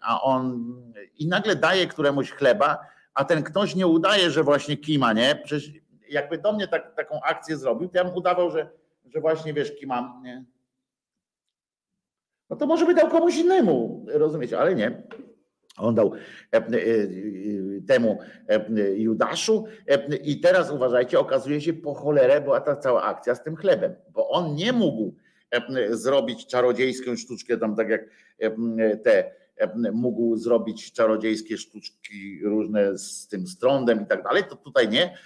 [0.00, 0.74] a on
[1.18, 2.78] i nagle daje któremuś chleba,
[3.14, 5.40] a ten ktoś nie udaje, że właśnie kima, nie?
[5.44, 5.70] Przecież
[6.08, 8.70] jakby do mnie tak, taką akcję zrobił, to ja bym udawał, że,
[9.14, 10.44] że właśnie wiesz, kimam, nie?
[12.50, 15.02] No to może by dał komuś innemu, rozumiecie, ale nie.
[15.78, 16.12] On dał
[16.52, 16.62] e, e,
[17.86, 18.18] temu
[18.48, 18.64] e,
[18.96, 19.64] Judaszu
[20.22, 24.28] i teraz uważajcie, okazuje się po cholerę była ta cała akcja z tym chlebem, bo
[24.28, 25.14] on nie mógł
[25.90, 28.00] zrobić czarodziejską sztuczkę tam tak jak
[29.04, 29.40] te
[29.92, 35.18] mógł zrobić czarodziejskie sztuczki różne z tym strądem i tak dalej, to tutaj nie.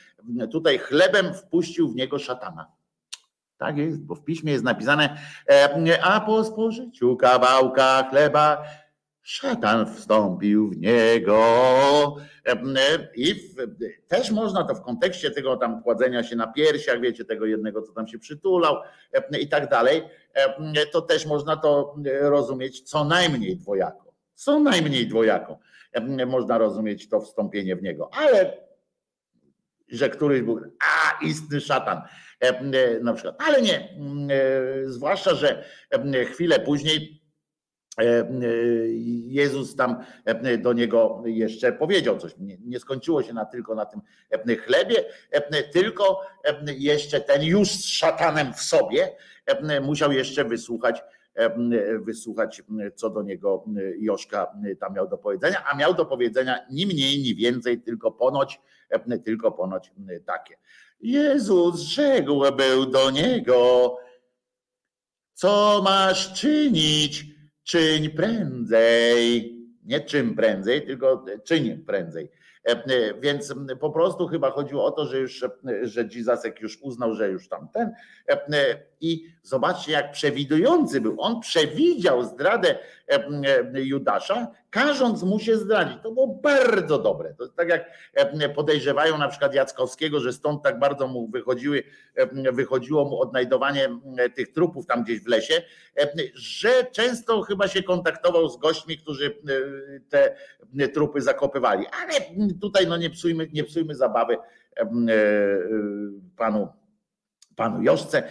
[0.51, 2.73] Tutaj chlebem wpuścił w niego szatana.
[3.57, 5.17] Tak jest, bo w piśmie jest napisane,
[6.03, 8.65] a po spożyciu kawałka chleba
[9.25, 11.37] szatan wstąpił w niego.
[13.15, 13.55] I w,
[14.09, 17.93] też można to w kontekście tego tam kładzenia się na piersiach, wiecie, tego jednego, co
[17.93, 18.77] tam się przytulał
[19.41, 20.03] i tak dalej,
[20.93, 24.15] to też można to rozumieć co najmniej dwojako.
[24.35, 25.59] Co najmniej dwojako
[26.27, 28.57] można rozumieć to wstąpienie w niego, ale
[29.89, 32.03] że któryś był, a istny szatan
[33.03, 33.99] na przykład, ale nie,
[34.85, 35.65] zwłaszcza, że
[36.25, 37.24] chwilę później E, e,
[39.29, 42.37] Jezus tam e, do niego jeszcze powiedział coś.
[42.39, 44.01] Nie, nie, skończyło się na, tylko na tym
[44.57, 45.05] chlebie,
[45.73, 46.21] tylko
[46.79, 49.17] jeszcze ten już z szatanem w sobie
[49.83, 51.03] musiał jeszcze wysłuchać,
[52.01, 52.63] wysłuchać,
[52.95, 53.65] co do niego
[53.99, 58.61] Joszka tam miał do powiedzenia, a miał do powiedzenia ni mniej, ni więcej, tylko ponoć,
[59.25, 59.93] tylko ponoć
[60.27, 60.57] takie.
[61.01, 63.97] Jezus rzekł był do niego,
[65.35, 67.34] co masz czynić?
[67.65, 69.55] Czyń prędzej.
[69.85, 72.31] Nie czym prędzej, tylko czyń prędzej.
[72.69, 75.45] E, e, więc po prostu chyba chodziło o to, że już,
[75.83, 77.93] że Dzizasek już uznał, że już tamten.
[78.29, 81.21] E, I zobaczcie, jak przewidujący był.
[81.21, 82.79] On przewidział zdradę
[83.75, 85.99] Judasza, każąc mu się zdradzić.
[86.03, 87.35] To było bardzo dobre.
[87.35, 87.91] To tak jak
[88.55, 91.83] podejrzewają na przykład Jackowskiego, że stąd tak bardzo mu wychodziły,
[92.53, 93.89] wychodziło mu odnajdowanie
[94.35, 95.63] tych trupów tam gdzieś w lesie,
[96.35, 99.39] że często chyba się kontaktował z gośćmi, którzy
[100.09, 101.87] te trupy zakopywali.
[102.03, 102.13] Ale
[102.61, 104.87] tutaj no nie psujmy, nie psujmy zabawy e, e,
[106.37, 106.69] panu
[107.57, 108.23] panu Joszce.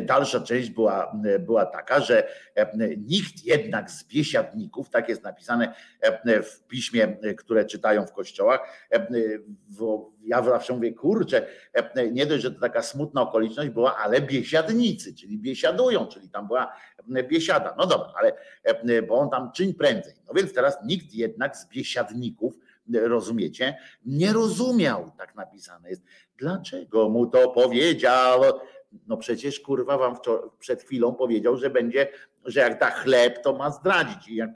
[0.00, 2.28] Dalsza część była, była taka, że
[2.96, 5.74] nikt jednak z biesiadników, tak jest napisane
[6.42, 8.60] w piśmie, które czytają w kościołach,
[10.26, 11.46] ja zawsze mówię, kurczę,
[12.12, 16.72] nie dość, że to taka smutna okoliczność była, ale biesiadnicy, czyli biesiadują, czyli tam była
[17.28, 17.74] biesiada.
[17.78, 18.32] No dobra, ale
[19.02, 20.14] bo on tam czyń prędzej.
[20.28, 22.58] No więc teraz nikt jednak z biesiadników,
[22.92, 23.76] rozumiecie,
[24.06, 26.02] nie rozumiał, tak napisane jest,
[26.38, 28.42] Dlaczego mu to powiedział?
[29.06, 30.16] No przecież kurwa wam
[30.58, 32.08] przed chwilą powiedział, że będzie,
[32.44, 34.28] że jak da chleb, to ma zdradzić.
[34.28, 34.50] I jak,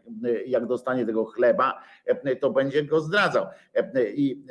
[0.47, 1.83] jak dostanie tego chleba,
[2.41, 3.47] to będzie go zdradzał.
[4.14, 4.45] I,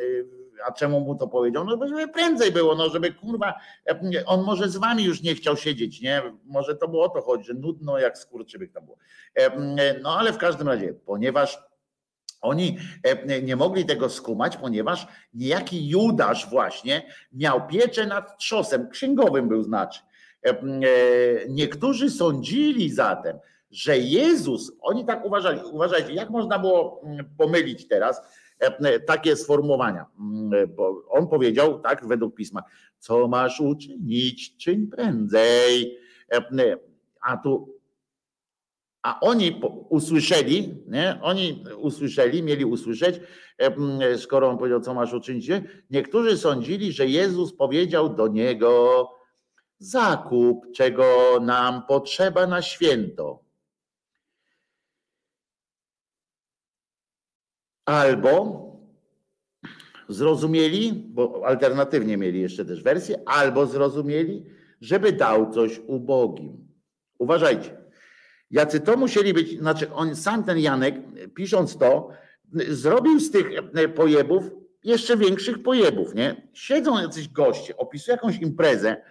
[0.65, 1.65] a czemu mu to powiedział?
[1.65, 3.53] No żeby prędzej było, no żeby kurwa,
[4.25, 6.21] on może z wami już nie chciał siedzieć, nie?
[6.45, 8.97] Może to było o to chodzi, że nudno jak skurczybyk tam było.
[10.03, 11.66] No ale w każdym razie, ponieważ
[12.41, 19.47] oni e, nie mogli tego skumać, ponieważ niejaki Judasz właśnie miał pieczę nad trzosem, księgowym
[19.47, 20.01] był znaczy.
[20.45, 20.55] E, e,
[21.49, 23.37] niektórzy sądzili zatem,
[23.71, 27.01] że Jezus, oni tak uważali, uważajcie, jak można było
[27.37, 28.21] pomylić teraz
[29.07, 30.05] takie sformułowania,
[30.75, 32.63] bo on powiedział tak według pisma,
[32.99, 35.97] co masz uczynić, czyń prędzej,
[37.21, 37.76] a tu
[39.07, 41.19] a oni usłyszeli, nie?
[41.21, 43.19] oni usłyszeli, mieli usłyszeć,
[44.17, 45.49] skoro on powiedział, co masz uczynić,
[45.89, 49.09] niektórzy sądzili, że Jezus powiedział do niego,
[49.79, 51.05] zakup, czego
[51.41, 53.43] nam potrzeba na święto.
[57.85, 58.61] Albo
[60.09, 64.45] zrozumieli, bo alternatywnie mieli jeszcze też wersję, albo zrozumieli,
[64.81, 66.67] żeby dał coś ubogim.
[67.19, 67.86] Uważajcie.
[68.51, 70.95] Jacy to musieli być, znaczy on sam ten Janek,
[71.35, 72.09] pisząc to,
[72.69, 74.43] zrobił z tych e, pojebów
[74.83, 76.47] jeszcze większych pojebów, nie?
[76.53, 79.01] Siedzą jacyś goście, opisują jakąś imprezę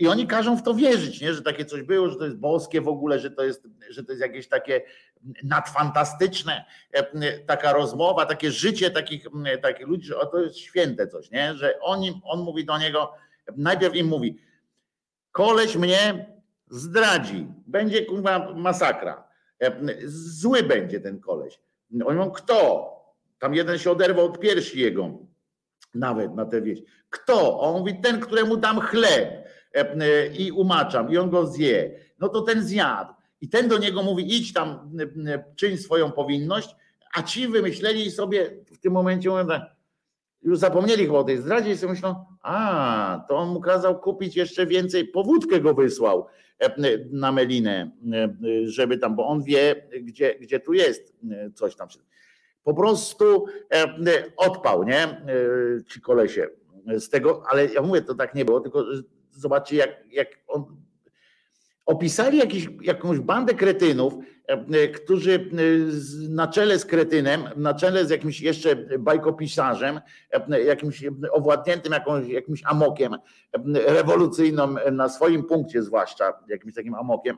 [0.00, 1.34] i oni każą w to wierzyć, nie?
[1.34, 4.12] że takie coś było, że to jest boskie w ogóle, że to jest, że to
[4.12, 4.82] jest jakieś takie
[5.44, 6.64] nadfantastyczne,
[7.46, 9.26] taka rozmowa, takie życie takich,
[9.62, 11.54] takich ludzi, że to jest święte coś, nie?
[11.54, 13.12] Że oni, on mówi do niego,
[13.56, 14.38] najpierw im mówi,
[15.32, 16.26] koleś mnie
[16.72, 19.28] zdradzi, będzie kurwa masakra.
[19.62, 19.72] E,
[20.06, 21.60] zły będzie ten koleś.
[21.92, 22.88] Oni mówią, kto?
[23.38, 25.18] Tam jeden się oderwał od piersi jego,
[25.94, 26.82] nawet na tę wieś.
[27.10, 27.60] Kto?
[27.60, 31.98] On mówi, ten, któremu dam chleb e, i umaczam i on go zje.
[32.18, 33.12] No to ten zjadł.
[33.40, 34.92] I ten do niego mówi, idź tam,
[35.56, 36.76] czyń swoją powinność,
[37.14, 39.62] a ci wymyśleli sobie w tym momencie, mówią tak,
[40.42, 44.36] już zapomnieli chyba o tej zdradzie i sobie myślą, a, to on mu kazał kupić
[44.36, 46.26] jeszcze więcej, powódkę go wysłał
[46.58, 48.28] e, na Melinę, e,
[48.64, 51.88] żeby tam, bo on wie, gdzie, gdzie tu jest e, coś tam.
[52.64, 53.46] Po prostu
[54.36, 55.24] odpał, nie?
[55.92, 56.48] Ci kolesie
[56.86, 58.84] z tego, ale ja mówię, to tak nie było, tylko
[59.30, 60.81] zobaczcie, jak, jak on
[61.86, 64.14] opisali jakiś, jakąś bandę kretynów,
[64.46, 65.38] e, którzy e,
[66.28, 70.00] na czele z kretynem, na czele z jakimś jeszcze bajkopisarzem,
[70.50, 73.16] e, jakimś owładniętym jakąś, jakimś amokiem
[73.86, 77.36] rewolucyjną na swoim punkcie zwłaszcza, jakimś takim amokiem,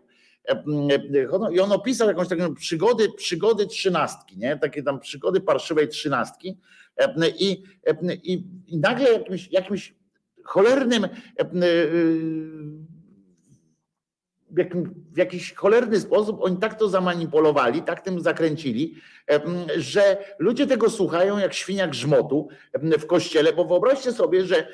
[1.52, 4.56] i on opisał jakąś taką przygody, przygody trzynastki, nie?
[4.56, 6.58] takie tam przygody parszywej trzynastki
[7.38, 7.62] i,
[8.22, 9.94] i, i nagle jakimś, jakimś
[10.44, 11.08] cholernym
[15.12, 18.94] w jakiś cholerny sposób oni tak to zamanipulowali, tak tym zakręcili,
[19.76, 22.48] że ludzie tego słuchają jak świnia grzmotu
[22.82, 24.66] w kościele, bo wyobraźcie sobie, że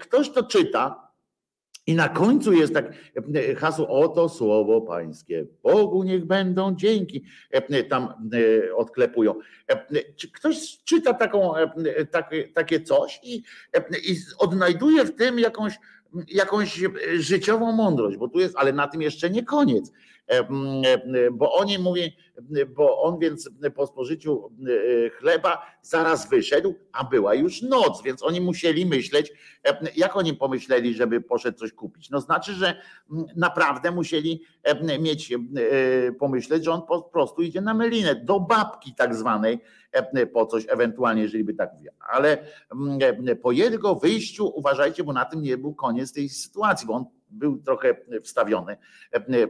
[0.00, 1.12] ktoś to czyta,
[1.86, 2.92] i na końcu jest tak
[3.56, 5.46] hasło, oto słowo pańskie.
[5.62, 7.24] Bogu niech będą dzięki.
[7.88, 8.28] Tam
[8.76, 9.34] odklepują.
[10.16, 11.52] Czy ktoś czyta taką,
[12.10, 13.42] takie, takie coś i,
[14.04, 15.78] i odnajduje w tym jakąś
[16.28, 19.92] jakąś e, życiową mądrość, bo tu jest, ale na tym jeszcze nie koniec.
[20.30, 20.46] E, e,
[21.32, 22.16] bo oni mówi,
[22.76, 24.50] bo on więc po spożyciu
[25.18, 29.32] chleba zaraz wyszedł, a była już noc, więc oni musieli myśleć,
[29.96, 32.10] jak oni pomyśleli, żeby poszedł coś kupić.
[32.10, 32.82] No znaczy, że
[33.36, 34.42] naprawdę musieli
[35.00, 35.34] mieć,
[36.18, 39.60] pomyśleć, że on po prostu idzie na melinę, do babki tak zwanej,
[40.32, 41.92] po coś, ewentualnie, jeżeli by tak mówił.
[42.10, 42.38] Ale
[43.42, 47.58] po jego wyjściu, uważajcie, bo na tym nie był koniec tej sytuacji, bo on był
[47.58, 48.76] trochę wstawiony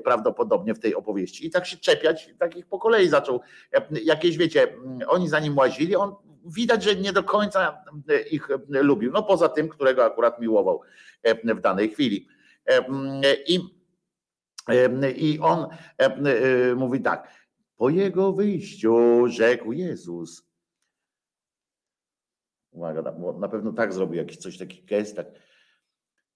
[0.05, 3.40] prawdopodobnie w tej opowieści i tak się czepiać, takich po kolei zaczął.
[4.05, 6.14] Jakieś wiecie, oni za nim łazili, on
[6.47, 7.85] widać, że nie do końca
[8.31, 9.12] ich lubił.
[9.12, 10.81] No poza tym, którego akurat miłował
[11.44, 12.28] w danej chwili.
[13.47, 13.60] I,
[15.16, 15.66] i on
[16.77, 17.28] mówi tak,
[17.82, 20.46] po jego wyjściu rzekł Jezus.
[22.70, 23.02] Uwaga,
[23.38, 25.26] na pewno tak zrobił jakiś coś taki gest, tak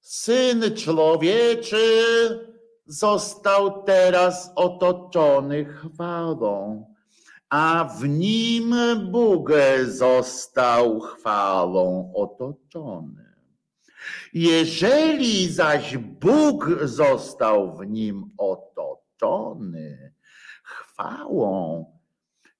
[0.01, 1.79] Syn człowieczy
[2.87, 6.85] został teraz otoczony chwałą,
[7.49, 8.75] a w nim
[9.11, 9.53] Bóg
[9.87, 13.35] został chwałą otoczony.
[14.33, 20.16] Jeżeli zaś Bóg został w nim otoczony
[20.97, 21.85] chwałą,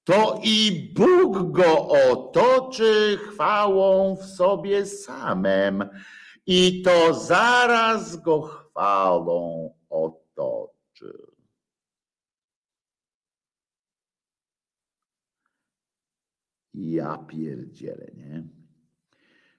[0.03, 5.89] to i Bóg go otoczy chwałą w sobie samym
[6.45, 11.27] i to zaraz go chwałą otoczy.
[16.73, 18.43] Ja pierdzielę, nie?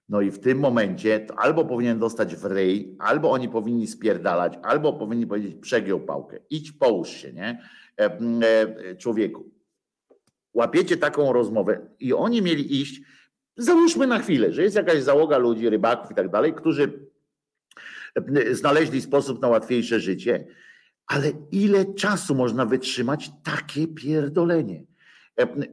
[0.08, 4.92] No i w tym momencie albo powinien dostać w ryj, albo oni powinni spierdalać, albo
[4.92, 6.38] powinni powiedzieć przegiął pałkę.
[6.50, 7.62] Idź połóż się, nie?
[7.98, 8.18] E,
[8.84, 9.50] e, człowieku.
[10.54, 13.00] Łapiecie taką rozmowę i oni mieli iść,
[13.56, 17.08] załóżmy na chwilę, że jest jakaś załoga ludzi, rybaków i tak dalej, którzy
[18.14, 20.46] e, znaleźli sposób na łatwiejsze życie,
[21.06, 24.84] ale ile czasu można wytrzymać takie pierdolenie?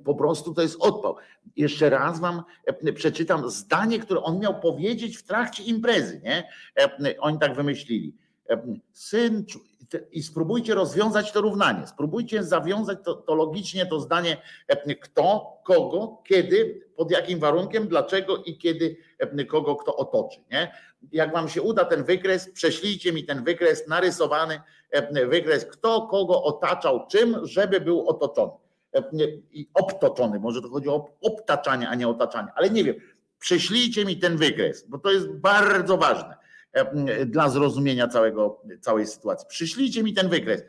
[0.03, 1.15] Po prostu to jest odpał.
[1.55, 2.43] Jeszcze raz wam
[2.95, 6.21] przeczytam zdanie, które on miał powiedzieć w trakcie imprezy.
[6.23, 6.49] Nie?
[7.19, 8.15] Oni tak wymyślili.
[8.93, 9.45] Syn,
[10.11, 11.87] i spróbujcie rozwiązać to równanie.
[11.87, 14.37] Spróbujcie zawiązać to, to logicznie to zdanie,
[15.01, 18.97] kto, kogo, kiedy, pod jakim warunkiem, dlaczego i kiedy
[19.47, 20.39] kogo kto otoczy.
[20.51, 20.71] Nie?
[21.11, 24.61] Jak wam się uda ten wykres, prześlijcie mi ten wykres, narysowany
[25.27, 28.57] wykres, kto kogo otaczał czym, żeby był otoczony
[29.51, 32.95] i obtoczony, może to chodzi o obtaczanie, a nie otaczanie, ale nie wiem,
[33.39, 36.44] prześlijcie mi ten wykres, bo to jest bardzo ważne
[37.25, 39.47] dla zrozumienia całego, całej sytuacji.
[39.49, 40.63] Przyślijcie mi ten wykres,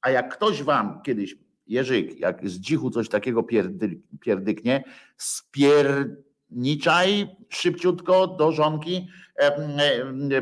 [0.00, 4.84] a jak ktoś wam kiedyś, Jerzyk, jak z dzichu coś takiego pierdy, pierdyknie,
[5.16, 6.16] spierniczaj
[7.48, 9.08] szybciutko do żonki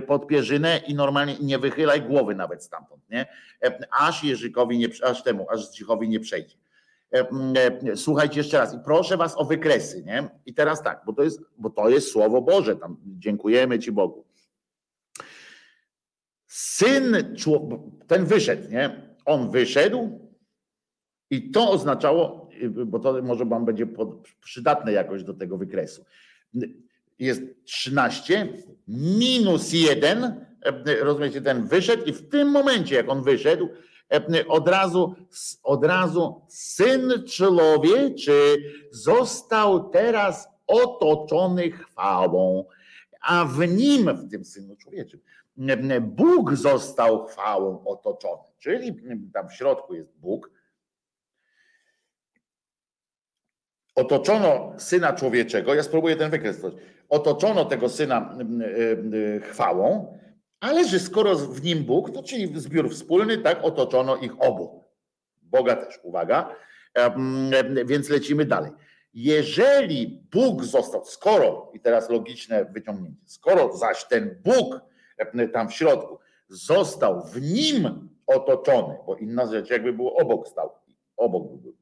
[0.07, 3.27] pod pierzynę i normalnie nie wychylaj głowy nawet stamtąd, nie?
[4.01, 6.57] Aż Jerzykowi nie, aż temu, aż Zdzichowi nie przejdzie.
[7.15, 7.29] E,
[7.93, 10.29] e, słuchajcie jeszcze raz i proszę was o wykresy, nie?
[10.47, 14.25] I teraz tak, bo to jest, bo to jest słowo Boże, tam dziękujemy Ci Bogu.
[16.57, 17.17] Syn,
[18.07, 19.15] ten wyszedł, nie?
[19.25, 20.29] On wyszedł
[21.31, 22.49] i to oznaczało,
[22.87, 23.87] bo to może wam będzie
[24.41, 26.05] przydatne jakoś do tego wykresu.
[27.19, 28.49] Jest 13
[28.89, 33.69] minus 1, e, rozumiecie, ten wyszedł i w tym momencie, jak on wyszedł,
[34.15, 35.15] E, od razu,
[35.63, 38.57] od razu syn człowieczy
[38.91, 42.65] został teraz otoczony chwałą,
[43.21, 45.21] a w nim, w tym synu człowieczym,
[46.01, 48.43] Bóg został chwałą otoczony.
[48.59, 48.97] Czyli
[49.33, 50.51] tam w środku jest Bóg.
[53.95, 56.61] Otoczono syna człowieczego, ja spróbuję ten wykres.
[57.09, 58.39] Otoczono tego syna
[59.43, 60.19] chwałą,
[60.61, 64.85] ale że skoro w nim Bóg, to czyli zbiór wspólny, tak otoczono ich obu.
[65.43, 66.57] Boga też, uwaga.
[67.85, 68.73] Więc lecimy dalej.
[69.15, 74.81] Jeżeli Bóg został, skoro, i teraz logiczne wyciągnięcie, skoro zaś ten Bóg
[75.53, 76.19] tam w środku
[76.49, 80.71] został w nim otoczony, bo inna rzecz jakby było obok stał,
[81.17, 81.75] obok był,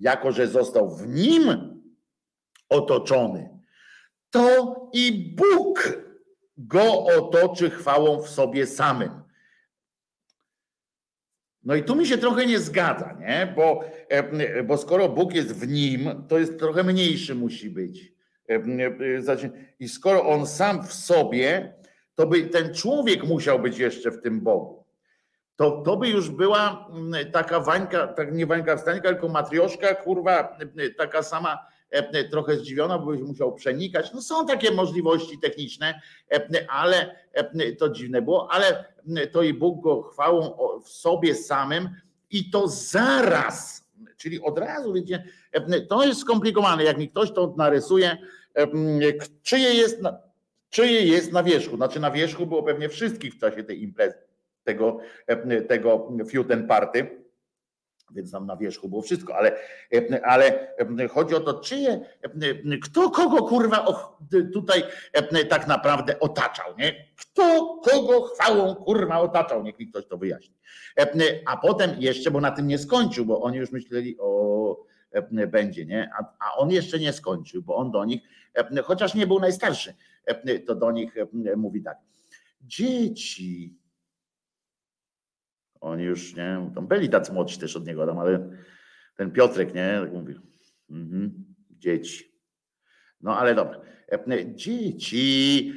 [0.00, 1.76] jako że został w nim
[2.68, 3.58] otoczony,
[4.30, 5.98] to i Bóg
[6.58, 9.26] go otoczy chwałą w sobie samym.
[11.64, 13.52] No i tu mi się trochę nie zgadza, nie?
[13.56, 18.12] Bo, e, bo skoro Bóg jest w nim, to jest trochę mniejszy musi być.
[18.48, 19.50] E, e,
[19.80, 21.74] I skoro on sam w sobie,
[22.16, 24.84] to by ten człowiek musiał być jeszcze w tym Bogu.
[25.56, 30.58] To, to by już była mm, taka wańka, tak nie wańka wstańka, tylko matrioszka, kurwa,
[30.96, 31.58] taka sama
[31.92, 34.12] E, e, trochę zdziwiona, bo byś musiał przenikać.
[34.14, 36.00] No są takie możliwości techniczne,
[36.32, 37.16] e, ale
[37.78, 38.84] to dziwne było, ale
[39.32, 41.88] to i Bóg go chwałą w sobie samym
[42.30, 43.84] i to zaraz,
[44.16, 45.24] czyli od razu, wiecie,
[45.88, 46.84] to jest skomplikowane.
[46.84, 48.16] Jak mi ktoś to narysuje,
[49.42, 50.02] czyje jest
[50.70, 51.76] czyje jest na wierzchu.
[51.76, 54.18] Znaczy na wierzchu było pewnie wszystkich w czasie tej imprezy,
[54.64, 54.98] tego,
[55.68, 57.26] tego Fiuten Party
[58.10, 59.56] więc tam na wierzchu było wszystko, ale,
[60.22, 60.68] ale
[61.10, 62.00] chodzi o to, czyje,
[62.82, 63.86] kto kogo kurwa
[64.52, 64.82] tutaj
[65.48, 67.06] tak naprawdę otaczał, nie?
[67.16, 70.54] Kto kogo chwałą kurwa otaczał, niech mi ktoś to wyjaśni.
[71.46, 74.86] A potem jeszcze, bo na tym nie skończył, bo oni już myśleli o
[75.48, 76.10] będzie, nie?
[76.18, 78.22] A, a on jeszcze nie skończył, bo on do nich,
[78.84, 79.94] chociaż nie był najstarszy,
[80.66, 81.14] to do nich
[81.56, 81.98] mówi tak.
[82.60, 83.78] Dzieci,
[85.80, 88.50] oni już, nie, tam byli tacy młodsi też od niego, tam, ale
[89.16, 90.34] ten Piotrek, nie, tak mówi,
[90.90, 92.32] mhm, dzieci.
[93.20, 93.80] No ale dobra.
[94.54, 95.72] Dzieci,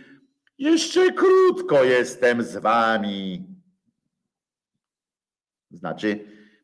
[0.59, 3.47] Jeszcze krótko jestem z wami.
[5.71, 6.19] Znaczy,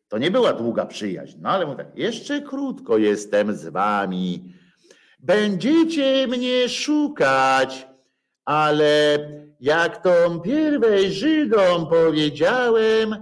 [0.08, 4.54] to nie była długa przyjaźń, no ale mówię tak, jeszcze krótko jestem z wami.
[5.26, 7.88] Będziecie mnie szukać,
[8.46, 9.18] ale
[9.60, 13.16] jak tą pierwej Żydom powiedziałem,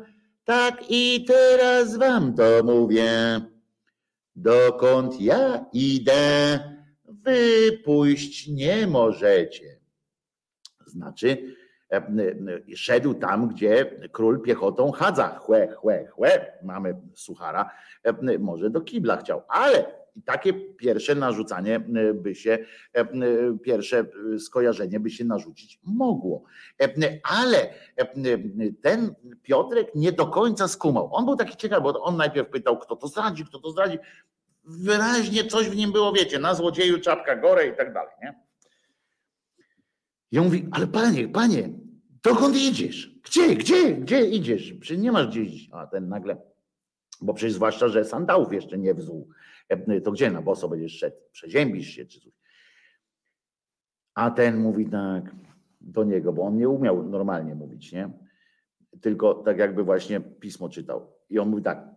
[0.43, 3.41] tak i teraz wam to mówię.
[4.35, 6.59] Dokąd ja idę,
[7.05, 9.79] wy pójść nie możecie.
[10.85, 11.55] Znaczy,
[11.91, 12.01] e,
[12.75, 17.69] szedł tam, gdzie król piechotą chadza, chłe, chłe, chłe, mamy suchara,
[18.03, 21.79] e, może do kibla chciał, ale i takie pierwsze narzucanie
[22.13, 22.57] by się,
[23.61, 24.05] pierwsze
[24.39, 26.43] skojarzenie by się narzucić mogło.
[27.23, 27.73] Ale
[28.81, 31.09] ten Piotrek nie do końca skumał.
[31.11, 33.97] On był taki ciekawy, bo on najpierw pytał, kto to zdradzi, kto to zdradzi.
[34.63, 38.13] Wyraźnie coś w nim było, wiecie, na złodzieju czapka gore i tak dalej.
[38.21, 38.43] Nie?
[40.31, 41.69] I on mówi, ale panie, panie,
[42.23, 43.19] dokąd idziesz?
[43.23, 44.73] Gdzie, gdzie, gdzie idziesz?
[44.73, 45.69] Przecież nie masz gdzie iść.
[45.71, 46.37] A ten nagle,
[47.21, 49.29] bo przecież zwłaszcza, że sandałów jeszcze nie wzół.
[49.69, 51.17] E, to gdzie na boso będziesz szedł?
[51.31, 52.33] Przeziębisz się czy coś.
[54.13, 55.35] A ten mówi tak
[55.81, 58.09] do niego, bo on nie umiał normalnie mówić, nie?
[59.01, 61.13] Tylko tak jakby właśnie pismo czytał.
[61.29, 61.87] I on mówi tak.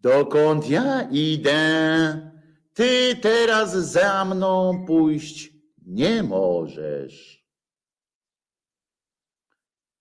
[0.00, 2.32] Dokąd ja idę,
[2.74, 5.52] ty teraz za mną pójść
[5.86, 7.46] nie możesz.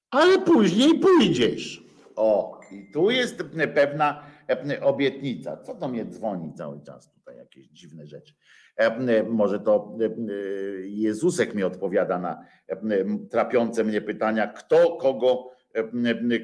[0.10, 1.84] Ale później pójdziesz.
[2.16, 4.31] O, i tu jest pewna
[4.82, 5.58] obietnica.
[5.58, 8.34] Co to mnie dzwoni cały czas tutaj, jakieś dziwne rzeczy.
[9.30, 9.98] Może to
[10.84, 12.46] Jezusek mi odpowiada na
[13.30, 15.50] trapiące mnie pytania, kto kogo,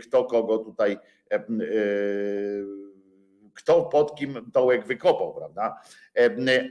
[0.02, 0.98] kto kogo tutaj
[3.58, 5.82] kto pod kim dołek wykopał, prawda?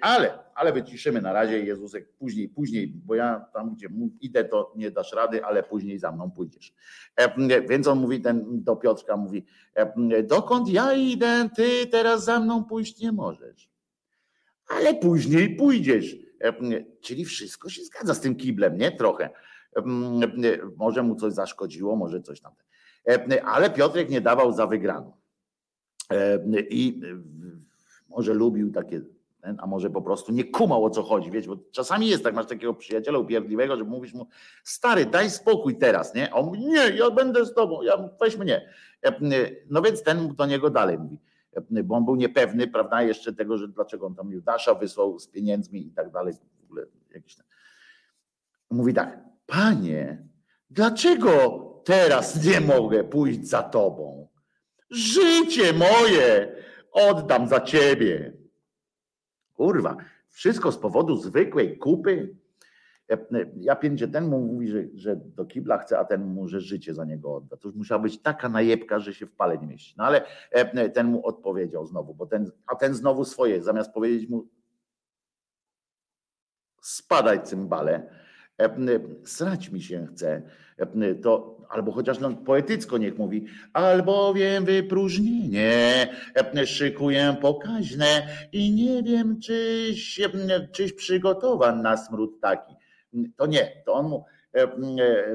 [0.00, 3.88] Ale, ale wyciszymy na razie Jezusek później, później, bo ja tam, gdzie
[4.20, 6.74] idę, to nie dasz rady, ale później za mną pójdziesz.
[7.68, 9.46] Więc on mówi, ten do Piotrka mówi,
[10.24, 13.70] dokąd ja idę, ty teraz za mną pójść nie możesz.
[14.68, 16.16] Ale później pójdziesz.
[17.00, 18.92] Czyli wszystko się zgadza z tym kiblem, nie?
[18.92, 19.30] Trochę.
[20.76, 22.52] Może mu coś zaszkodziło, może coś tam.
[23.44, 25.15] Ale Piotrek nie dawał za wygraną.
[26.10, 26.38] E,
[26.70, 27.18] I e,
[28.08, 29.00] może lubił takie,
[29.58, 32.46] a może po prostu nie kumał o co chodzi, wiecie, bo czasami jest tak, masz
[32.46, 34.26] takiego przyjaciela upierdliwego, że mówisz mu,
[34.64, 36.32] stary, daj spokój teraz, nie?
[36.32, 38.68] A on mówi, nie, ja będę z tobą, ja, weź mnie.
[39.04, 39.20] E,
[39.70, 41.18] no więc ten do niego dalej mówi,
[41.84, 45.86] bo on był niepewny, prawda, jeszcze tego, że dlaczego on tam Judasza wysłał z pieniędzmi
[45.86, 47.46] i tak dalej, w ogóle jakieś tam.
[48.70, 50.26] Mówi tak, panie,
[50.70, 54.28] dlaczego teraz nie mogę pójść za tobą?
[54.90, 56.56] Życie moje
[56.92, 58.32] oddam za ciebie.
[59.54, 59.96] Kurwa,
[60.28, 62.36] wszystko z powodu zwykłej kupy.
[63.56, 66.94] Ja pięcie ten mu mówi, że, że do kibla chce, a ten mu, że życie
[66.94, 67.56] za niego odda.
[67.56, 69.94] To już musiała być taka najebka, że się w pale nie mieści.
[69.98, 70.26] No ale
[70.94, 74.48] ten mu odpowiedział znowu, bo ten, a ten znowu swoje, zamiast powiedzieć mu
[76.82, 78.25] spadaj cymbale,
[79.24, 80.42] srać mi się chce,
[81.22, 86.08] to albo chociaż no, poetycko niech mówi, albowiem wypróżnienie
[86.66, 90.20] szykuję pokaźne i nie wiem, czyś,
[90.72, 92.74] czyś przygotowan na smród taki.
[93.36, 94.24] To nie, to on mu,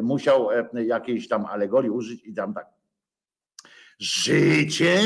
[0.01, 0.49] musiał
[0.85, 2.67] jakiejś tam alegorii użyć i tam tak.
[3.99, 4.99] Życie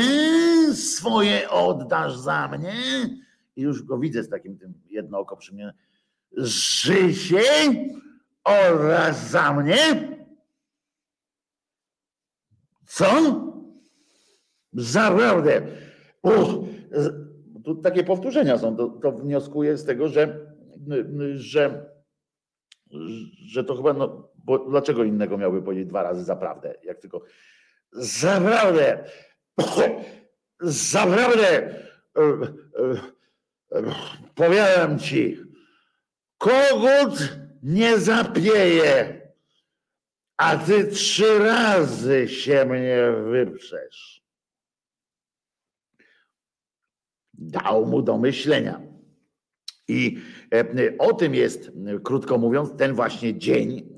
[0.74, 2.74] swoje oddasz za mnie?
[3.56, 5.74] I już go widzę z takim tym jedno oko przy mnie.
[6.36, 7.42] Życie
[8.46, 9.76] oraz za mnie?
[12.86, 13.06] Co?
[14.72, 15.62] Naprawdę.
[16.22, 16.48] Uch,
[17.64, 18.76] tu takie powtórzenia są.
[18.76, 20.46] To, to wnioskuje z tego, że,
[21.34, 21.90] że,
[23.46, 27.22] że to chyba, no, bo dlaczego innego miałby powiedzieć dwa razy zaprawdę, jak tylko
[27.92, 29.04] zaprawdę,
[30.60, 31.74] zaprawdę,
[34.34, 35.40] powiadam ci,
[36.38, 39.26] kogut nie zapieje
[40.36, 44.22] a ty trzy razy się mnie wyprzesz.
[47.34, 48.82] Dał mu do myślenia.
[49.88, 50.18] I
[50.54, 51.70] e, o tym jest,
[52.04, 53.88] krótko mówiąc, ten właśnie dzień,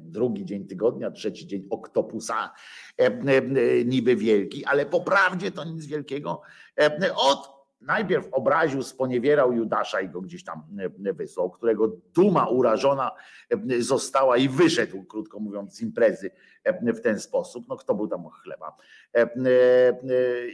[0.00, 2.54] drugi dzień tygodnia, trzeci dzień oktopusa,
[3.00, 6.42] e, e, niby wielki, ale po prawdzie to nic wielkiego.
[7.16, 7.57] Od
[7.88, 10.62] najpierw obraził, sponiewierał Judasza i go gdzieś tam
[11.14, 13.10] wysłał, którego duma urażona
[13.78, 16.30] została i wyszedł, krótko mówiąc, z imprezy
[16.82, 17.68] w ten sposób.
[17.68, 18.76] No kto był tam chleba.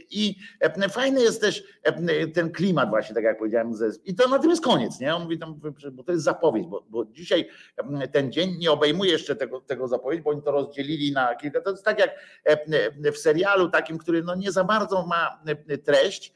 [0.09, 0.35] I
[0.89, 1.63] fajny jest też
[2.33, 3.73] ten klimat właśnie, tak jak powiedziałem,
[4.05, 5.15] i to na tym jest koniec, nie?
[5.15, 5.59] On mówi tam,
[5.91, 7.49] bo to jest zapowiedź, bo, bo dzisiaj
[8.11, 11.71] ten dzień nie obejmuje jeszcze tego, tego zapowiedź, bo oni to rozdzielili na kilka, to
[11.71, 12.09] jest tak jak
[13.13, 15.43] w serialu takim, który no nie za bardzo ma
[15.85, 16.33] treść,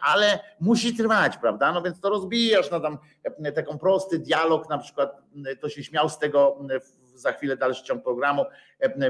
[0.00, 1.72] ale musi trwać, prawda?
[1.72, 2.98] No więc to rozbijasz na tam
[3.54, 5.22] taką prosty dialog, na przykład
[5.60, 6.58] to się śmiał z tego
[7.14, 8.44] za chwilę dalszy ciąg programu.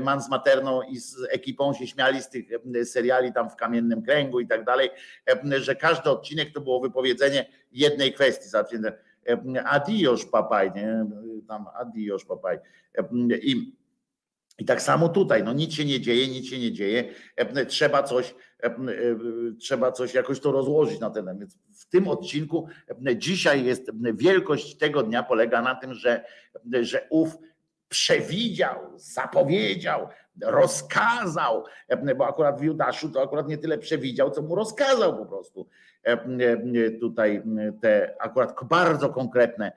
[0.00, 2.46] Man z Materną i z ekipą się śmiali z tych
[2.84, 4.90] seriali tam w Kamiennym Kręgu i tak dalej,
[5.56, 8.48] że każdy odcinek to było wypowiedzenie jednej kwestii.
[9.64, 11.06] Adios papaj, nie?
[11.48, 12.58] Tam adios papaj.
[13.42, 13.82] I
[14.58, 17.04] i tak samo tutaj, no nic się nie dzieje, nic się nie dzieje.
[17.68, 18.34] Trzeba coś,
[19.60, 21.38] trzeba coś jakoś to rozłożyć na ten.
[21.38, 22.68] Więc w tym odcinku
[23.16, 26.24] dzisiaj jest wielkość tego dnia polega na tym, że,
[26.80, 27.38] że ów
[27.92, 30.08] przewidział, zapowiedział,
[30.42, 31.64] rozkazał,
[32.16, 35.66] bo akurat w Judaszu to akurat nie tyle przewidział, co mu rozkazał po prostu
[37.00, 37.42] tutaj
[37.80, 39.72] te akurat bardzo konkretne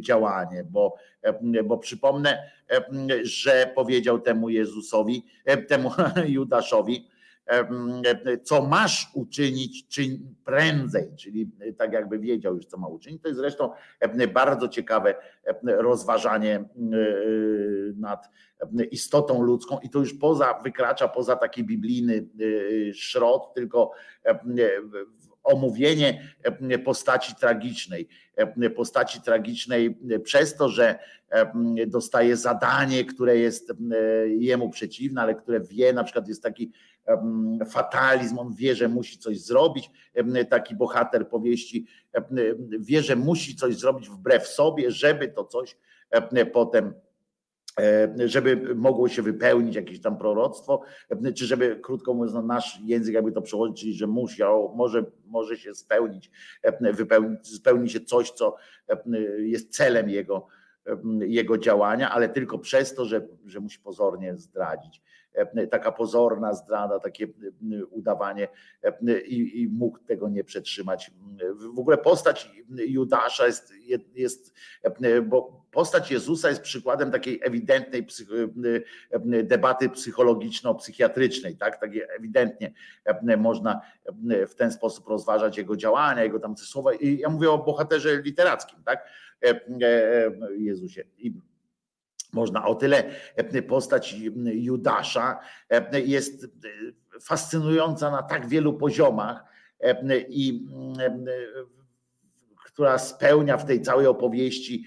[0.00, 0.94] działanie, bo,
[1.64, 2.50] bo przypomnę,
[3.22, 5.26] że powiedział temu Jezusowi,
[5.68, 5.90] temu
[6.26, 7.08] Judaszowi,
[8.42, 13.22] co masz uczynić, czyń prędzej, czyli tak jakby wiedział już, co ma uczynić.
[13.22, 13.70] To jest zresztą
[14.34, 15.14] bardzo ciekawe
[15.64, 16.64] rozważanie
[17.96, 18.30] nad
[18.90, 22.26] istotą ludzką i to już poza, wykracza poza taki biblijny
[22.94, 23.92] szrot, tylko
[25.42, 26.34] omówienie
[26.84, 28.08] postaci tragicznej.
[28.76, 30.98] Postaci tragicznej przez to, że
[31.86, 33.72] dostaje zadanie, które jest
[34.26, 36.72] jemu przeciwne, ale które wie, na przykład jest taki
[37.70, 39.90] fatalizm, on wie, że musi coś zrobić,
[40.50, 41.86] taki bohater powieści
[42.78, 45.76] wie, że musi coś zrobić wbrew sobie, żeby to coś
[46.52, 46.94] potem
[48.26, 50.82] żeby mogło się wypełnić jakieś tam proroctwo,
[51.36, 55.56] czy żeby, krótko mówiąc, no nasz język jakby to przełożyć, czyli że musiał, może, może
[55.56, 56.30] się spełnić,
[56.92, 58.56] wypełnić, spełni się coś, co
[59.38, 60.46] jest celem jego,
[61.20, 65.02] jego działania, ale tylko przez to, że, że musi pozornie zdradzić.
[65.70, 67.26] Taka pozorna zdrada, takie
[67.90, 68.48] udawanie
[69.26, 71.10] i, i mógł tego nie przetrzymać.
[71.74, 73.72] W ogóle postać Judasza jest,
[74.14, 74.54] jest
[75.24, 78.06] bo postać Jezusa jest przykładem takiej ewidentnej
[79.42, 81.80] debaty psychologiczno-psychiatrycznej, tak?
[81.80, 82.72] Takie ewidentnie
[83.38, 83.80] można
[84.48, 86.92] w ten sposób rozważać jego działania, jego tam słowa.
[86.92, 89.08] I ja mówię o bohaterze literackim, tak?
[90.56, 91.04] Jezusie.
[91.18, 91.32] I
[92.32, 93.04] można o tyle
[93.68, 95.40] postać Judasza
[96.04, 96.46] jest
[97.22, 99.44] fascynująca na tak wielu poziomach
[100.28, 100.66] i
[102.66, 104.84] która spełnia w tej całej opowieści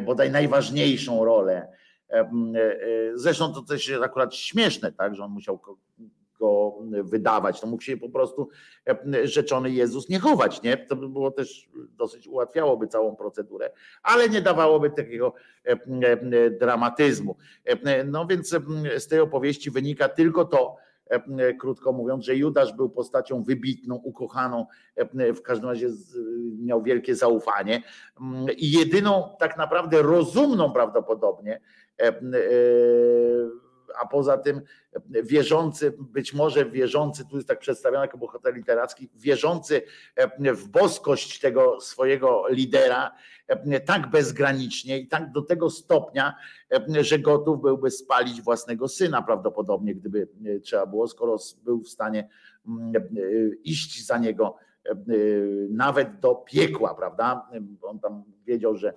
[0.00, 1.72] bodaj najważniejszą rolę.
[3.14, 5.60] Zresztą to też jest akurat śmieszne, tak, że on musiał
[7.02, 7.60] wydawać.
[7.60, 8.48] To mógł się po prostu
[8.88, 10.76] e, rzeczony Jezus nie chować, nie?
[10.76, 13.70] To by było też dosyć ułatwiałoby całą procedurę,
[14.02, 15.34] ale nie dawałoby takiego
[15.66, 17.36] e, e, dramatyzmu.
[18.04, 18.56] No więc
[18.98, 20.76] z tej opowieści wynika tylko to,
[21.60, 24.66] krótko mówiąc, że Judasz był postacią wybitną, ukochaną,
[25.36, 25.88] w każdym razie
[26.58, 27.82] miał wielkie zaufanie
[28.56, 31.60] i jedyną tak naprawdę rozumną prawdopodobnie
[34.00, 34.60] a poza tym
[35.22, 39.82] wierzący, być może wierzący, tu jest tak przedstawiony jako bohater literacki, wierzący
[40.38, 43.12] w boskość tego swojego lidera
[43.86, 46.34] tak bezgranicznie i tak do tego stopnia,
[47.00, 50.28] że gotów byłby spalić własnego syna prawdopodobnie, gdyby
[50.62, 52.28] trzeba było, skoro był w stanie
[53.64, 54.56] iść za niego
[55.70, 57.50] nawet do piekła, prawda?
[57.82, 58.94] On tam wiedział, że,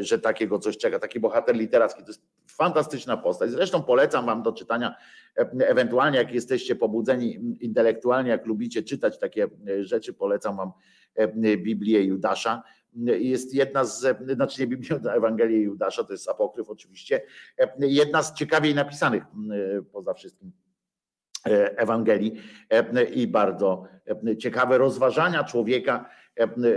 [0.00, 2.02] że takiego coś czeka, taki bohater literacki.
[2.02, 2.22] To jest
[2.56, 3.50] fantastyczna postać.
[3.50, 4.94] Zresztą polecam wam do czytania,
[5.60, 9.48] ewentualnie jak jesteście pobudzeni intelektualnie, jak lubicie czytać takie
[9.80, 10.72] rzeczy, polecam wam
[11.56, 12.62] Biblię Judasza.
[13.06, 17.22] Jest jedna z, znaczy nie Biblię, Ewangelię Judasza, to jest apokryf oczywiście,
[17.78, 19.24] jedna z ciekawiej napisanych
[19.92, 20.52] poza wszystkim
[21.76, 22.40] Ewangelii
[23.14, 23.84] i bardzo
[24.38, 26.10] ciekawe rozważania człowieka,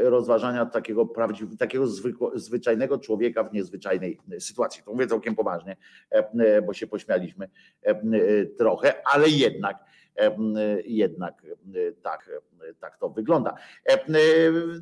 [0.03, 4.83] rozważania takiego prawdziwego, takiego zwykło, zwyczajnego człowieka w niezwyczajnej sytuacji.
[4.83, 5.77] To mówię całkiem poważnie,
[6.65, 7.49] bo się pośmialiśmy
[8.57, 9.85] trochę, ale jednak
[10.85, 11.45] jednak
[12.01, 12.29] tak,
[12.79, 13.55] tak to wygląda.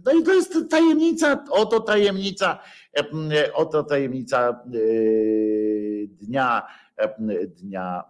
[0.06, 2.60] No i to jest tajemnica, oto tajemnica,
[3.53, 4.64] oto tajemnica
[6.07, 6.68] dnia,
[7.47, 8.03] dnia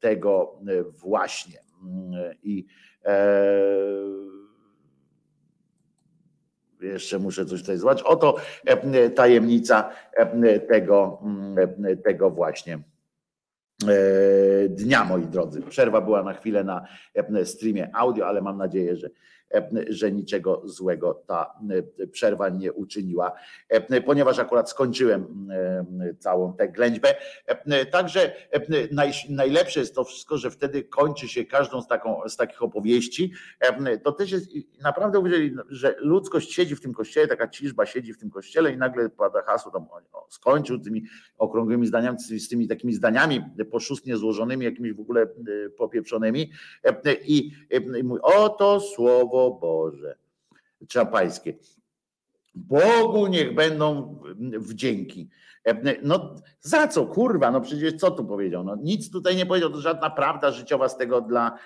[0.00, 0.60] tego
[0.90, 1.60] właśnie.
[2.42, 2.66] I
[6.80, 8.06] jeszcze muszę coś tutaj zobaczyć.
[8.06, 8.36] Oto
[9.14, 9.90] tajemnica
[10.68, 11.22] tego,
[12.04, 12.78] tego właśnie
[14.68, 15.62] dnia, moi drodzy.
[15.62, 16.86] Przerwa była na chwilę na
[17.44, 19.10] streamie audio, ale mam nadzieję, że
[19.88, 21.54] że niczego złego ta
[22.12, 23.32] przerwa nie uczyniła,
[24.06, 25.48] ponieważ akurat skończyłem
[26.18, 27.14] całą tę ględźbę.
[27.90, 28.32] Także
[29.28, 33.32] najlepsze jest to wszystko, że wtedy kończy się każdą z, taką, z takich opowieści.
[34.02, 34.50] To też jest
[34.82, 38.76] naprawdę uwierzyli, że ludzkość siedzi w tym kościele, taka ciżba siedzi w tym kościele i
[38.76, 39.86] nagle pada hasło tam
[40.28, 41.04] skończył tymi
[41.38, 45.26] okrągłymi zdaniami, z tymi takimi zdaniami poszustnie złożonymi, jakimiś w ogóle
[45.76, 46.50] popieprzonymi
[47.24, 47.52] i,
[47.98, 50.16] i mówi, oto słowo Boże,
[50.88, 51.54] Czapańskie.
[52.54, 54.18] Bogu niech będą
[54.58, 55.28] wdzięki.
[56.02, 58.64] No za co, kurwa, no przecież co tu powiedział?
[58.64, 61.58] No, nic tutaj nie powiedział, to żadna prawda życiowa z tego dla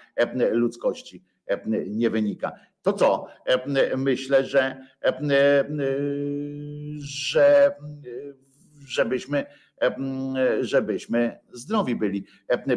[0.52, 1.24] ludzkości
[1.86, 2.52] nie wynika.
[2.82, 3.26] To co?
[3.96, 4.86] Myślę, że,
[6.98, 7.76] że
[8.86, 9.46] żebyśmy,
[10.60, 12.24] żebyśmy zdrowi byli.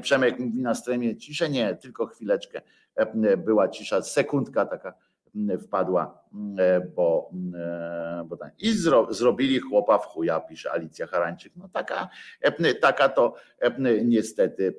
[0.02, 2.62] Przemek mówi na stronie ciszę, nie, tylko chwileczkę.
[3.38, 4.94] Była cisza, sekundka taka
[5.62, 6.24] wpadła,
[6.96, 7.32] bo,
[8.26, 8.54] bo tak.
[8.60, 11.54] i zro, zrobili chłopa w chuja, pisze Alicja Harańczyk.
[11.56, 12.10] No taka,
[12.82, 13.34] taka to
[14.04, 14.76] niestety.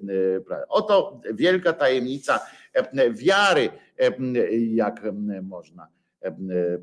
[0.69, 2.41] Oto wielka tajemnica
[3.11, 3.71] wiary,
[4.59, 5.03] jak
[5.43, 5.89] można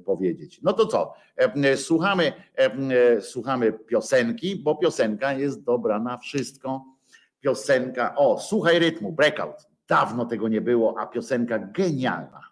[0.06, 0.62] powiedzieć.
[0.64, 1.14] No to co?
[1.76, 2.32] Słuchamy,
[3.22, 6.86] słuchamy piosenki, bo piosenka jest dobra na wszystko.
[7.40, 9.71] Piosenka, o, słuchaj rytmu, breakout.
[9.88, 12.51] Dawno tego nie było, a piosenka genialna.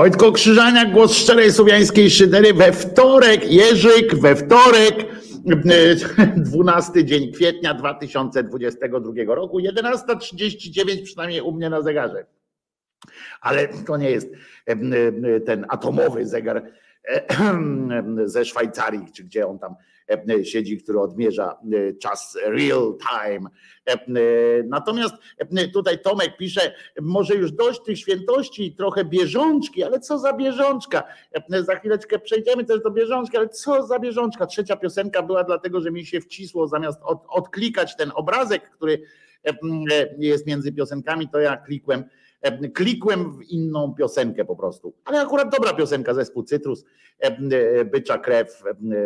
[0.00, 5.06] Wojtko Krzyżaniak, głos szczerej słowiańskiej szydery we wtorek, Jerzyk, we wtorek,
[6.36, 12.26] 12 dzień kwietnia 2022 roku, 11.39 przynajmniej u mnie na zegarze.
[13.40, 14.28] Ale to nie jest
[15.46, 16.62] ten atomowy zegar
[18.24, 19.74] ze Szwajcarii, czy gdzie on tam
[20.42, 21.58] siedzi, który odmierza
[22.00, 23.50] czas real time.
[24.64, 25.14] Natomiast
[25.72, 31.02] tutaj Tomek pisze, może już dość tych świętości, trochę bieżączki, ale co za bieżączka?
[31.48, 34.46] Za chwileczkę przejdziemy też do bieżączki, ale co za bieżączka?
[34.46, 39.02] Trzecia piosenka była dlatego, że mi się wcisło zamiast od, odklikać ten obrazek, który
[40.18, 42.04] jest między piosenkami, to ja klikłem
[42.74, 44.94] klikłem w inną piosenkę po prostu.
[45.04, 46.84] Ale akurat dobra piosenka, zespół Cytrus,
[47.92, 48.62] bycza krew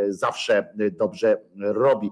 [0.08, 2.10] zawsze dobrze robi.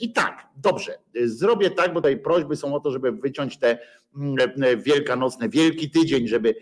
[0.00, 3.78] I tak, dobrze, zrobię tak, bo tutaj prośby są o to, żeby wyciąć te
[4.76, 6.54] wielkanocne, wielki tydzień, żeby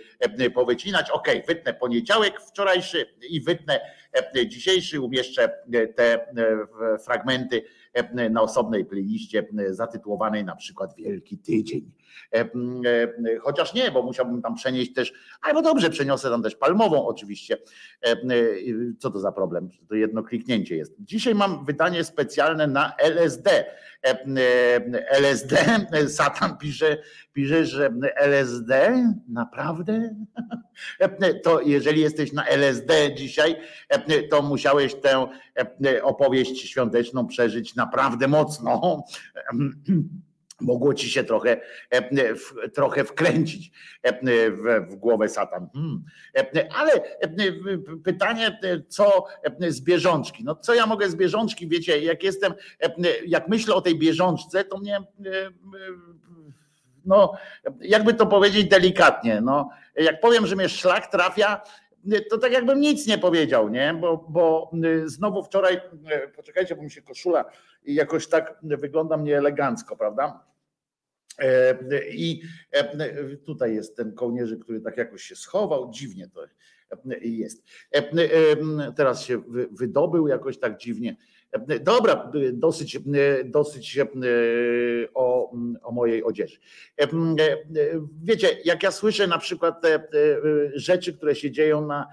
[0.54, 1.10] powycinać.
[1.10, 3.80] Ok, wytnę poniedziałek wczorajszy i wytnę
[4.46, 5.52] dzisiejszy, umieszczę
[5.96, 6.32] te
[7.04, 7.62] fragmenty
[8.30, 11.92] na osobnej playliście zatytułowanej na przykład Wielki Tydzień.
[13.40, 15.12] Chociaż nie, bo musiałbym tam przenieść też,
[15.42, 17.56] albo dobrze, przeniosę tam też palmową oczywiście.
[18.98, 19.68] Co to za problem?
[19.88, 20.94] To jedno kliknięcie jest.
[20.98, 23.64] Dzisiaj mam wydanie specjalne na LSD.
[25.10, 25.56] LSD,
[26.16, 26.98] Satan pisze,
[27.32, 30.00] pisze, że LSD, naprawdę?
[31.44, 33.56] To jeżeli jesteś na LSD dzisiaj,
[34.30, 35.26] to musiałeś tę
[36.02, 39.04] opowieść świąteczną przeżyć naprawdę mocno
[40.60, 41.60] mogło ci się trochę,
[42.74, 43.70] trochę wkręcić
[44.22, 45.68] w, w głowę satan.
[46.74, 46.92] Ale
[48.04, 48.58] pytanie,
[48.88, 49.24] co
[49.68, 50.44] z bieżączki?
[50.44, 51.68] No co ja mogę z bieżączki?
[51.68, 52.54] Wiecie, jak jestem,
[53.26, 54.98] jak myślę o tej bieżączce, to mnie
[57.04, 57.32] no,
[57.80, 61.60] jakby to powiedzieć delikatnie, no, jak powiem, że mnie szlak trafia,
[62.30, 63.98] to tak jakbym nic nie powiedział, nie?
[64.00, 64.70] Bo, bo
[65.04, 65.80] znowu wczoraj,
[66.36, 67.44] poczekajcie, bo mi się koszula
[67.84, 70.44] jakoś tak wygląda mnie elegancko, prawda?
[72.10, 72.42] I
[73.44, 76.40] tutaj jest ten kołnierzyk, który tak jakoś się schował, dziwnie to
[77.20, 77.64] jest.
[78.96, 81.16] Teraz się wydobył jakoś tak dziwnie.
[81.80, 82.98] Dobra, dosyć,
[83.44, 83.98] dosyć
[85.14, 85.52] o,
[85.82, 86.56] o mojej odzieży.
[88.22, 90.08] Wiecie, jak ja słyszę na przykład te
[90.74, 92.06] rzeczy, które się dzieją na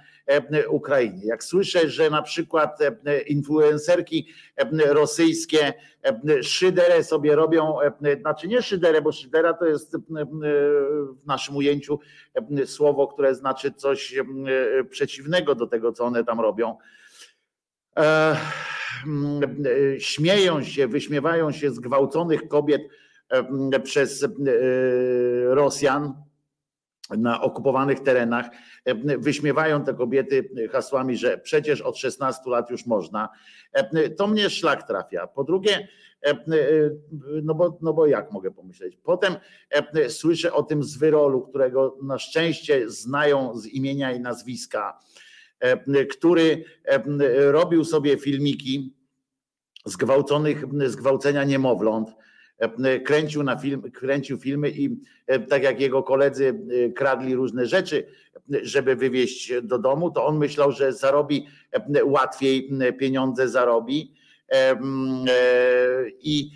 [0.69, 2.79] Ukrainie, jak słyszę, że na przykład
[3.27, 4.27] influencerki
[4.85, 5.73] rosyjskie
[6.41, 7.77] szyderę sobie robią,
[8.21, 9.97] znaczy nie szyderę, bo szydera to jest
[11.21, 11.99] w naszym ujęciu
[12.65, 14.15] słowo, które znaczy coś
[14.89, 16.77] przeciwnego do tego, co one tam robią
[19.99, 22.81] śmieją się, wyśmiewają się z gwałconych kobiet
[23.83, 24.27] przez
[25.45, 26.13] Rosjan
[27.09, 28.45] na okupowanych terenach,
[29.17, 33.29] wyśmiewają te kobiety hasłami, że przecież od 16 lat już można.
[34.17, 35.27] To mnie szlak trafia.
[35.27, 35.87] Po drugie,
[37.43, 38.97] no bo, no bo jak mogę pomyśleć?
[39.03, 39.35] Potem
[40.09, 45.22] słyszę o tym zwyrolu, którego na szczęście znają z imienia i nazwiska E,
[46.11, 47.01] który e,
[47.51, 48.93] robił sobie filmiki
[49.85, 52.09] zgwałconych, zgwałcenia niemowląt,
[52.57, 54.97] e, kręcił, na film, kręcił filmy i
[55.49, 56.59] tak jak jego koledzy
[56.95, 58.07] kradli różne rzeczy,
[58.49, 61.47] żeby wywieźć do domu, to on myślał, że zarobi
[62.03, 62.69] łatwiej
[62.99, 64.13] pieniądze zarobi
[66.19, 66.51] i,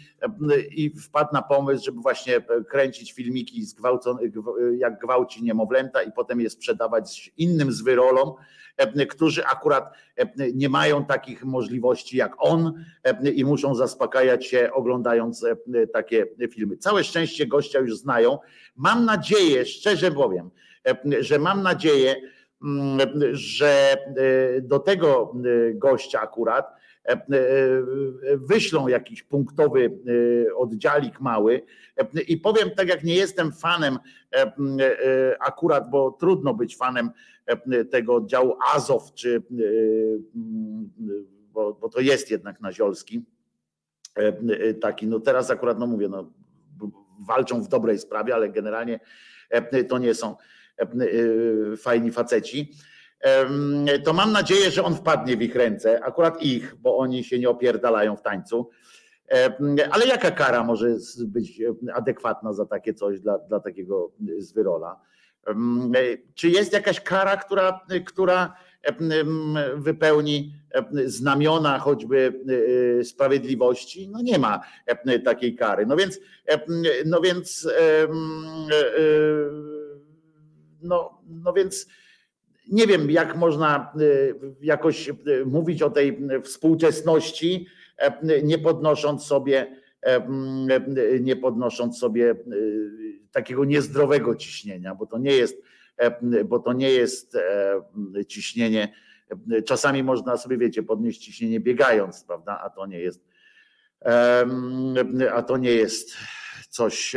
[0.72, 3.66] i wpadł na pomysł, żeby właśnie kręcić filmiki
[4.78, 8.34] jak gwałci niemowlęta i potem je sprzedawać innym zwyrolom,
[9.10, 9.94] którzy akurat
[10.54, 12.74] nie mają takich możliwości jak on
[13.36, 15.46] i muszą zaspokajać się oglądając
[15.94, 16.78] takie filmy.
[16.78, 18.40] Całe szczęście gościa już znają.
[18.76, 20.50] Mam nadzieję, szczerze powiem,
[21.20, 22.16] że mam nadzieję,
[23.32, 23.98] że
[24.62, 25.34] do tego
[25.74, 26.78] gościa akurat
[28.36, 30.00] wyślą jakiś punktowy
[30.58, 31.62] oddziałik mały
[32.28, 34.00] i powiem tak jak nie jestem fanem
[35.40, 37.10] akurat, bo trudno być fanem
[37.92, 39.44] tego oddziału Azow, czy
[41.52, 43.26] bo, bo to jest jednak Naziolski
[44.82, 46.32] taki, no teraz akurat no mówię, no
[47.28, 49.00] walczą w dobrej sprawie, ale generalnie
[49.90, 50.36] to nie są
[51.78, 52.72] fajni faceci
[54.04, 57.50] to mam nadzieję, że on wpadnie w ich ręce, akurat ich, bo oni się nie
[57.50, 58.70] opierdalają w tańcu.
[59.92, 60.96] Ale jaka kara może
[61.26, 61.62] być
[61.94, 65.02] adekwatna za takie coś dla, dla takiego zwyrola?
[66.36, 68.54] Czy jest jakaś kara, która, która
[69.76, 70.54] wypełni
[71.06, 72.34] znamiona choćby
[73.04, 74.10] sprawiedliwości?
[74.10, 74.62] No nie ma
[75.26, 75.86] takiej kary.
[75.86, 76.20] No więc,
[77.06, 77.70] no więc,
[80.82, 81.88] no, no więc
[82.72, 83.94] nie wiem, jak można
[84.62, 85.12] jakoś
[85.46, 87.68] mówić o tej współczesności,
[87.98, 89.78] e, nie podnosząc sobie, e,
[91.22, 95.62] nie podnosząc sobie y, takiego niezdrowego ciśnienia, bo to nie jest,
[95.98, 97.38] e, bo to nie jest
[98.28, 98.94] ciśnienie.
[99.66, 102.60] Czasami można sobie, wiecie, podnieść ciśnienie biegając, prawda?
[102.64, 103.28] A to nie jest,
[105.34, 106.14] a to nie jest
[106.70, 107.16] coś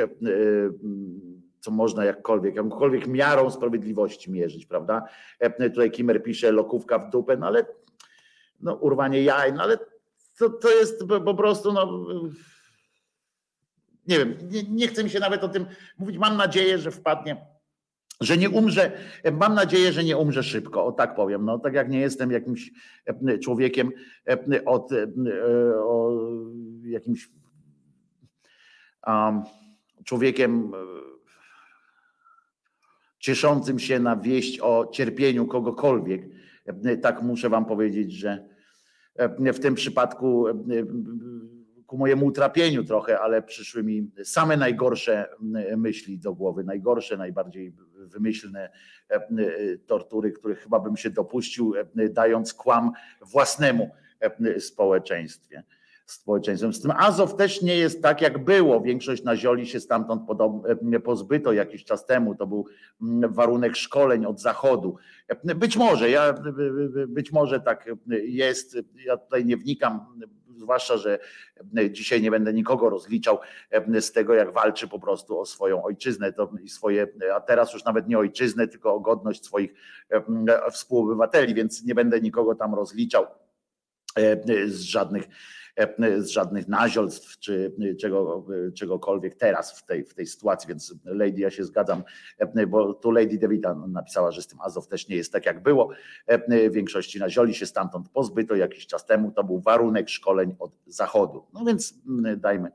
[1.61, 5.05] co można jakkolwiek, jakąkolwiek miarą sprawiedliwości mierzyć, prawda?
[5.39, 7.67] E, tutaj Kimer pisze lokówka w dupę, no ale
[8.61, 9.79] no, urwanie jaj, no ale
[10.39, 12.07] to, to jest po prostu, no
[14.07, 15.67] nie wiem, nie, nie chcę mi się nawet o tym
[15.99, 16.19] mówić.
[16.19, 17.47] Mam nadzieję, że wpadnie,
[18.21, 18.93] że nie umrze.
[19.33, 21.45] Mam nadzieję, że nie umrze szybko, o tak powiem.
[21.45, 22.71] No, tak jak nie jestem jakimś
[23.07, 23.93] e, człowiekiem
[24.29, 24.91] e, od
[25.85, 26.11] o
[26.85, 27.31] jakimś
[29.07, 29.43] um,
[30.05, 30.73] człowiekiem
[33.19, 36.23] cieszącym się na wieść o cierpieniu kogokolwiek.
[37.03, 38.49] Tak muszę wam powiedzieć, że
[39.39, 40.45] w tym przypadku
[41.91, 45.29] ku mojemu utrapieniu trochę, ale przyszły mi same najgorsze
[45.77, 48.71] myśli do głowy, najgorsze, najbardziej wymyślne
[49.87, 51.75] tortury, których chyba bym się dopuścił,
[52.11, 52.91] dając kłam
[53.21, 53.91] własnemu
[54.59, 55.65] społeczeństwie
[56.07, 56.73] społeczeństwem.
[56.73, 58.81] Z tym Azow też nie jest tak, jak było.
[58.81, 60.23] Większość na Zioli się stamtąd
[60.93, 62.35] e, pozbyto jakiś czas temu.
[62.35, 62.67] To był
[63.29, 64.97] warunek szkoleń od zachodu.
[65.29, 66.35] E, być może, ja,
[67.09, 67.91] być może tak
[68.23, 68.77] jest.
[69.07, 70.07] Ja tutaj nie wnikam,
[70.61, 71.19] zwłaszcza, że
[71.91, 73.39] dzisiaj nie będę nikogo rozliczał
[73.71, 76.33] e, z tego, jak walczy po prostu o swoją ojczyznę.
[76.63, 79.75] I swoje, a teraz już nawet nie ojczyznę, tylko o godność swoich
[80.73, 83.27] współobywateli, więc nie będę nikogo tam rozliczał
[84.67, 85.29] z żadnych
[85.81, 91.41] E, z żadnych naziolstw czy czego, czegokolwiek teraz w tej, w tej sytuacji, więc Lady,
[91.41, 92.03] ja się zgadzam,
[92.39, 95.63] e, bo tu Lady Devita napisała, że z tym Azow też nie jest tak jak
[95.63, 95.91] było.
[96.27, 100.73] E, w większości nazioli się stamtąd pozbyto jakiś czas temu, to był warunek szkoleń od
[100.87, 101.47] zachodu.
[101.53, 101.95] No więc
[102.37, 102.73] dajmy,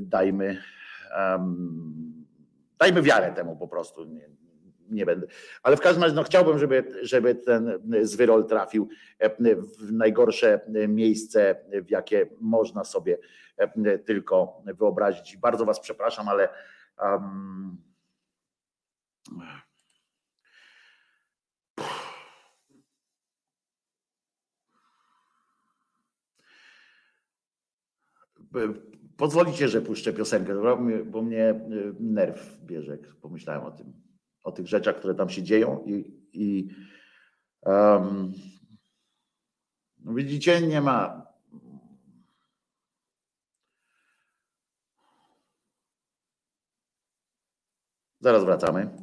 [0.00, 0.62] dajmy,
[2.78, 4.06] dajmy wiarę temu po prostu.
[4.90, 5.26] Nie, będę.
[5.62, 8.88] Ale w każdym razie no, chciałbym, żeby, żeby ten zwyrol trafił
[9.18, 11.56] e, w najgorsze miejsce,
[11.86, 13.18] w jakie można sobie
[13.56, 15.36] e, tylko wyobrazić.
[15.36, 16.48] Bardzo Was przepraszam, ale.
[17.02, 17.82] Um,
[29.16, 30.54] Pozwolicie, że puszczę piosenkę,
[31.04, 31.60] bo mnie
[32.00, 34.11] nerw bierze, pomyślałem o tym
[34.42, 36.68] o tych rzeczach, które tam się dzieją i, i
[37.62, 38.32] um,
[39.98, 41.26] widzicie, nie ma.
[48.20, 48.96] Zaraz wracamy.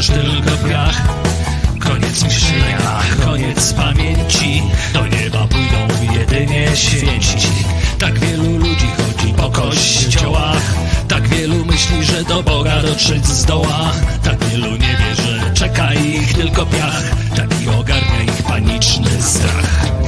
[0.00, 1.02] Już tylko piach
[1.80, 4.62] Koniec myślenia, koniec pamięci.
[4.92, 7.48] Do nieba pójdą jedynie święci.
[7.98, 10.74] Tak wielu ludzi chodzi po kościołach.
[11.08, 13.92] Tak wielu myśli, że do Boga dotrzeć zdoła.
[14.24, 17.02] Tak wielu nie wie, że czeka ich tylko piach.
[17.36, 19.99] Taki ogarnia ich paniczny strach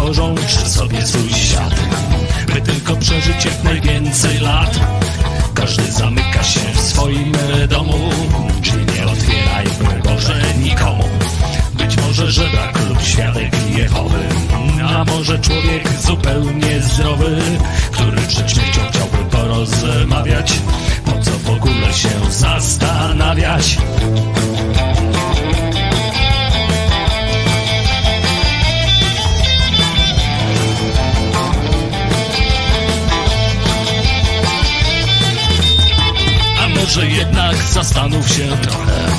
[0.00, 1.74] tworzą przed sobie swój świat.
[2.54, 4.80] By tylko przeżyć jak najwięcej lat.
[5.54, 7.32] Każdy zamyka się w swoim
[7.68, 8.10] domu
[8.62, 11.04] Czy nie otwierajmy Boże nikomu.
[11.74, 14.18] Być może żebrak lub świadek Jehowy
[14.86, 17.36] A może człowiek zupełnie zdrowy
[17.92, 20.52] Który przed śmiercią chciałby porozmawiać.
[21.04, 23.78] Po co w ogóle się zastanawiać?
[36.96, 39.12] Może jednak zastanów się trochę,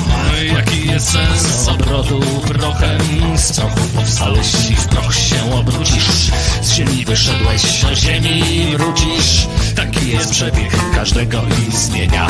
[0.46, 3.38] jaki jest sens obrotu prochem.
[3.38, 6.30] Z prochu powstałeś i w proch się obrócisz.
[6.62, 8.42] Z ziemi wyszedłeś, do ziemi
[8.76, 9.46] wrócisz.
[9.76, 12.26] Taki jest przebieg każdego istnienia.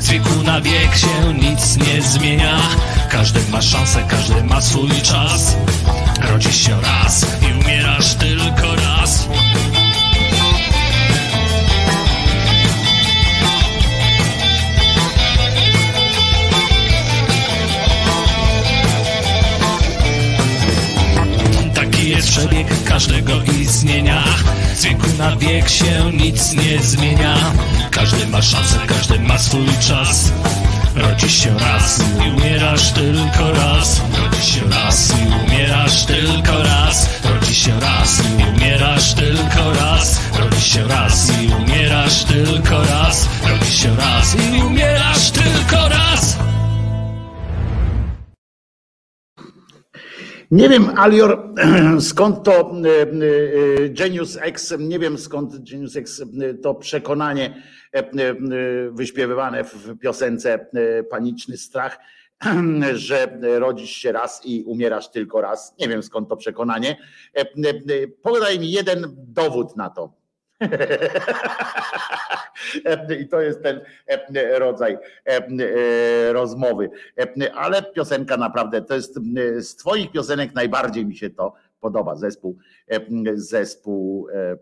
[0.00, 2.58] Z wieku na wiek się nic nie zmienia.
[3.08, 5.56] Każdy ma szansę, każdy ma swój czas.
[6.20, 9.28] Rodzisz się raz i umierasz tylko raz.
[22.32, 24.24] Przebieg każdego istnienia.
[24.76, 27.36] Z wieku na wiek się nic nie zmienia.
[27.90, 30.32] Każdy ma szansę, każdy ma swój czas.
[30.94, 34.02] Rodzisz się raz i umierasz tylko raz.
[34.22, 37.08] Rodzisz się raz i umierasz tylko raz.
[37.24, 40.20] Rodzisz się raz i umierasz tylko raz.
[40.38, 43.28] Rodzisz się raz i umierasz tylko raz.
[43.48, 46.41] Rodzisz się raz i umierasz tylko raz.
[50.52, 51.54] Nie wiem, Alior,
[52.00, 57.62] skąd to e, e, Genius X, nie wiem skąd Genius X e, to przekonanie
[57.94, 58.10] e, e,
[58.90, 61.98] wyśpiewywane w piosence e, Paniczny Strach,
[62.94, 65.74] że rodzisz się raz i umierasz tylko raz.
[65.80, 66.96] Nie wiem skąd to przekonanie.
[67.36, 67.44] E, e,
[68.22, 70.21] Podaj mi jeden dowód na to.
[73.20, 73.80] I to jest ten
[74.58, 76.90] rodzaj e, rozmowy.
[77.54, 82.16] Ale piosenka naprawdę to jest e, z Twoich piosenek najbardziej mi się to podoba.
[82.16, 82.58] Zespół,
[83.34, 84.56] zespół e,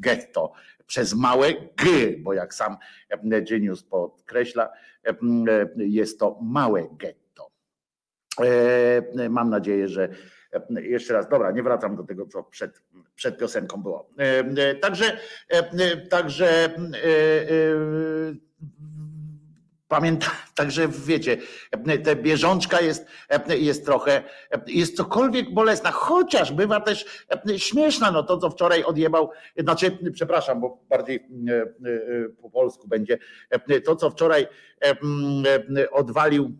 [0.00, 0.52] Getto
[0.86, 1.86] przez małe G,
[2.18, 2.76] bo jak sam
[3.22, 4.70] Genius podkreśla,
[5.76, 7.50] jest to małe getto.
[9.30, 10.08] Mam nadzieję, że
[10.80, 12.82] jeszcze raz, dobra, nie wracam do tego, co przed,
[13.18, 14.10] przed piosenką było.
[14.18, 14.38] E,
[14.70, 15.18] e, Także,
[15.48, 16.70] e, także
[19.88, 21.36] Pamiętam, także wiecie,
[22.04, 23.06] ta bieżączka jest,
[23.48, 24.22] jest trochę,
[24.66, 27.26] jest cokolwiek bolesna, chociaż bywa też
[27.56, 31.28] śmieszna, no to co wczoraj odjebał, znaczy, przepraszam, bo bardziej
[32.42, 33.18] po polsku będzie,
[33.84, 34.46] to co wczoraj
[35.92, 36.58] odwalił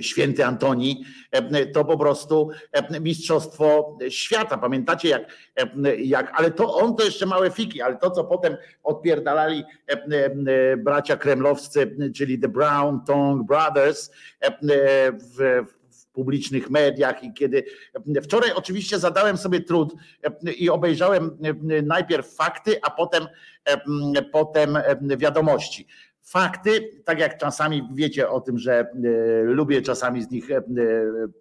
[0.00, 4.58] święty Antoni, e, to po prostu e, mistrzostwo świata.
[4.58, 5.22] Pamiętacie jak,
[5.56, 9.92] e, jak, ale to on to jeszcze małe fiki, ale to co potem odpierdalali e,
[9.92, 14.10] e, bracia kremlowscy, czyli The Brown Tongue Brothers
[14.42, 14.52] e, e,
[15.12, 15.64] w,
[16.18, 17.64] publicznych mediach i kiedy
[18.22, 21.38] wczoraj oczywiście zadałem sobie trud e, i obejrzałem
[21.70, 23.26] e, najpierw fakty, a potem,
[23.64, 25.86] e, potem e, wiadomości
[26.28, 28.86] fakty, tak jak czasami wiecie o tym, że e,
[29.42, 30.62] lubię czasami z nich e,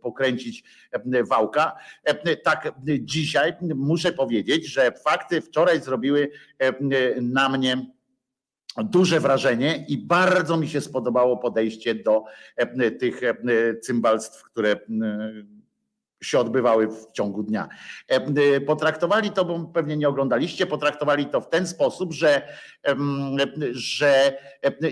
[0.02, 6.32] pokręcić e, wałka, e, tak dzisiaj muszę powiedzieć, że fakty wczoraj zrobiły
[7.22, 7.86] na mnie
[8.78, 12.24] duże wrażenie i bardzo mi się spodobało podejście do
[13.00, 13.22] tych
[13.82, 14.80] cymbalstw, które
[16.22, 17.68] się odbywały w ciągu dnia.
[18.12, 22.42] E, e, Potraktowali to, bo pewnie nie oglądaliście, potraktowali to w ten sposób, że,
[23.72, 24.38] że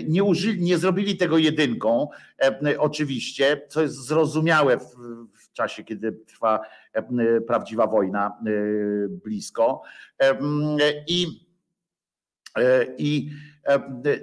[0.08, 2.08] nie, użyli, nie zrobili tego jedynką,
[2.42, 4.96] e, oczywiście, co jest zrozumiałe w,
[5.32, 6.60] w czasie, kiedy trwa
[6.92, 8.50] e, prawdziwa wojna e,
[9.08, 9.82] blisko.
[11.08, 11.46] I
[12.56, 13.36] E, I e,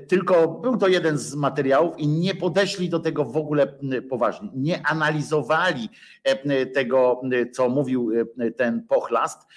[0.08, 3.68] tylko był to jeden z materiałów i nie podeszli do tego w ogóle
[4.10, 4.50] poważnie.
[4.54, 5.90] Nie analizowali
[6.24, 7.22] e, tego,
[7.52, 8.10] co mówił
[8.58, 9.48] ten pochlast,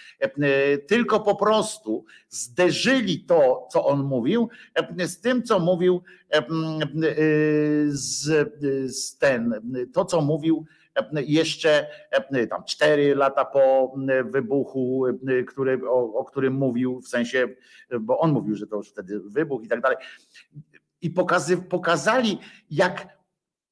[0.89, 4.49] tylko po prostu zderzyli to, co on mówił,
[4.99, 6.03] z tym, co mówił
[7.89, 8.25] z,
[8.97, 9.55] z ten,
[9.93, 10.67] to, co mówił
[11.27, 11.87] jeszcze
[12.51, 13.95] tam cztery lata po
[14.25, 15.05] wybuchu,
[15.47, 17.49] który, o, o którym mówił, w sensie,
[18.01, 19.99] bo on mówił, że to już wtedy wybuch i tak dalej.
[21.03, 22.39] I pokazy, pokazali,
[22.71, 23.17] jak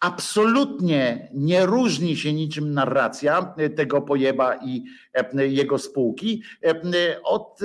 [0.01, 4.85] absolutnie nie różni się niczym narracja tego pojeba i
[5.37, 6.43] jego spółki
[7.25, 7.61] od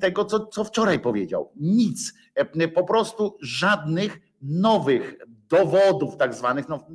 [0.00, 1.52] tego, co, co wczoraj powiedział.
[1.56, 2.14] Nic.
[2.74, 5.14] Po prostu żadnych nowych
[5.48, 6.68] dowodów, tak zwanych.
[6.68, 6.86] No,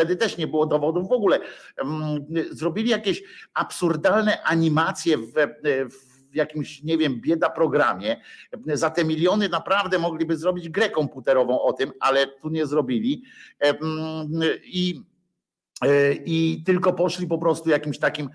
[0.00, 1.40] wtedy też nie było dowodów w ogóle.
[1.82, 3.22] Mm, Zrobili jakieś
[3.54, 5.32] absurdalne animacje w,
[5.90, 8.20] w w jakimś, nie wiem, bieda programie.
[8.66, 13.22] Za te miliony naprawdę mogliby zrobić grę komputerową o tym, ale tu nie zrobili.
[14.64, 15.02] I,
[16.24, 18.30] i tylko poszli po prostu jakimś takim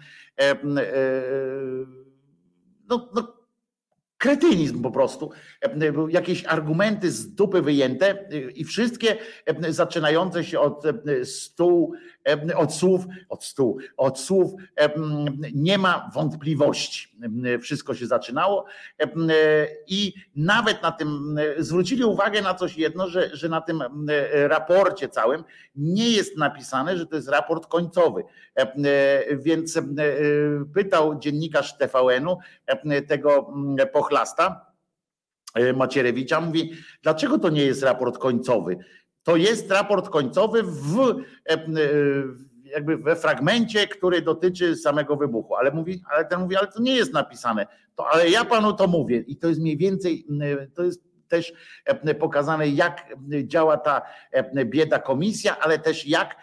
[2.89, 3.34] no, no
[4.17, 5.31] kretynizm po prostu,
[6.09, 9.17] jakieś argumenty z dupy wyjęte i wszystkie
[9.69, 10.83] zaczynające się od
[11.23, 11.93] stół,
[12.55, 13.53] od słów, od
[13.97, 14.51] od słów
[15.53, 17.17] nie ma wątpliwości.
[17.61, 18.65] Wszystko się zaczynało
[19.87, 23.83] i nawet na tym zwrócili uwagę na coś jedno, że, że na tym
[24.33, 25.43] raporcie całym
[25.75, 28.23] nie jest napisane, że to jest raport końcowy.
[29.31, 29.79] Więc
[30.73, 32.37] pytał dziennikarz TVN-u
[33.07, 33.53] tego
[33.93, 34.65] pochlasta
[35.75, 36.71] Macierewicza, mówi,
[37.03, 38.77] dlaczego to nie jest raport końcowy?
[39.25, 40.99] To jest raport końcowy w,
[41.49, 41.59] e, e,
[42.63, 45.55] jakby we fragmencie, który dotyczy samego wybuchu.
[45.55, 47.67] Ale mówi, ale ten mówi, ale to nie jest napisane.
[47.95, 49.17] To, ale ja panu to mówię.
[49.27, 50.27] I to jest mniej więcej,
[50.75, 51.53] to jest też
[51.85, 54.01] e, pokazane, jak działa ta
[54.65, 56.35] bieda komisja, ale też jak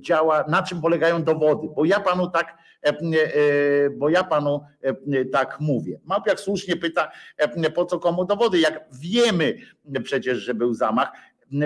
[0.00, 1.68] działa, na czym polegają dowody.
[1.76, 2.58] Bo ja panu tak,
[3.96, 4.60] bo ja panu
[5.32, 6.00] tak mówię.
[6.04, 7.10] Małpiak słusznie pyta,
[7.74, 9.54] po co komu dowody, jak wiemy
[10.04, 11.12] przecież, że był zamach,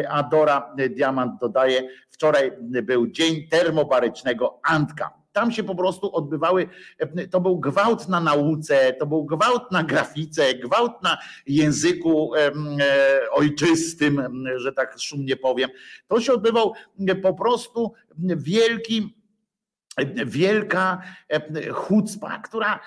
[0.08, 5.22] a Dora Diamant dodaje, wczoraj był dzień termobarycznego Antka.
[5.32, 6.68] Tam się po prostu odbywały,
[7.30, 12.50] to był gwałt na nauce, to był gwałt na grafice, gwałt na języku e,
[13.30, 15.70] ojczystym, że tak szumnie powiem.
[16.08, 16.72] To się odbywał
[17.22, 19.22] po prostu wielki
[20.26, 21.02] wielka
[21.72, 22.80] chucpa, która,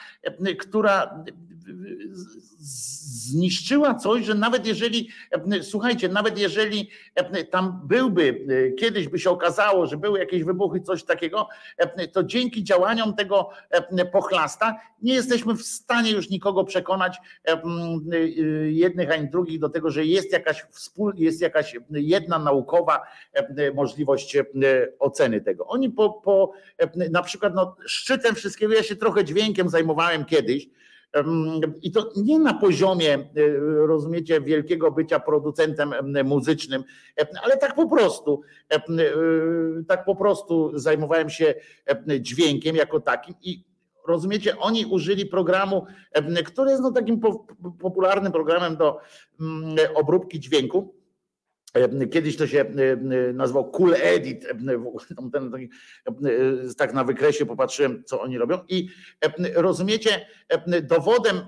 [0.59, 1.23] która
[2.59, 5.09] zniszczyła coś, że nawet jeżeli,
[5.61, 6.89] słuchajcie, nawet jeżeli
[7.51, 8.45] tam byłby,
[8.79, 11.47] kiedyś by się okazało, że były jakieś wybuchy, coś takiego,
[12.13, 13.49] to dzięki działaniom tego
[14.11, 17.17] pochlasta nie jesteśmy w stanie już nikogo przekonać,
[18.65, 23.01] jednych ani drugich, do tego, że jest jakaś wspól, jest jakaś jedna naukowa
[23.73, 24.37] możliwość
[24.99, 25.67] oceny tego.
[25.67, 26.51] Oni po, po
[27.11, 30.67] na przykład no, szczytem wszystkiego, ja się trochę dźwiękiem zajmowałem kiedyś,
[31.81, 33.27] i to nie na poziomie, e,
[33.87, 35.93] rozumiecie, wielkiego bycia producentem
[36.25, 36.83] muzycznym,
[37.43, 38.41] ale tak po prostu,
[38.73, 38.81] e,
[39.87, 41.53] tak po prostu zajmowałem się
[42.19, 43.63] dźwiękiem jako takim i
[44.07, 45.85] rozumiecie, oni użyli programu,
[46.45, 47.19] który jest no takim
[47.81, 48.99] popularnym programem do
[49.95, 50.93] obróbki dźwięku
[52.11, 52.65] Kiedyś to się
[53.33, 54.45] nazywał Cool Edit.
[56.77, 58.59] Tak na wykresie popatrzyłem, co oni robią.
[58.69, 58.87] I
[59.55, 60.25] rozumiecie,
[60.83, 61.41] dowodem,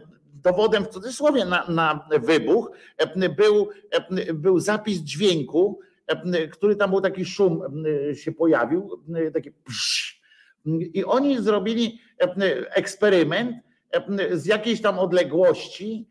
[0.43, 2.71] dowodem w cudzysłowie na, na wybuch
[3.37, 3.69] był,
[4.33, 5.79] był zapis dźwięku,
[6.51, 7.61] który tam był taki szum
[8.13, 10.21] się pojawił, taki psz.
[10.93, 11.99] I oni zrobili
[12.69, 13.55] eksperyment
[14.31, 16.09] z jakiejś tam odległości,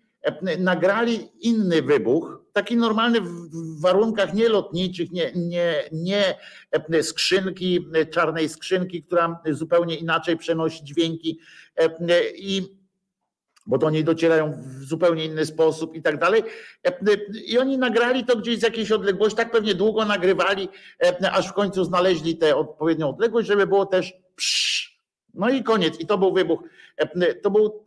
[0.59, 6.35] nagrali inny wybuch, taki normalny w warunkach nielotniczych, nie, nie, nie
[7.03, 11.39] skrzynki, czarnej skrzynki, która zupełnie inaczej przenosi dźwięki
[12.37, 12.63] i
[13.67, 16.43] bo do niej docierają w zupełnie inny sposób i tak dalej.
[17.47, 20.69] I oni nagrali to gdzieś z jakiejś odległości, tak pewnie długo nagrywali,
[21.33, 25.01] aż w końcu znaleźli tę odpowiednią odległość, żeby było też psz,
[25.35, 26.01] no i koniec.
[26.01, 26.63] I to był wybuch.
[27.43, 27.85] To był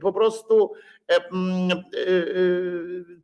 [0.00, 0.72] po prostu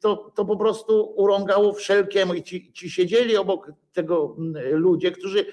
[0.00, 4.36] to, to po prostu urągało wszelkiemu i ci, ci siedzieli obok tego
[4.70, 5.46] ludzie, którzy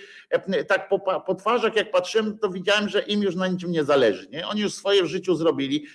[0.67, 4.27] tak po, po twarzach jak patrzyłem, to widziałem, że im już na niczym nie zależy.
[4.29, 4.47] Nie?
[4.47, 5.85] Oni już swoje w życiu zrobili,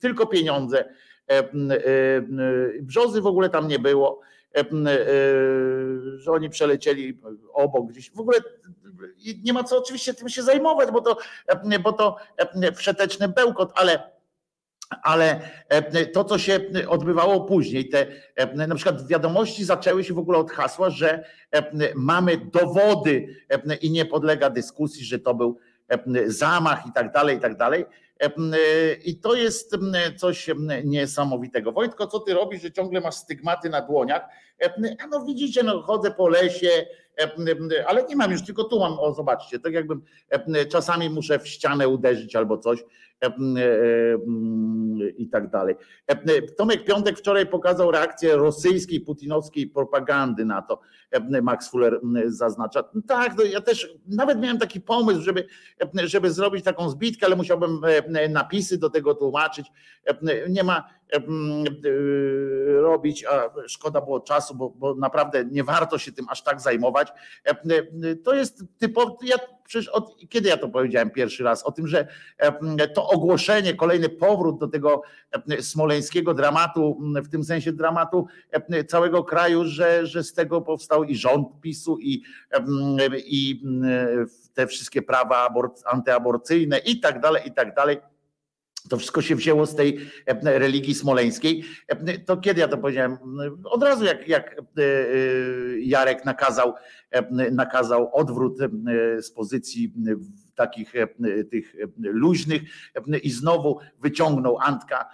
[0.00, 0.94] tylko pieniądze.
[2.82, 4.20] Brzozy w ogóle tam nie było,
[6.16, 7.20] że oni przelecieli
[7.52, 8.10] obok gdzieś.
[8.10, 8.38] W ogóle
[9.44, 11.16] nie ma co oczywiście tym się zajmować, bo to,
[11.82, 12.16] bo to
[12.76, 14.19] wszeteczny bełkot, ale
[15.02, 15.40] ale
[16.12, 18.06] to, co się odbywało później, te
[18.54, 21.24] na przykład wiadomości zaczęły się w ogóle od hasła, że
[21.94, 23.26] mamy dowody
[23.80, 25.58] i nie podlega dyskusji, że to był
[26.26, 27.84] zamach i tak dalej, i tak dalej.
[29.04, 29.76] I to jest
[30.16, 30.50] coś
[30.84, 31.72] niesamowitego.
[31.72, 34.22] Wojtko, co ty robisz, że ciągle masz stygmaty na dłoniach?
[35.04, 36.86] A no widzicie, no chodzę po lesie,
[37.86, 40.02] ale nie mam już, tylko tu mam, o zobaczcie, tak jakbym
[40.68, 42.84] czasami muszę w ścianę uderzyć albo coś
[45.16, 45.74] i tak dalej.
[46.56, 50.80] Tomek Piątek wczoraj pokazał reakcję rosyjskiej, putinowskiej propagandy na to.
[51.42, 52.84] Max Fuller zaznacza.
[53.08, 55.46] Tak, no ja też nawet miałem taki pomysł, żeby,
[55.94, 57.80] żeby zrobić taką zbitkę, ale musiałbym
[58.30, 59.66] napisy do tego tłumaczyć.
[60.48, 60.84] Nie ma,
[62.66, 67.08] robić, a szkoda było czasu, bo, bo naprawdę nie warto się tym aż tak zajmować.
[68.24, 69.36] To jest typowo, ja
[69.70, 72.08] przecież od, kiedy ja to powiedziałem pierwszy raz, o tym, że
[72.94, 75.02] to ogłoszenie, kolejny powrót do tego
[75.60, 78.26] smoleńskiego dramatu, w tym sensie dramatu
[78.88, 82.22] całego kraju, że, że z tego powstał i rząd PiSu i,
[83.26, 83.62] i
[84.54, 85.54] te wszystkie prawa
[85.84, 87.96] antyaborcyjne i tak dalej, i tak dalej.
[88.88, 89.98] To wszystko się wzięło z tej
[90.44, 91.64] religii smoleńskiej.
[92.26, 93.18] To kiedy ja to powiedziałem?
[93.64, 94.56] Od razu jak, jak
[95.78, 96.74] Jarek nakazał,
[97.52, 98.58] nakazał odwrót
[99.20, 99.92] z pozycji
[100.54, 100.92] takich
[101.50, 102.62] tych luźnych
[103.22, 105.08] i znowu wyciągnął Antka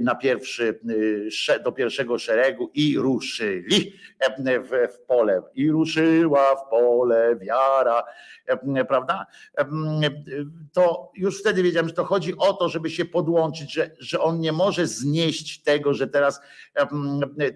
[0.00, 0.80] na pierwszy,
[1.64, 3.92] do pierwszego szeregu i ruszyli
[4.60, 5.42] w, w pole.
[5.54, 8.02] I ruszyła w pole wiara,
[8.88, 9.26] prawda?
[10.72, 14.40] To już wtedy wiedziałem, że to chodzi o to, żeby się podłączyć, że, że on
[14.40, 16.40] nie może znieść tego, że teraz,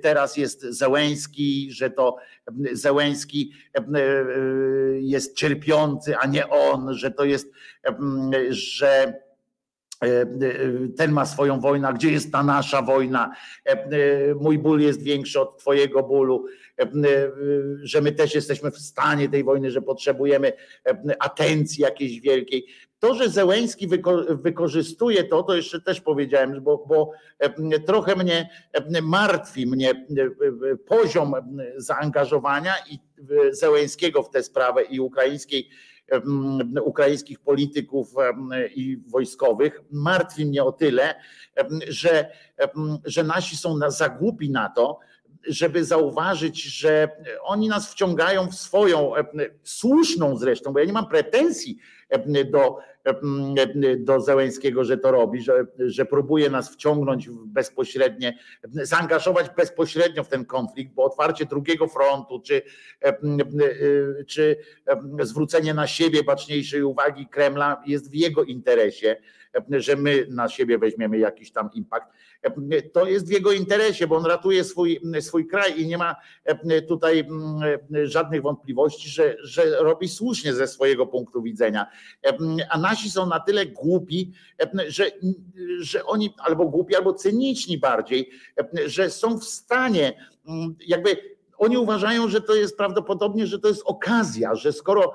[0.03, 2.17] teraz jest Zełęski, że to
[2.73, 3.53] Zełęski
[5.01, 7.53] jest cierpiący, a nie on, że to jest,
[8.51, 9.32] że E, e,
[10.97, 13.31] ten ma swoją wojnę, gdzie jest ta nasza wojna?
[13.65, 16.47] E, mój ból jest większy od Twojego bólu,
[17.83, 20.53] że my też jesteśmy w stanie tej wojny, że potrzebujemy
[21.19, 22.67] atencji jakiejś wielkiej.
[22.99, 23.89] To, że Zełęński
[24.29, 27.11] wykorzystuje to, to jeszcze też powiedziałem, bo, bo
[27.87, 28.51] trochę mnie
[29.03, 30.07] martwi mnie
[30.87, 31.35] poziom
[31.77, 32.99] zaangażowania i
[33.51, 35.69] Zełęńskiego w tę sprawę i ukraińskiej
[36.83, 38.15] ukraińskich polityków
[38.75, 39.81] i wojskowych.
[39.91, 41.15] Martwi mnie o tyle,
[41.89, 42.31] że,
[43.05, 44.99] że nasi są na zagłupi na to,
[45.49, 47.09] żeby zauważyć, że
[47.43, 49.13] oni nas wciągają w swoją,
[49.63, 51.79] słuszną zresztą, bo ja nie mam pretensji
[52.51, 52.79] do,
[53.99, 60.45] do Zełęńskiego, że to robi, że, że próbuje nas wciągnąć bezpośrednie, zaangażować bezpośrednio w ten
[60.45, 62.63] konflikt, bo otwarcie drugiego frontu, czy,
[64.27, 64.57] czy
[65.21, 69.17] zwrócenie na siebie baczniejszej uwagi Kremla jest w jego interesie,
[69.71, 72.13] że my na siebie weźmiemy jakiś tam impact
[72.93, 76.17] to jest w jego interesie, bo on ratuje swój, swój kraj i nie ma
[76.89, 77.61] tutaj mm,
[78.07, 81.87] żadnych wątpliwości, że, że robi słusznie ze swojego punktu widzenia.
[82.71, 84.33] A nasi są na tyle głupi,
[84.87, 85.11] że,
[85.81, 88.31] że oni albo głupi, albo cyniczni bardziej,
[88.87, 90.13] że są w stanie
[90.49, 91.17] mm, jakby
[91.59, 95.13] oni uważają, że to jest prawdopodobnie, że to jest okazja, że skoro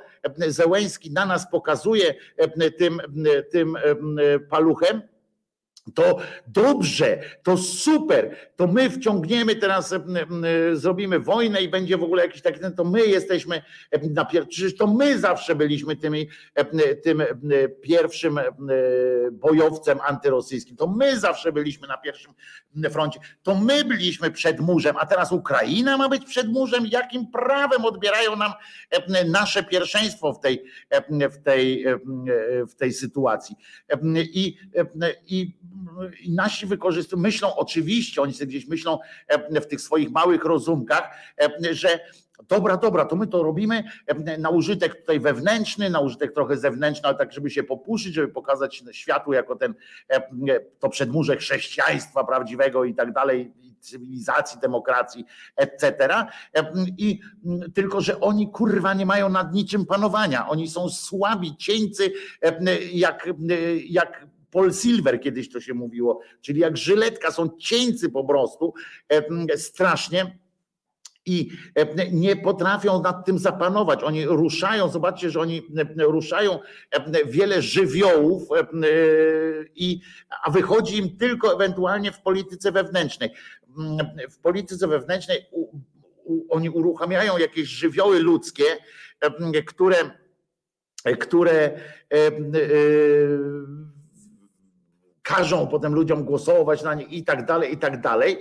[0.48, 2.16] Zełęński na nas pokazuje
[2.78, 3.02] tym,
[3.52, 3.78] tym
[4.50, 5.02] paluchem,
[5.94, 9.94] to dobrze, to super, to my wciągniemy teraz,
[10.74, 13.62] zrobimy wojnę i będzie w ogóle jakiś taki, to my jesteśmy
[14.12, 16.28] na przecież to my zawsze byliśmy tymi,
[17.04, 17.24] tym
[17.82, 18.40] pierwszym
[19.32, 22.34] bojowcem antyrosyjskim, to my zawsze byliśmy na pierwszym
[22.92, 27.86] froncie, to my byliśmy przed murzem, a teraz Ukraina ma być przed murzem, jakim prawem
[27.86, 28.52] odbierają nam
[29.26, 30.64] nasze pierwszeństwo w tej,
[31.32, 31.86] w tej,
[32.70, 33.56] w tej sytuacji.
[34.16, 34.58] I,
[35.28, 35.58] i
[36.22, 41.10] i nasi wykorzystują, myślą oczywiście, oni sobie gdzieś myślą e, w tych swoich małych rozumkach,
[41.42, 42.00] e, że
[42.48, 47.08] dobra, dobra, to my to robimy e, na użytek tutaj wewnętrzny, na użytek trochę zewnętrzny,
[47.08, 49.74] ale tak, żeby się popuszyć, żeby pokazać światu jako ten,
[50.80, 56.26] to przedmurze chrześcijaństwa prawdziwego i tak dalej, cywilizacji, demokracji, etc.
[56.98, 57.20] I
[57.74, 60.50] tylko, że oni kurwa nie mają nad niczym panowania.
[60.50, 62.12] Oni są słabi, cieńcy,
[62.94, 63.30] jak,
[63.90, 68.74] jak Paul Silver kiedyś to się mówiło, czyli jak żyletka, są cieńcy po prostu,
[69.56, 70.40] strasznie
[71.26, 71.50] i
[72.12, 74.04] nie potrafią nad tym zapanować.
[74.04, 75.62] Oni ruszają, zobaczcie, że oni
[75.98, 76.60] ruszają
[77.26, 78.44] wiele żywiołów,
[79.76, 80.02] i,
[80.44, 83.30] a wychodzi im tylko ewentualnie w polityce wewnętrznej.
[84.30, 85.38] W polityce wewnętrznej
[86.50, 88.66] oni uruchamiają jakieś żywioły ludzkie,
[89.66, 89.98] które,
[91.20, 91.80] które
[95.28, 98.40] każą potem ludziom głosować na nie i tak dalej, i tak dalej.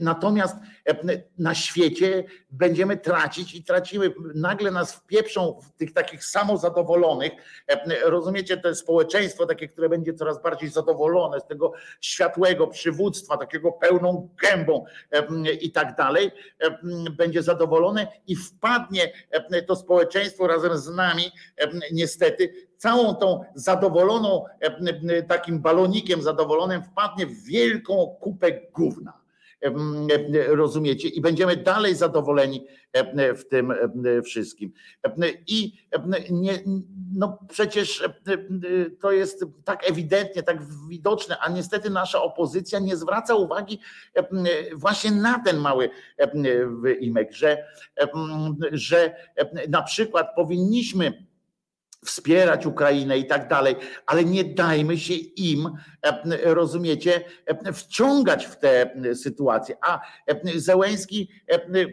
[0.00, 0.56] Natomiast
[1.38, 4.12] na świecie będziemy tracić i tracimy.
[4.34, 7.32] Nagle nas wpieprzą w tych takich samozadowolonych.
[8.04, 14.28] Rozumiecie, to społeczeństwo takie, które będzie coraz bardziej zadowolone z tego światłego przywództwa, takiego pełną
[14.42, 14.84] gębą
[15.60, 16.30] i tak dalej.
[17.16, 19.12] Będzie zadowolone i wpadnie
[19.66, 21.32] to społeczeństwo razem z nami,
[21.92, 24.44] niestety, całą tą zadowoloną,
[25.28, 29.22] takim balonikiem zadowolonym wpadnie w wielką kupę gówna
[30.48, 32.66] rozumiecie, i będziemy dalej zadowoleni
[33.36, 33.72] w tym
[34.24, 34.72] wszystkim.
[35.46, 35.72] I
[36.30, 36.58] nie,
[37.14, 38.08] no przecież
[39.00, 43.78] to jest tak ewidentnie, tak widoczne, a niestety nasza opozycja nie zwraca uwagi
[44.74, 45.90] właśnie na ten mały
[47.00, 47.66] imek, że,
[48.72, 49.16] że
[49.68, 51.31] na przykład powinniśmy
[52.04, 53.76] wspierać Ukrainę i tak dalej,
[54.06, 55.70] ale nie dajmy się im,
[56.02, 59.76] e, rozumiecie, e, wciągać w te sytuacje.
[59.82, 61.28] A e, Zełęski,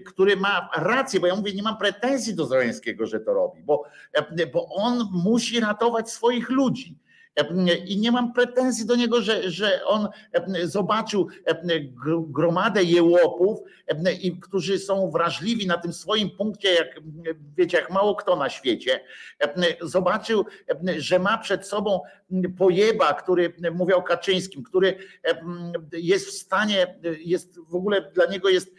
[0.06, 3.84] który ma rację, bo ja mówię, nie mam pretensji do Zełęskiego, że to robi, bo,
[4.53, 6.99] bo on musi ratować swoich ludzi
[7.86, 10.07] i nie mam pretensji do niego, że, że on
[10.64, 11.28] zobaczył
[12.28, 13.60] gromadę jełopów,
[14.41, 16.99] którzy są wrażliwi na tym swoim punkcie, jak
[17.57, 18.99] wiecie, jak mało kto na świecie.
[19.82, 20.45] Zobaczył,
[20.98, 22.02] że ma przed sobą
[22.57, 24.98] pojeba, który mówię o Kaczyńskim, który
[25.94, 28.76] jest w stanie, jest w ogóle dla niego jest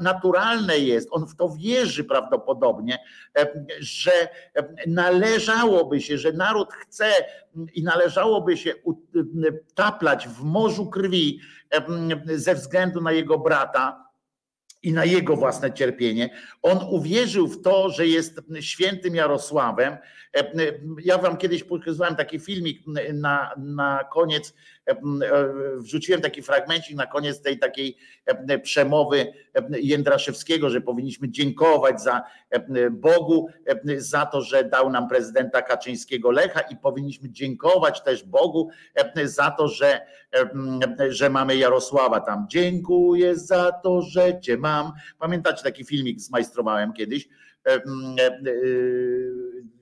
[0.00, 2.98] naturalne jest, on w to wierzy prawdopodobnie,
[3.78, 4.12] że
[4.86, 7.04] należałoby się, że naród chce
[7.74, 8.74] i należałoby się
[9.74, 11.40] taplać w morzu krwi
[12.26, 14.10] ze względu na jego brata,
[14.82, 16.30] i na jego własne cierpienie.
[16.62, 19.96] On uwierzył w to, że jest świętym Jarosławem.
[21.04, 22.82] Ja wam kiedyś pokazywałem taki filmik
[23.14, 24.54] na, na koniec
[25.76, 27.96] wrzuciłem taki fragmencik na koniec tej takiej
[28.62, 29.32] przemowy
[29.80, 32.22] Jędraszewskiego, że powinniśmy dziękować za
[32.90, 33.48] Bogu
[33.96, 38.68] za to, że dał nam prezydenta Kaczyńskiego Lecha i powinniśmy dziękować też Bogu
[39.24, 40.00] za to, że,
[41.08, 42.46] że mamy Jarosława tam.
[42.50, 44.92] Dziękuję za to, że cię mam.
[45.18, 47.28] Pamiętacie taki filmik zmajstrowałem kiedyś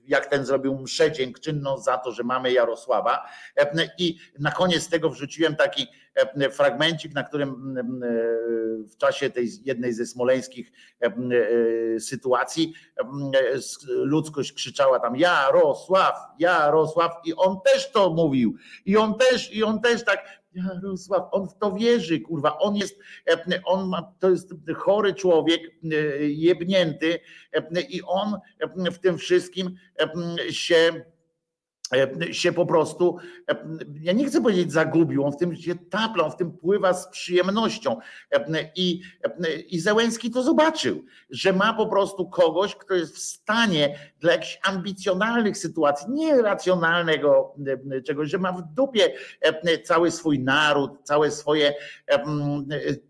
[0.09, 3.29] jak ten zrobił mszę dziękczynną za to, że mamy Jarosława.
[3.97, 5.87] I na koniec tego wrzuciłem taki
[6.51, 7.75] fragmencik, na którym
[8.91, 10.71] w czasie tej jednej ze smoleńskich
[11.99, 12.73] sytuacji
[13.87, 18.55] ludzkość krzyczała tam Jarosław, Jarosław i on też to mówił.
[18.85, 22.99] I on też, i on też tak Jarosław, on w to wierzy, kurwa, on jest,
[23.65, 25.61] on ma, to jest chory człowiek,
[26.19, 27.19] jebnięty
[27.89, 28.35] i on
[28.91, 29.75] w tym wszystkim
[30.49, 31.18] się E,
[32.31, 33.17] się po prostu,
[33.49, 33.55] e,
[34.01, 37.07] ja nie chcę powiedzieć zagubił, on w tym się tapla, on w tym pływa z
[37.07, 37.97] przyjemnością.
[38.31, 39.01] E, I,
[39.69, 44.59] I Zełenski to zobaczył, że ma po prostu kogoś, kto jest w stanie dla jakichś
[44.63, 47.55] ambicjonalnych sytuacji, nie racjonalnego
[48.05, 49.13] czegoś, że ma w dupie
[49.83, 51.73] cały swój naród, całe swoje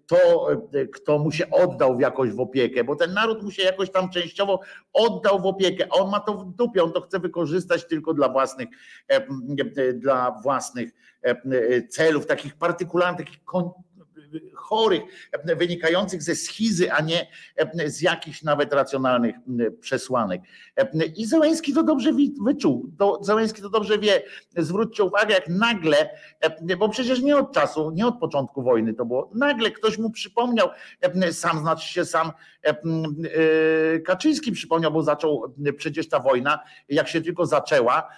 [0.09, 0.47] to,
[0.93, 4.09] kto mu się oddał w jakoś w opiekę, bo ten naród mu się jakoś tam
[4.09, 4.59] częściowo
[4.93, 8.29] oddał w opiekę, a on ma to w dupie, on to chce wykorzystać tylko dla
[8.29, 8.68] własnych,
[9.93, 10.91] dla własnych
[11.89, 13.43] celów, takich partykularnych, takich
[14.55, 15.01] chorych,
[15.43, 17.27] wynikających ze schizy, a nie
[17.85, 19.35] z jakichś nawet racjonalnych
[19.81, 20.41] przesłanek.
[21.15, 22.11] I Zełenski to dobrze
[22.43, 22.91] wyczuł.
[23.21, 24.23] Zełenski to dobrze wie.
[24.57, 26.09] Zwróćcie uwagę, jak nagle,
[26.79, 30.69] bo przecież nie od czasu, nie od początku wojny to było, nagle ktoś mu przypomniał,
[31.31, 32.31] sam znaczy się sam
[34.05, 38.09] Kaczyński przypomniał, bo zaczął przecież ta wojna, jak się tylko zaczęła,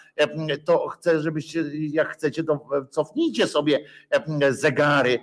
[0.65, 3.85] to chcę, żebyście, jak chcecie, to cofnijcie sobie
[4.49, 5.19] zegary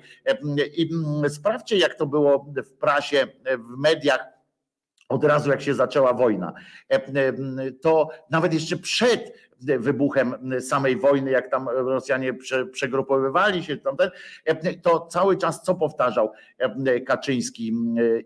[0.76, 0.90] i
[1.28, 3.26] sprawdźcie, jak to było w prasie,
[3.58, 4.37] w mediach
[5.08, 6.52] od razu jak się zaczęła wojna.
[6.92, 7.32] E, e,
[7.72, 13.76] to nawet jeszcze przed wybuchem samej wojny, jak tam Rosjanie prze, przegrupowywali się,
[14.44, 16.32] e, to cały czas co powtarzał
[17.06, 17.72] Kaczyński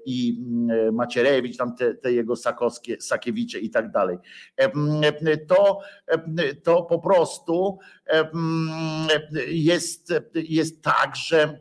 [0.07, 0.45] i
[0.93, 4.19] Macierewicz, tam te, te jego sakowskie, Sakiewicze i tak dalej.
[5.49, 5.81] To,
[6.63, 7.79] to po prostu
[9.49, 11.59] jest, jest tak, że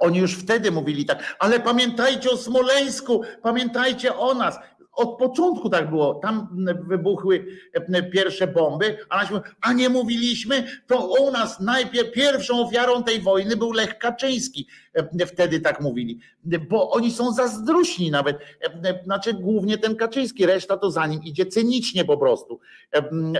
[0.00, 4.58] oni już wtedy mówili tak, ale pamiętajcie o Smoleńsku, pamiętajcie o nas.
[4.96, 6.14] Od początku tak było.
[6.14, 6.48] Tam
[6.88, 9.28] wybuchły e, pierwsze bomby, a,
[9.60, 14.68] a nie mówiliśmy, to u nas najpierw pierwszą ofiarą tej wojny był Lech Kaczyński.
[14.94, 16.20] E, wtedy tak mówili,
[16.68, 18.38] bo oni są zazdrośni nawet,
[18.84, 22.60] e, znaczy głównie ten Kaczyński, reszta to za nim idzie cynicznie po prostu,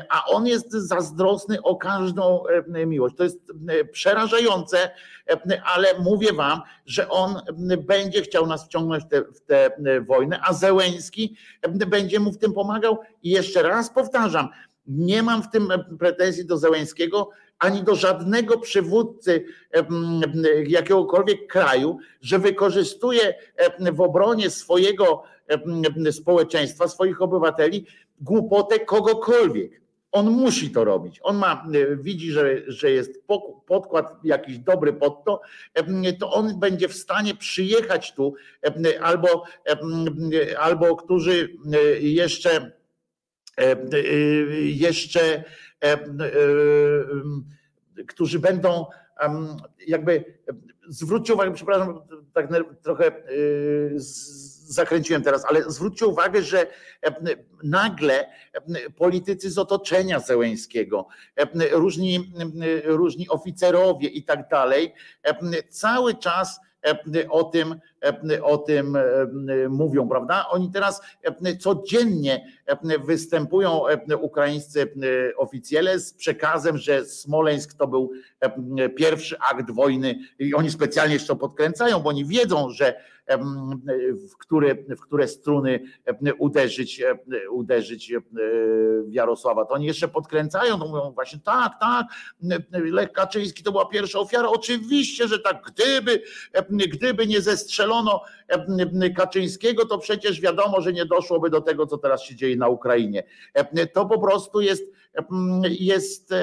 [0.08, 2.42] a on jest zazdrosny o każdą
[2.86, 3.16] miłość.
[3.16, 3.40] To jest
[3.92, 4.90] przerażające,
[5.64, 7.40] ale mówię wam, że on
[7.78, 9.04] będzie chciał nas wciągnąć
[9.34, 9.70] w tę,
[10.06, 11.36] wojnę, a Zełęński
[11.68, 14.48] będzie mu w tym pomagał i jeszcze raz powtarzam,
[14.86, 15.68] nie mam w tym
[15.98, 19.44] pretensji do Zełęńskiego, ani do żadnego przywódcy
[20.66, 23.34] jakiegokolwiek kraju, że wykorzystuje
[23.92, 25.22] w obronie swojego
[26.10, 27.86] społeczeństwa, swoich obywateli
[28.20, 29.83] głupotę kogokolwiek.
[30.14, 31.20] On musi to robić.
[31.22, 31.66] On ma,
[31.96, 33.24] widzi, że, że jest
[33.66, 35.40] podkład jakiś dobry pod to,
[36.18, 38.34] to on będzie w stanie przyjechać tu,
[39.00, 39.44] albo,
[40.58, 41.56] albo którzy
[42.00, 42.72] jeszcze
[44.60, 45.44] jeszcze
[48.08, 48.86] którzy będą
[49.86, 50.24] jakby
[50.88, 52.00] zwróćcie uwagę, przepraszam,
[52.34, 52.48] tak
[52.82, 53.94] trochę y,
[54.66, 56.66] zakręciłem teraz, ale zwróćcie uwagę, że
[57.62, 58.28] nagle
[58.96, 61.06] politycy z otoczenia Zełęńskiego,
[61.72, 62.32] różni,
[62.84, 64.94] różni oficerowie i tak dalej,
[65.70, 66.60] cały czas
[67.30, 67.80] o tym,
[68.42, 68.98] o tym
[69.68, 70.46] mówią, prawda?
[70.50, 71.02] Oni teraz
[71.60, 72.46] codziennie
[73.04, 73.80] występują
[74.20, 74.92] ukraińscy
[75.36, 78.10] oficjele z przekazem, że Smoleńsk to był
[78.96, 83.00] pierwszy akt wojny i oni specjalnie jeszcze podkręcają, bo oni wiedzą, że
[84.30, 85.80] w które, w które struny
[86.38, 87.02] uderzyć,
[87.50, 88.12] uderzyć
[89.06, 89.64] w Jarosława.
[89.64, 92.06] To oni jeszcze podkręcają, to mówią właśnie tak, tak,
[92.70, 94.48] Lech Kaczyński to była pierwsza ofiara.
[94.48, 96.22] Oczywiście, że tak, gdyby,
[96.70, 98.22] gdyby nie zestrzelono
[99.16, 103.22] Kaczyńskiego, to przecież wiadomo, że nie doszłoby do tego, co teraz się dzieje na Ukrainie.
[103.92, 104.84] To po prostu jest
[105.70, 106.34] jest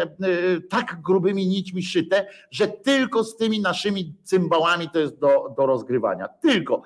[0.69, 6.27] tak grubymi nićmi szyte, że tylko z tymi naszymi cymbałami to jest do, do rozgrywania.
[6.27, 6.81] Tylko.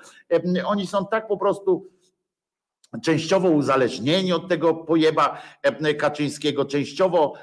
[0.65, 1.94] Oni są tak po prostu
[3.03, 5.41] częściowo uzależnieni od tego pojeba
[5.97, 7.33] Kaczyńskiego, częściowo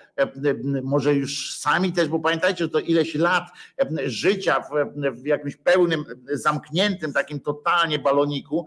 [0.82, 3.44] może już sami też, bo pamiętajcie, że to ileś lat
[4.04, 4.70] życia w,
[5.22, 8.66] w jakimś pełnym, zamkniętym, takim totalnie baloniku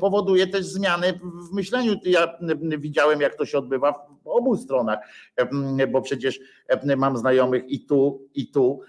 [0.00, 2.00] powoduje też zmiany w myśleniu.
[2.04, 2.38] Ja
[2.78, 3.92] widziałem, jak to się odbywa
[4.24, 4.98] w obu stronach,
[5.88, 6.40] bo przecież
[6.96, 8.80] mam znajomych i tu, i tu,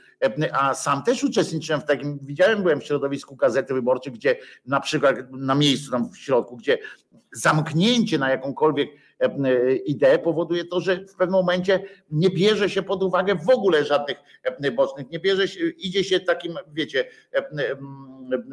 [0.53, 4.35] a sam też uczestniczyłem w takim, widziałem, byłem w środowisku Gazety Wyborczej, gdzie
[4.65, 6.77] na przykład na miejscu tam w środku, gdzie
[7.31, 8.89] zamknięcie na jakąkolwiek
[9.85, 14.17] ideę powoduje to, że w pewnym momencie nie bierze się pod uwagę w ogóle żadnych
[14.75, 17.05] bocznych, nie bierze się, idzie się takim, wiecie,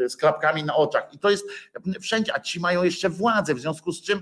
[0.09, 1.14] z klapkami na oczach.
[1.14, 1.47] I to jest
[2.01, 4.20] wszędzie, a ci mają jeszcze władzę, w związku z czym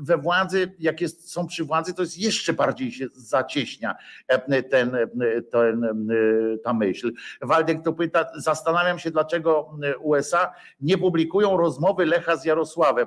[0.00, 3.94] we władzy, jak jest, są przy władzy, to jest jeszcze bardziej się zacieśnia
[4.26, 4.62] ten,
[5.50, 5.76] ten,
[6.64, 7.12] ta myśl.
[7.42, 13.06] Waldek to pyta, zastanawiam się, dlaczego USA nie publikują rozmowy Lecha z Jarosławem.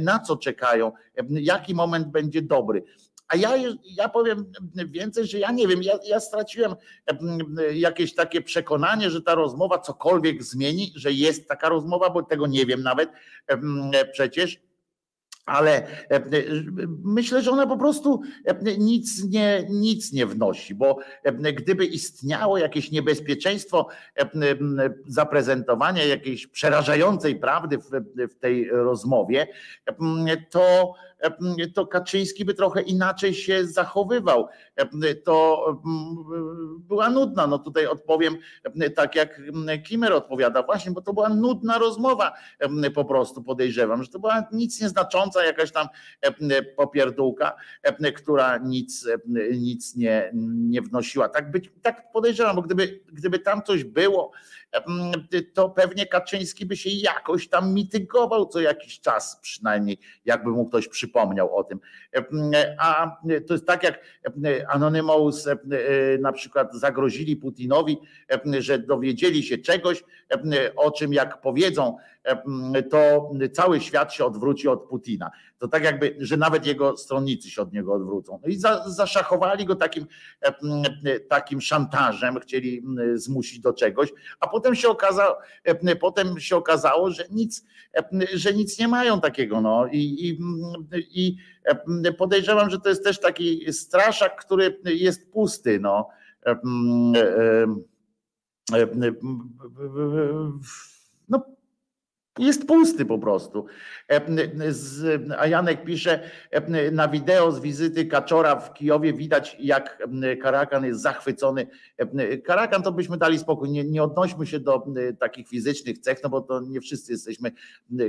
[0.00, 0.92] Na co czekają?
[1.30, 2.84] Jaki moment będzie dobry?
[3.28, 3.50] A ja,
[3.84, 6.74] ja powiem więcej, że ja nie wiem, ja, ja straciłem
[7.74, 12.66] jakieś takie przekonanie, że ta rozmowa cokolwiek zmieni, że jest taka rozmowa, bo tego nie
[12.66, 13.10] wiem nawet
[14.12, 14.60] przecież
[15.46, 15.86] ale
[17.04, 18.22] myślę, że ona po prostu
[18.78, 20.98] nic nie, nic nie wnosi, bo
[21.54, 23.88] gdyby istniało jakieś niebezpieczeństwo
[25.06, 27.90] zaprezentowania jakiejś przerażającej prawdy w,
[28.30, 29.46] w tej rozmowie,
[30.50, 30.94] to
[31.74, 34.48] to Kaczyński by trochę inaczej się zachowywał.
[35.24, 35.66] To
[36.78, 37.46] była nudna.
[37.46, 38.36] No tutaj odpowiem
[38.96, 39.40] tak jak
[39.86, 42.32] Kimer odpowiada, właśnie, bo to była nudna rozmowa
[42.94, 45.86] po prostu podejrzewam, że to była nic nieznacząca jakaś tam
[46.76, 47.56] popierdółka,
[48.16, 49.08] która nic,
[49.60, 51.28] nic nie, nie wnosiła.
[51.28, 54.30] Tak, być, tak podejrzewam, bo gdyby, gdyby tam coś było,
[55.54, 60.88] to pewnie Kaczyński by się jakoś tam mitygował co jakiś czas przynajmniej, jakby mu ktoś
[60.88, 61.80] przypomniał o tym.
[62.78, 63.16] A
[63.46, 64.00] to jest tak jak
[64.68, 65.48] Anonymous
[66.20, 67.98] na przykład zagrozili Putinowi,
[68.58, 70.04] że dowiedzieli się czegoś,
[70.76, 71.96] o czym jak powiedzą
[72.90, 75.30] to cały świat się odwróci od Putina.
[75.58, 78.40] To tak jakby, że nawet jego stronnicy się od niego odwrócą.
[78.42, 80.06] No i za, zaszachowali go takim,
[81.28, 82.84] takim szantażem, chcieli
[83.14, 85.36] zmusić do czegoś, a potem się okazało,
[86.00, 87.64] potem się okazało, że nic,
[88.34, 89.60] że nic nie mają takiego.
[89.60, 89.86] No.
[89.86, 90.38] I, i,
[91.10, 91.36] i
[92.18, 95.80] podejrzewam, że to jest też taki straszak, który jest pusty.
[95.80, 96.08] No,
[102.38, 103.66] jest pusty po prostu.
[104.10, 104.20] E,
[105.38, 110.08] a Janek pisze, e, na wideo z wizyty Kaczora w Kijowie widać, jak
[110.42, 111.66] Karakan jest zachwycony.
[111.98, 114.86] E, Karakan to byśmy dali spokój, nie, nie odnośmy się do
[115.20, 117.52] takich fizycznych cech, no bo to nie wszyscy jesteśmy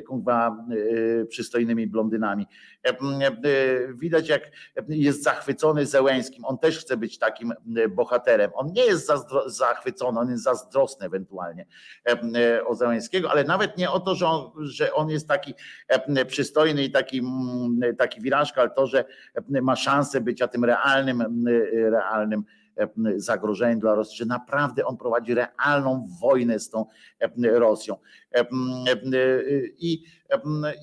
[0.08, 0.66] kurwa
[1.30, 2.48] przystojnymi blondynami.
[3.94, 4.52] Widać, jak
[4.88, 6.46] jest zachwycony Zełęskim.
[6.46, 7.54] On też chce być takim
[7.90, 8.52] bohaterem.
[8.54, 9.12] On nie jest
[9.46, 11.66] zachwycony, on jest zazdrosny ewentualnie
[12.66, 15.54] o Zełęskiego, ale nawet nie o to, że on, że on jest taki
[15.88, 17.22] e, przystojny i taki,
[17.98, 19.06] taki wirażka, ale to, że
[19.50, 22.44] ma szansę bycia tym realnym, realnym
[23.16, 26.86] zagrożeniem dla Rosji, że naprawdę on prowadzi realną wojnę z tą
[27.44, 27.96] Rosją.
[29.78, 30.04] I,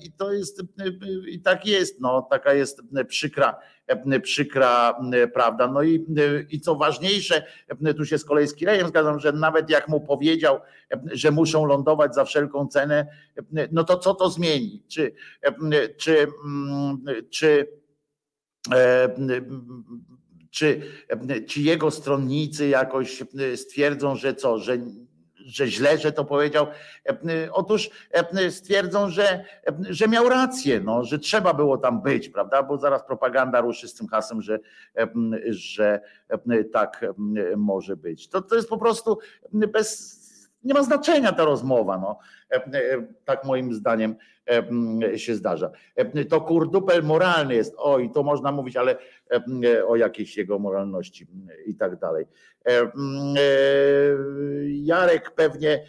[0.03, 0.63] i to jest,
[1.27, 3.59] i tak jest, no, taka jest przykra,
[4.23, 4.99] przykra
[5.33, 5.67] prawda.
[5.67, 6.05] No i,
[6.49, 7.43] i co ważniejsze,
[7.97, 10.59] tu się z kolei z Kirejem zgadzam, że nawet jak mu powiedział,
[11.11, 13.07] że muszą lądować za wszelką cenę,
[13.71, 14.83] no to co to zmieni?
[14.87, 15.13] Czy,
[15.97, 16.27] czy,
[17.29, 17.67] czy
[20.51, 20.81] czy
[21.47, 23.23] ci jego stronnicy jakoś
[23.55, 24.77] stwierdzą, że co, że
[25.45, 26.67] że źle, że to powiedział.
[27.51, 27.89] Otóż
[28.49, 29.45] stwierdzą, że,
[29.89, 32.63] że miał rację, no, że trzeba było tam być, prawda?
[32.63, 34.59] Bo zaraz propaganda ruszy z tym hasłem, że,
[35.49, 36.01] że
[36.71, 37.05] tak
[37.57, 38.29] może być.
[38.29, 39.19] To, to jest po prostu
[39.51, 40.21] bez.
[40.63, 41.97] Nie ma znaczenia ta rozmowa.
[41.97, 42.19] No.
[43.25, 44.15] Tak moim zdaniem
[45.15, 45.71] się zdarza.
[46.29, 48.95] To kurdupel moralny jest, oj, to można mówić, ale
[49.87, 51.27] o jakiejś jego moralności
[51.65, 52.25] i tak dalej.
[54.67, 55.85] Jarek pewnie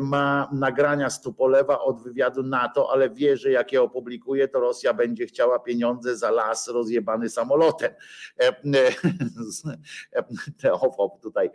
[0.00, 4.94] ma nagrania z Tupolewa od wywiadu NATO, ale wie, że jak je opublikuje, to Rosja
[4.94, 7.90] będzie chciała pieniądze za las rozjebany samolotem.
[10.62, 11.50] Teofop tutaj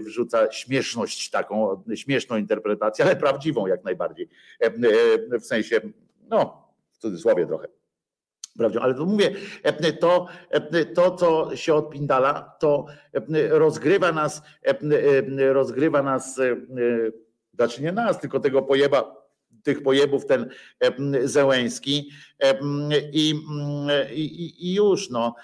[0.00, 4.28] wrzuca śmieszność taką, śmieszną interpretację, ale prawdziwą jak najbardziej
[5.40, 5.80] w sensie,
[6.28, 7.68] no w cudzysłowie trochę.
[8.58, 9.34] Prawdziwą, ale to mówię,
[10.00, 10.26] to,
[10.94, 12.86] to, co się odpindala, to
[13.50, 14.42] rozgrywa nas,
[15.52, 16.40] rozgrywa nas,
[17.54, 19.25] znaczy nie nas, tylko tego pojeba
[19.66, 20.50] tych pojebów ten
[21.24, 22.10] Zełęski
[23.12, 23.34] i,
[24.12, 25.34] i, i już no.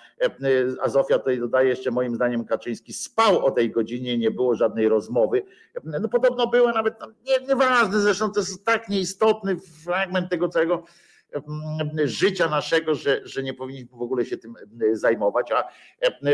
[0.83, 4.89] A Zofia tutaj dodaje jeszcze moim zdaniem Kaczyński spał o tej godzinie, nie było żadnej
[4.89, 5.43] rozmowy.
[5.85, 10.85] No podobno była nawet, no, nie, nieważne zresztą to jest tak nieistotny fragment tego całego
[12.05, 14.55] życia naszego, że, że nie powinniśmy w ogóle się tym
[14.93, 15.53] zajmować.
[15.53, 15.69] A,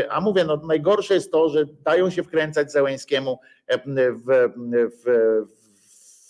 [0.09, 4.51] a mówię, no najgorsze jest to, że dają się wkręcać Zełęskiemu w, w,
[5.03, 5.59] w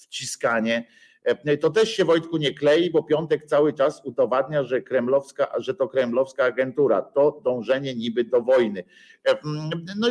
[0.02, 0.99] wciskanie E,
[1.62, 5.88] to też się Wojtku nie klei, bo Piątek cały czas udowadnia, że kremlowska, że to
[5.88, 8.84] kremlowska agentura, to dążenie niby do wojny.
[9.28, 9.38] E,
[9.98, 10.08] no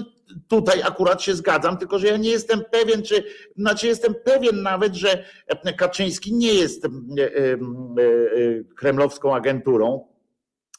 [0.48, 3.24] tutaj akurat się zgadzam, tylko że ja nie jestem pewien, czy
[3.56, 5.24] znaczy jestem pewien nawet, że
[5.76, 6.89] Kaczyński nie jest e,
[8.76, 10.07] kremlowską agenturą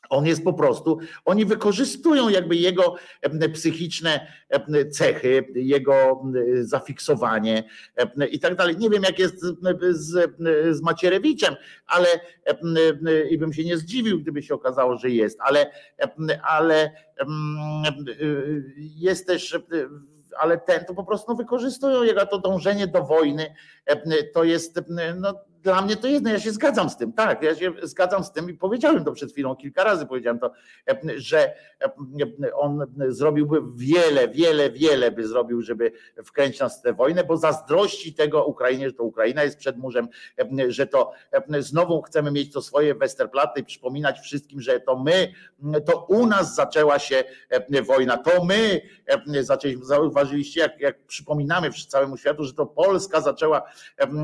[0.10, 2.95] on jest po prostu, oni wykorzystują jakby jego
[3.53, 4.27] psychiczne
[4.91, 6.22] cechy, jego
[6.61, 7.64] zafiksowanie
[8.31, 8.77] i tak dalej.
[8.77, 9.41] Nie wiem, jak jest
[9.90, 10.30] z,
[10.72, 11.56] z Macierewiczem,
[11.88, 12.07] ale
[13.30, 15.72] i bym się nie zdziwił, gdyby się okazało, że jest, ale,
[16.44, 16.91] ale
[18.77, 19.60] jest też
[20.40, 23.56] ale ten to po prostu wykorzystują jego to dążenie do wojny.
[24.34, 24.80] To jest
[25.15, 25.34] no,
[25.64, 28.31] dla mnie to jest, no ja się zgadzam z tym, tak, ja się zgadzam z
[28.31, 30.52] tym i powiedziałem to przed chwilą, kilka razy powiedziałem to,
[31.15, 31.53] że
[32.53, 35.91] on zrobiłby wiele, wiele, wiele by zrobił, żeby
[36.26, 40.07] wkręcić nas w tę wojnę, bo zazdrości tego Ukrainie, że to Ukraina jest przed murzem,
[40.68, 41.11] że to
[41.60, 45.34] znowu chcemy mieć to swoje Westerplatte i przypominać wszystkim, że to my,
[45.86, 47.23] to u nas zaczęła się
[47.88, 48.81] wojna, to my
[49.44, 53.64] zaczęliśmy, zauważyliście, jak, jak przypominamy całemu światu, że to Polska zaczęła,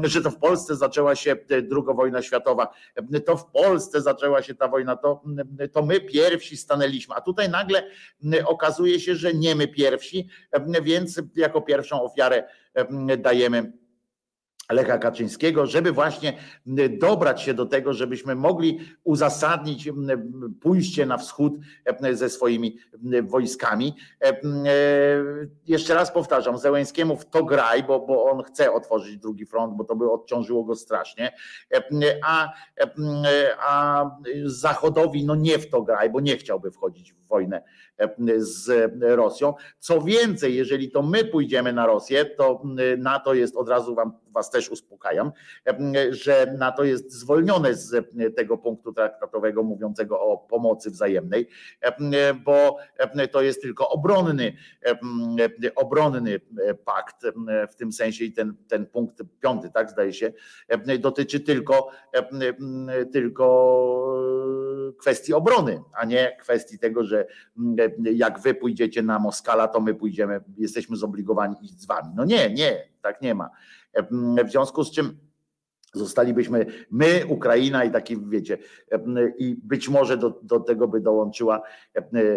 [0.04, 2.74] że to w Polsce zaczęła się się druga wojna światowa,
[3.26, 5.24] to w Polsce zaczęła się ta wojna, to,
[5.72, 7.84] to my pierwsi stanęliśmy, a tutaj nagle
[8.46, 10.28] okazuje się, że nie my pierwsi,
[10.82, 12.44] więc jako pierwszą ofiarę
[13.18, 13.74] dajemy
[14.70, 16.38] Lecha Kaczyńskiego, żeby właśnie
[16.90, 19.90] dobrać się do tego, żebyśmy mogli uzasadnić
[20.62, 21.54] pójście na wschód
[22.12, 22.78] ze swoimi
[23.24, 23.96] wojskami.
[24.24, 24.42] E,
[25.68, 29.84] jeszcze raz powtarzam, Zełęskiemu w to graj, bo, bo on chce otworzyć drugi front, bo
[29.84, 31.32] to by odciążyło go strasznie,
[32.24, 32.54] a,
[33.60, 34.10] a
[34.46, 37.64] Zachodowi no nie w to graj, bo nie chciałby wchodzić w wojnę
[38.38, 39.54] z Rosją.
[39.80, 42.64] Co więcej, jeżeli to my pójdziemy na Rosję, to
[42.98, 45.32] NATO jest, od razu wam, was też uspokajam,
[46.10, 51.48] że NATO jest zwolnione z tego punktu traktatowego mówiącego o pomocy wzajemnej,
[52.46, 52.78] bo
[53.32, 54.54] to jest tylko obronny,
[55.76, 56.42] obronny
[56.86, 57.26] pakt
[57.72, 60.34] w tym sensie i ten, ten punkt piąty, tak zdaje się,
[61.00, 61.90] dotyczy tylko,
[63.14, 63.46] tylko
[65.00, 67.15] kwestii obrony, a nie kwestii tego, że
[68.14, 72.10] jak wy pójdziecie na Moskala, to my pójdziemy, jesteśmy zobligowani iść z wami.
[72.16, 73.50] No nie, nie, tak nie ma.
[74.46, 75.18] W związku z czym
[75.96, 78.58] Zostalibyśmy my, Ukraina i taki, wiecie,
[79.38, 81.62] i być może do, do tego by dołączyła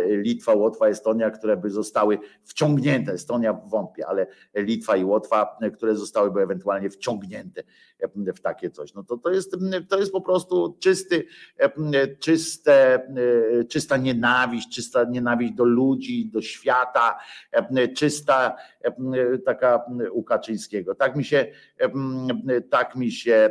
[0.06, 3.12] Litwa, Łotwa, Estonia, które by zostały wciągnięte.
[3.12, 7.62] Estonia wątpię, ale Litwa i Łotwa, które zostałyby ewentualnie wciągnięte
[8.16, 8.94] w takie coś.
[8.94, 9.57] No to, to, jest,
[9.89, 11.24] to jest po prostu czysty,
[12.18, 13.07] czyste,
[13.68, 17.18] czysta nienawiść, czysta nienawiść do ludzi, do świata,
[17.97, 18.57] czysta
[19.44, 20.94] taka u Kaczyńskiego.
[20.94, 21.47] Tak mi się,
[22.70, 23.48] tak mi się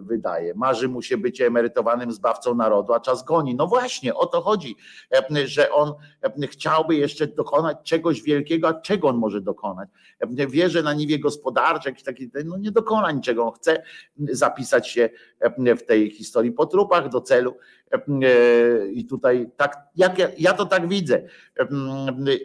[0.00, 0.54] wydaje.
[0.54, 3.54] Marzy mu się bycie emerytowanym zbawcą narodu, a czas goni.
[3.54, 4.76] No właśnie, o to chodzi,
[5.44, 5.92] że on
[6.50, 9.88] chciałby jeszcze dokonać czegoś wielkiego, a czego on może dokonać?
[10.48, 13.82] Wierzy na niwie gospodarczej, taki, no nie dokona niczego, on chce
[14.18, 15.08] zapisać się
[15.78, 17.54] w tej historii po trupach do celu
[18.92, 21.22] i tutaj tak, jak ja, ja to tak widzę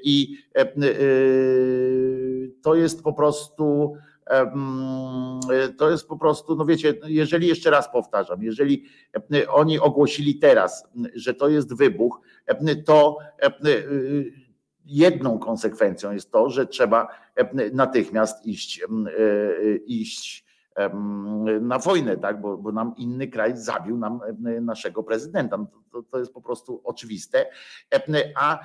[0.04, 0.38] i
[2.62, 3.96] to jest po prostu
[5.78, 8.86] to jest po prostu, no wiecie, jeżeli jeszcze raz powtarzam, jeżeli
[9.50, 12.22] oni ogłosili teraz, że to jest wybuch,
[12.86, 13.18] to
[14.86, 17.08] jedną konsekwencją jest to, że trzeba
[17.74, 18.82] natychmiast iść,
[19.86, 20.52] iść
[21.62, 22.42] na wojnę, tak?
[22.42, 24.20] bo, bo nam inny kraj zabił nam
[24.62, 25.58] naszego prezydenta.
[25.58, 27.46] No to, to jest po prostu oczywiste.
[28.36, 28.60] A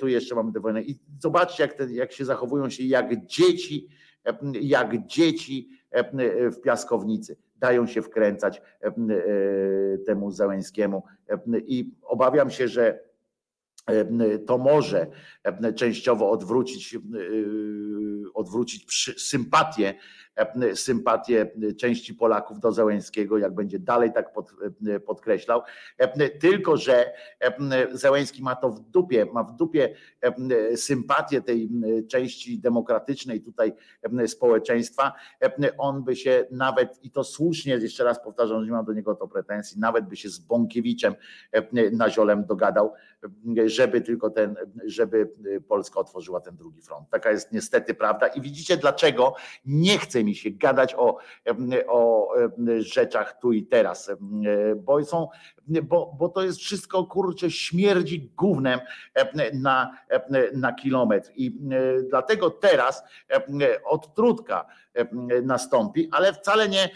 [0.00, 0.82] tu jeszcze mamy tę wojnę.
[0.82, 3.88] I zobaczcie, jak, te, jak się zachowują się jak dzieci,
[4.60, 5.68] jak dzieci
[6.52, 7.36] w piaskownicy.
[7.56, 8.62] Dają się wkręcać
[10.06, 11.02] temu Załęskiemu.
[11.66, 13.00] I obawiam się, że
[14.46, 15.06] to może
[15.74, 16.98] częściowo odwrócić,
[18.34, 19.94] odwrócić sympatię
[20.74, 24.50] sympatię części Polaków do Zełęskiego, jak będzie dalej tak pod,
[25.06, 25.62] podkreślał.
[26.40, 27.12] Tylko, że
[27.92, 29.94] Zełęski ma to w dupie, ma w dupie
[30.76, 31.70] sympatię tej
[32.08, 33.72] części demokratycznej tutaj
[34.26, 35.12] społeczeństwa.
[35.78, 39.14] On by się nawet, i to słusznie, jeszcze raz powtarzam, że nie mam do niego
[39.14, 41.14] to pretensji, nawet by się z Bąkiewiczem
[41.92, 42.92] na ziolem dogadał,
[43.66, 45.32] żeby tylko ten, żeby
[45.68, 47.10] Polska otworzyła ten drugi front.
[47.10, 48.26] Taka jest niestety prawda.
[48.26, 49.34] I widzicie, dlaczego
[49.66, 51.16] nie mi się gadać o,
[51.86, 52.28] o
[52.78, 54.10] rzeczach tu i teraz,
[54.76, 55.28] bo są,
[55.82, 58.80] bo, bo to jest wszystko kurczę śmierdzi gównem
[59.52, 59.98] na,
[60.54, 61.30] na kilometr.
[61.36, 61.58] I
[62.08, 63.02] dlatego teraz
[63.84, 64.66] odtrutka
[65.42, 66.90] nastąpi, ale wcale nie,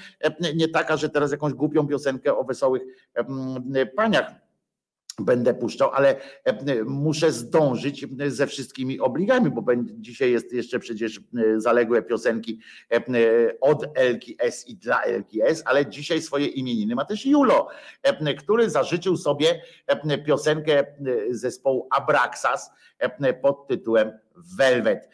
[0.55, 2.83] nie taka, że teraz jakąś głupią piosenkę o wesołych
[3.97, 4.48] paniach
[5.19, 11.61] będę puszczał, ale e, muszę zdążyć ze wszystkimi obligami, bo dzisiaj jest jeszcze przecież e,
[11.61, 12.61] zaległe piosenki
[12.93, 13.01] e,
[13.61, 17.69] od LKS i dla LKS, ale dzisiaj swoje imieniny ma też Julo,
[18.39, 19.63] który zażyczył sobie
[20.27, 20.85] piosenkę
[21.31, 22.71] zespołu Abraxas
[23.43, 24.13] pod tytułem
[24.59, 25.09] Velvet.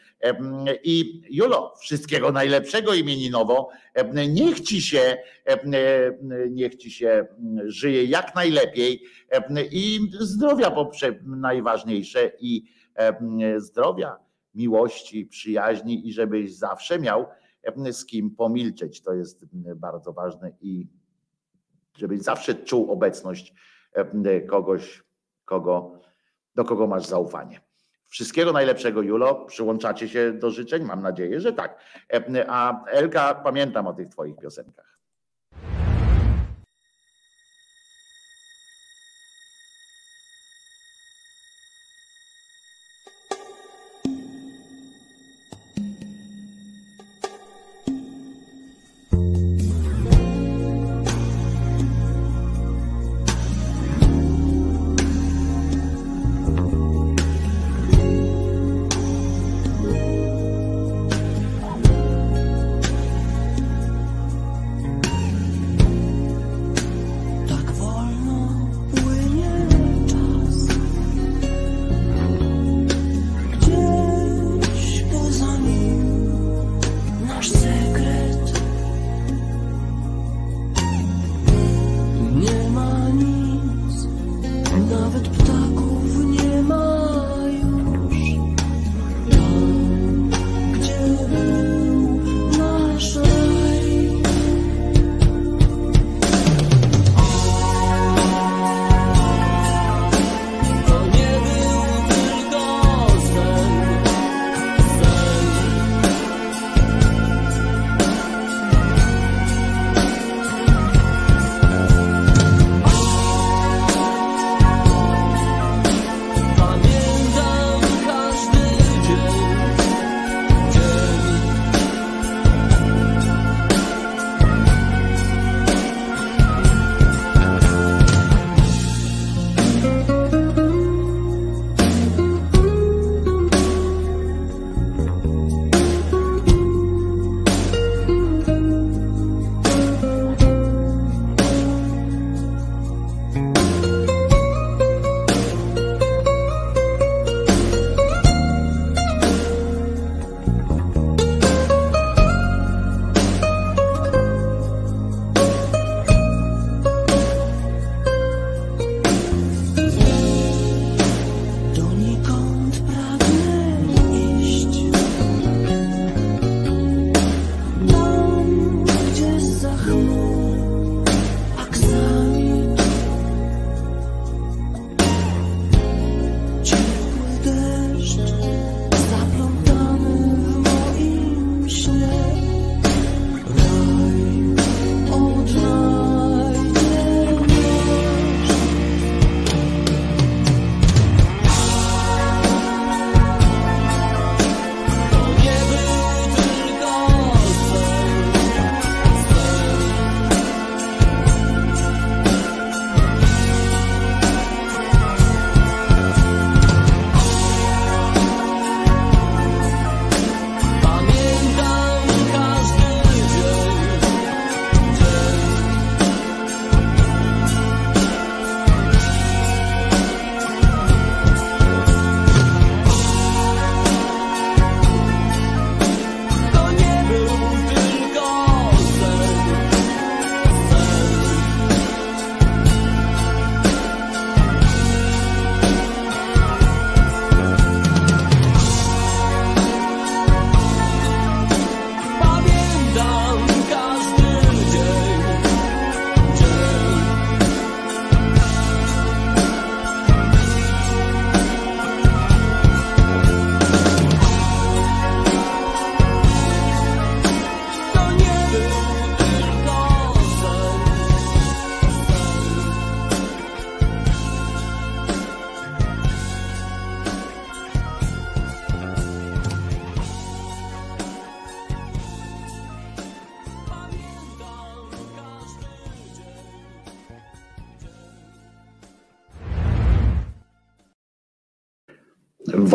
[0.84, 3.70] I Julo, wszystkiego najlepszego imieninowo.
[4.28, 5.16] Niech ci się,
[6.50, 7.26] niech ci się
[7.64, 9.02] żyje jak najlepiej
[9.70, 12.64] i zdrowia poprze najważniejsze i
[13.56, 14.16] zdrowia,
[14.54, 17.26] miłości, przyjaźni i żebyś zawsze miał
[17.92, 19.02] z kim pomilczeć.
[19.02, 19.46] To jest
[19.76, 20.88] bardzo ważne i
[21.96, 23.54] żebyś zawsze czuł obecność
[24.48, 25.02] kogoś,
[25.44, 26.00] kogo,
[26.54, 27.60] do kogo masz zaufanie.
[28.14, 29.34] Wszystkiego najlepszego, Julo.
[29.34, 30.84] Przyłączacie się do życzeń?
[30.84, 31.78] Mam nadzieję, że tak.
[32.48, 34.93] A Elka, pamiętam o tych Twoich piosenkach.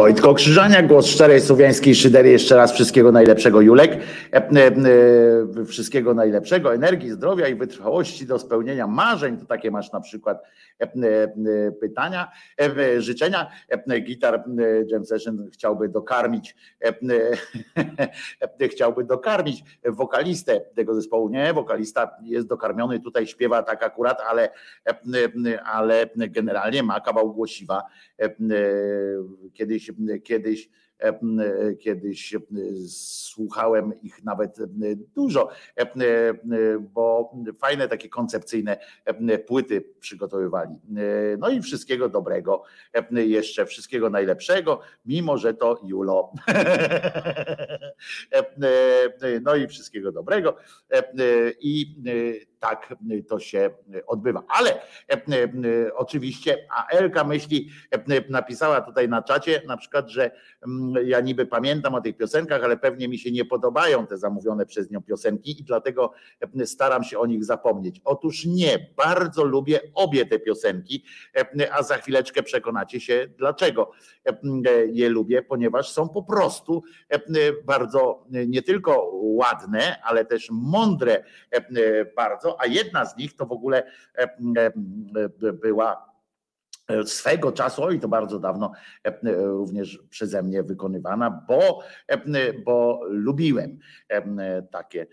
[0.09, 2.29] Wojtko Krzyżania, głos szczerej słowiańskiej szydery.
[2.29, 3.91] Jeszcze raz wszystkiego najlepszego, Julek.
[4.33, 4.67] E, e,
[5.61, 9.37] e, Wszystkiego najlepszego, energii, zdrowia i wytrwałości do spełnienia marzeń.
[9.37, 10.43] To takie masz na przykład
[11.81, 13.51] pytania, e, życzenia.
[13.69, 14.43] E, Gitar e,
[14.87, 16.93] Jam Session chciałby dokarmić, e,
[18.59, 21.29] e, chciałby dokarmić wokalistę tego zespołu.
[21.29, 24.49] Nie, wokalista jest dokarmiony, tutaj śpiewa tak akurat, ale,
[24.85, 24.99] e,
[25.45, 27.83] e, ale generalnie ma kawał głosiwa.
[28.19, 28.29] E, e,
[29.53, 29.91] Kiedyś,
[30.23, 30.69] kiedyś,
[31.03, 32.39] e, e, kiedyś e,
[33.39, 34.65] słuchałem ich nawet e,
[35.15, 35.87] dużo, e, e,
[36.79, 38.77] bo fajne takie koncepcyjne
[39.47, 40.75] płyty przygotowywali.
[41.37, 42.63] No i wszystkiego dobrego,
[43.11, 46.31] jeszcze wszystkiego najlepszego, mimo że to Julo.
[49.43, 50.55] No i wszystkiego dobrego.
[51.61, 51.95] I
[52.59, 52.93] tak
[53.27, 53.69] to się
[54.07, 54.43] odbywa.
[54.47, 54.81] Ale
[55.95, 57.69] oczywiście, a Elka myśli,
[58.29, 60.31] napisała tutaj na czacie na przykład, że
[60.67, 64.65] mm, ja niby pamiętam o tych piosenkach, ale pewnie mi się nie podobają te zamówione
[64.65, 66.11] przez nią piosenki i dlatego
[66.59, 68.01] e, staram się o nich zapomnieć.
[68.03, 71.03] Otóż nie, bardzo lubię obie te piosenki,
[71.35, 73.91] e, a za chwileczkę przekonacie się dlaczego
[74.25, 74.37] e,
[74.85, 76.83] je lubię, ponieważ są po prostu
[77.65, 81.23] bardzo nie tylko ładne, ale też mądre
[82.15, 83.91] bardzo, a jedna z nich to w ogóle
[85.53, 86.08] była
[87.05, 88.71] swego czasu, oj to bardzo dawno
[89.05, 95.07] e, e, również przeze mnie wykonywana, bo, e, bo lubiłem e, takie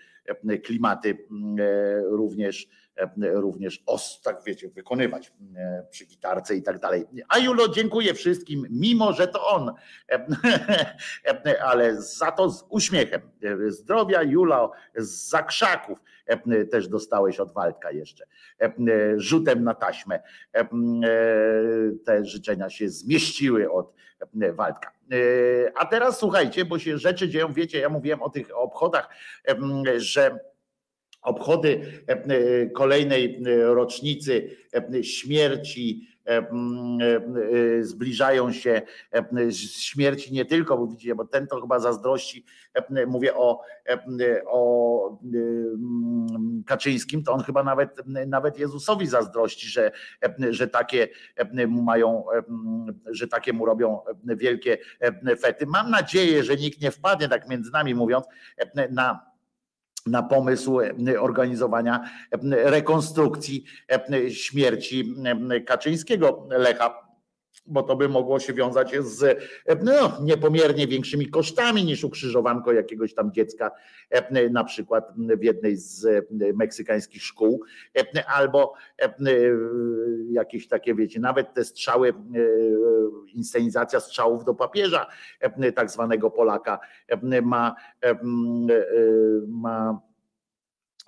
[0.49, 1.19] e, klimaty
[1.59, 7.05] e, również e, również os, tak wiecie, wykonywać e, przy gitarce i tak dalej.
[7.29, 9.73] A Julo, dziękuję wszystkim, mimo że to on,
[10.09, 10.27] e,
[11.47, 13.21] e, ale za to z uśmiechem.
[13.43, 16.16] E, Zdrowia Julo z zakrzaków e,
[16.71, 18.27] też dostałeś od Waldka jeszcze.
[19.17, 20.21] Rzutem na taśmę
[20.53, 20.69] e,
[22.05, 23.95] te życzenia się zmieściły od
[24.41, 24.93] e, Waldka.
[25.13, 25.17] E,
[25.77, 29.09] A teraz słuchajcie, bo się rzeczy dzieją, wiecie, ja mówiłem o tych obchodach,
[29.97, 30.39] że
[31.23, 31.81] obchody
[32.75, 34.57] kolejnej rocznicy
[35.03, 36.16] śmierci
[37.81, 38.83] zbliżają się
[39.15, 43.99] e, śmierci nie tylko, bo widzicie, bo ten to chyba zazdrości, e, mówię o, e,
[44.47, 51.09] o mm, Kaczyńskim, to on chyba nawet, nawet Jezusowi zazdrości, że, e, że takie
[51.69, 52.43] mu mają, e,
[53.07, 55.67] że takie mu robią wielkie e, fety.
[55.67, 58.27] Mam nadzieję, że nikt nie wpadnie, tak między nami mówiąc,
[58.59, 59.36] e, na
[60.07, 62.39] na pomysł e, organizowania e,
[62.71, 63.65] rekonstrukcji
[64.13, 65.15] e, śmierci
[65.67, 67.06] Kaczyńskiego Lecha,
[67.67, 69.39] bo to by mogło się wiązać z
[69.83, 73.71] no, niepomiernie większymi kosztami niż ukrzyżowanko jakiegoś tam dziecka,
[74.51, 77.63] na przykład w jednej z meksykańskich szkół,
[78.27, 78.75] albo
[80.31, 82.15] jakieś takie, wiecie, nawet te strzały,
[83.35, 85.07] inscenizacja strzałów do papieża,
[85.75, 86.79] tak zwanego Polaka,
[87.43, 87.75] ma,
[89.49, 90.01] ma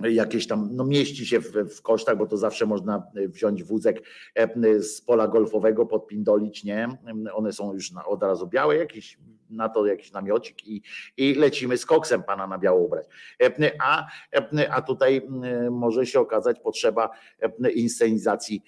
[0.03, 4.03] jakieś tam, no mieści się w, w kosztach, bo to zawsze można wziąć wózek
[4.81, 6.89] z pola golfowego, podpindolić, nie?
[7.35, 9.19] One są już na, od razu białe, jakiś
[9.51, 10.83] na to jakiś namiocik i,
[11.17, 13.07] i lecimy z koksem pana na biało ubrać.
[13.83, 14.07] A,
[14.71, 15.29] a tutaj
[15.71, 17.11] może się okazać potrzeba
[17.75, 18.63] inscenizacji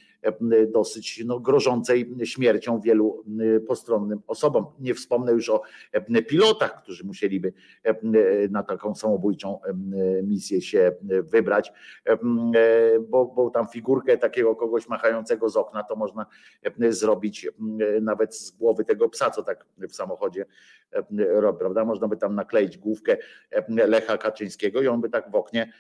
[0.69, 3.25] dosyć no, grożącej śmiercią wielu
[3.69, 4.67] postronnym osobom.
[4.81, 5.63] Nie wspomnę już o
[6.29, 7.53] pilotach, którzy musieliby
[8.51, 9.59] na taką samobójczą
[10.23, 11.73] misję się wybrać,
[13.09, 16.27] bo, bo tam figurkę takiego kogoś machającego z okna to można
[16.89, 17.49] zrobić
[18.01, 20.47] nawet z głowy tego psa, co tak w samochodzie
[21.19, 21.85] robi, prawda?
[21.85, 23.17] Można by tam nakleić główkę
[23.69, 25.73] Lecha Kaczyńskiego i on by tak w oknie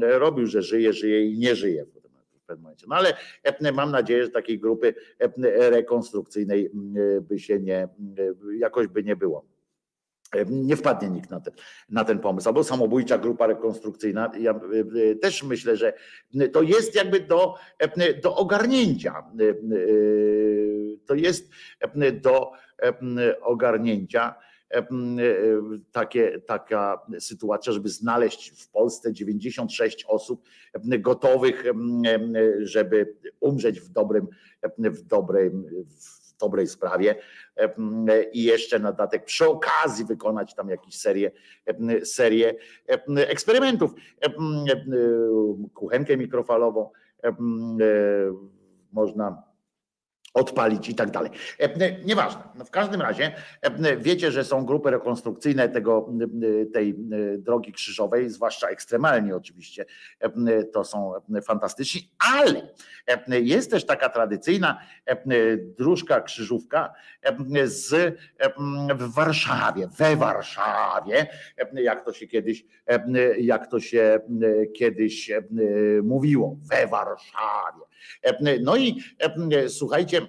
[0.00, 1.86] robił, że żyje, żyje i nie żyje
[2.46, 2.86] pewnym momencie.
[2.88, 3.14] No ale
[3.72, 4.94] mam nadzieję, że takiej grupy
[5.44, 6.70] rekonstrukcyjnej
[7.20, 7.88] by się nie,
[8.58, 9.44] jakoś by nie było.
[10.46, 11.54] Nie wpadnie nikt na ten,
[11.88, 14.32] na ten pomysł, albo samobójcza grupa rekonstrukcyjna.
[14.38, 14.60] Ja
[15.22, 15.92] też myślę, że
[16.52, 17.54] to jest jakby do,
[18.22, 19.24] do ogarnięcia.
[21.06, 21.50] To jest
[22.22, 22.52] do
[23.40, 24.34] ogarnięcia
[25.92, 30.42] takie, taka sytuacja, żeby znaleźć w Polsce 96 osób
[30.98, 31.64] gotowych,
[32.60, 34.26] żeby umrzeć w dobrym,
[34.78, 35.02] w
[36.36, 37.14] w dobrej sprawie
[38.32, 41.30] i jeszcze na dodatek przy okazji wykonać tam jakąś serię,
[42.04, 42.54] serię
[43.16, 43.90] eksperymentów.
[45.74, 46.90] Kuchenkę mikrofalową
[48.92, 49.42] można
[50.36, 51.30] odpalić i tak dalej.
[51.58, 52.42] E, nieważne.
[52.54, 53.32] No w każdym razie
[53.62, 56.08] e, wiecie, że są grupy rekonstrukcyjne tego,
[56.62, 56.94] e, tej
[57.38, 59.84] drogi krzyżowej, zwłaszcza ekstremalnie oczywiście.
[60.72, 62.62] To są fantastyczni, ale
[63.28, 64.80] jest też taka tradycyjna
[65.78, 66.92] dróżka krzyżówka
[67.64, 68.16] z,
[68.98, 71.26] w Warszawie, we Warszawie,
[71.72, 72.64] jak to się kiedyś,
[73.38, 74.20] jak to się
[74.74, 75.30] kiedyś
[76.02, 77.86] mówiło, we Warszawie.
[78.60, 79.02] No i
[79.68, 80.26] słuchajcie, E,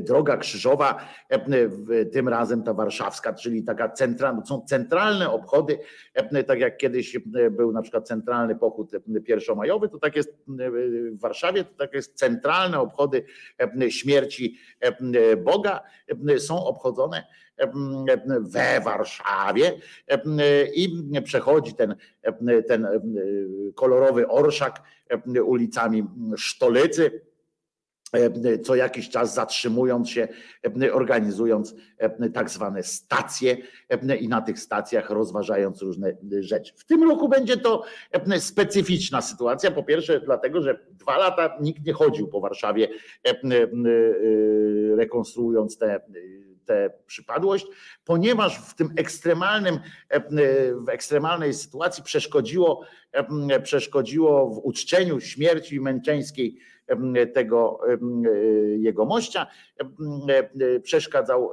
[0.00, 5.78] droga krzyżowa, e, tym razem ta warszawska, czyli taka centralna, są centralne obchody,
[6.14, 7.18] e, tak jak kiedyś
[7.50, 8.92] był na przykład centralny pochód
[9.24, 13.24] pierwszomajowy, to tak jest w Warszawie, to tak jest centralne obchody
[13.88, 14.58] śmierci
[15.44, 15.82] Boga,
[16.38, 17.24] są obchodzone
[18.40, 19.72] we Warszawie
[20.74, 21.96] i przechodzi ten,
[22.68, 22.86] ten
[23.74, 24.82] kolorowy orszak
[25.44, 26.04] ulicami
[26.36, 27.35] Sztolecy E,
[28.64, 30.28] co jakiś czas zatrzymując się,
[30.82, 33.56] e, organizując e, tak zwane stacje
[34.20, 36.72] i na tych stacjach rozważając różne rzeczy.
[36.76, 37.84] W tym roku będzie to
[38.38, 39.70] specyficzna sytuacja.
[39.70, 42.88] Po pierwsze, dlatego, że dwa lata nikt nie chodził po Warszawie,
[44.96, 46.00] rekonstruując te
[46.66, 47.66] tę przypadłość,
[48.04, 49.78] ponieważ w tym ekstremalnym,
[50.84, 52.80] w ekstremalnej sytuacji przeszkodziło,
[53.62, 56.58] przeszkodziło w uczczeniu śmierci męczeńskiej
[57.34, 57.80] tego
[58.76, 59.46] jego mościa,
[60.82, 61.50] przeszkadzał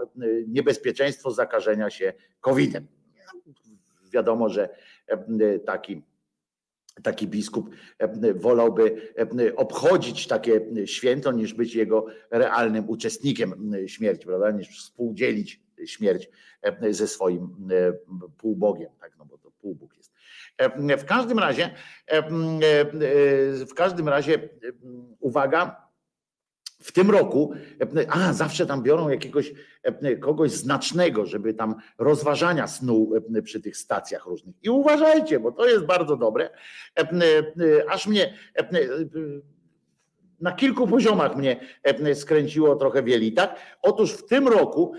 [0.47, 2.87] niebezpieczeństwo zakażenia się COVID-em.
[4.11, 4.69] Wiadomo, że
[5.65, 6.01] taki
[7.03, 7.69] taki biskup
[8.35, 9.13] wolałby
[9.55, 14.51] obchodzić takie święto, niż być jego realnym uczestnikiem śmierci, prawda?
[14.51, 16.29] niż współdzielić śmierć
[16.89, 17.69] ze swoim
[18.37, 19.15] półbogiem, tak?
[19.17, 20.12] no bo to półbóg jest.
[20.97, 21.69] W każdym razie,
[23.69, 24.49] w każdym razie,
[25.19, 25.83] uwaga,
[26.79, 27.53] w tym roku,
[28.09, 29.53] a zawsze tam biorą jakiegoś
[30.21, 34.55] kogoś znacznego, żeby tam rozważania snuł przy tych stacjach różnych.
[34.63, 36.49] I uważajcie, bo to jest bardzo dobre.
[37.89, 38.33] Aż mnie
[40.39, 41.59] na kilku poziomach mnie
[42.13, 43.55] skręciło trochę wielita.
[43.81, 44.93] Otóż w tym roku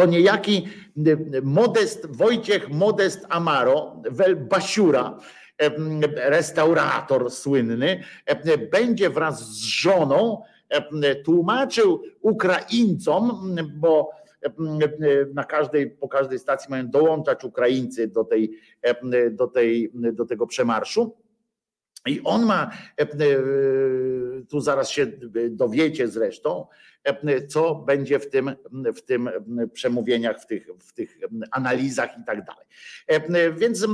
[0.00, 0.68] to niejaki
[1.42, 4.02] Modest, Wojciech Modest Amaro,
[4.36, 5.18] Basiura,
[6.16, 8.04] restaurator słynny,
[8.70, 10.42] będzie wraz z żoną
[11.24, 14.10] tłumaczył Ukraińcom, bo
[15.34, 18.56] na każdej, po każdej stacji mają dołączać Ukraińcy do, tej,
[19.30, 21.16] do, tej, do tego przemarszu.
[22.06, 22.70] I on ma,
[24.50, 25.06] tu zaraz się
[25.50, 26.66] dowiecie zresztą,
[27.48, 28.50] co będzie w tym,
[28.96, 29.30] w tym
[29.72, 31.18] przemówieniach, w tych, w tych
[31.50, 32.66] analizach i tak dalej.
[33.56, 33.86] Więc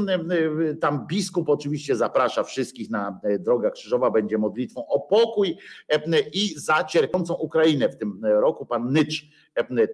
[0.80, 5.58] tam biskup oczywiście zaprasza wszystkich na drogę krzyżowa, będzie modlitwą o pokój
[6.32, 8.66] i za cierpiącą Ukrainę w tym roku.
[8.66, 9.24] Pan Nycz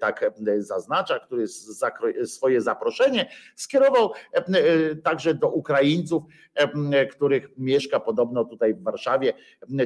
[0.01, 1.49] tak zaznacza, który
[2.25, 4.13] swoje zaproszenie skierował
[5.05, 6.23] także do Ukraińców,
[7.11, 9.33] których mieszka podobno tutaj w Warszawie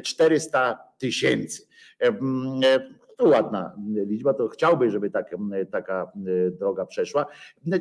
[0.03, 1.67] 400 tysięcy
[3.17, 3.73] to ładna
[4.07, 5.36] liczba, to chciałby, żeby tak,
[5.70, 6.12] taka
[6.51, 7.27] droga przeszła.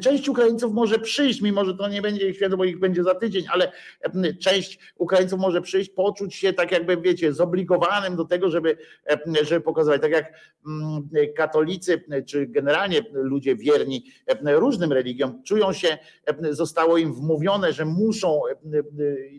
[0.01, 3.15] Część Ukraińców może przyjść, mimo że to nie będzie ich święto, bo ich będzie za
[3.15, 3.71] tydzień, ale
[4.41, 8.77] część Ukraińców może przyjść, poczuć się tak jakby, wiecie, zobligowanym do tego, żeby,
[9.41, 10.33] żeby pokazywać, tak jak
[11.35, 14.05] katolicy, czy generalnie ludzie wierni
[14.43, 15.97] różnym religiom, czują się,
[16.49, 18.41] zostało im wmówione, że muszą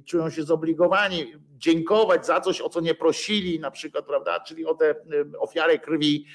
[0.04, 4.74] czują się zobligowani dziękować za coś, o co nie prosili, na przykład, prawda, czyli o
[4.74, 4.94] tę
[5.38, 6.26] ofiarę krwi,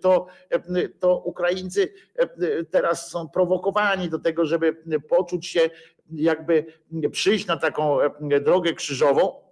[0.00, 0.26] to,
[1.00, 1.92] to Ukraińcy
[2.70, 4.76] teraz są prowokowani do tego, żeby
[5.08, 5.70] poczuć się,
[6.12, 6.66] jakby
[7.12, 7.98] przyjść na taką
[8.40, 9.46] drogę krzyżową,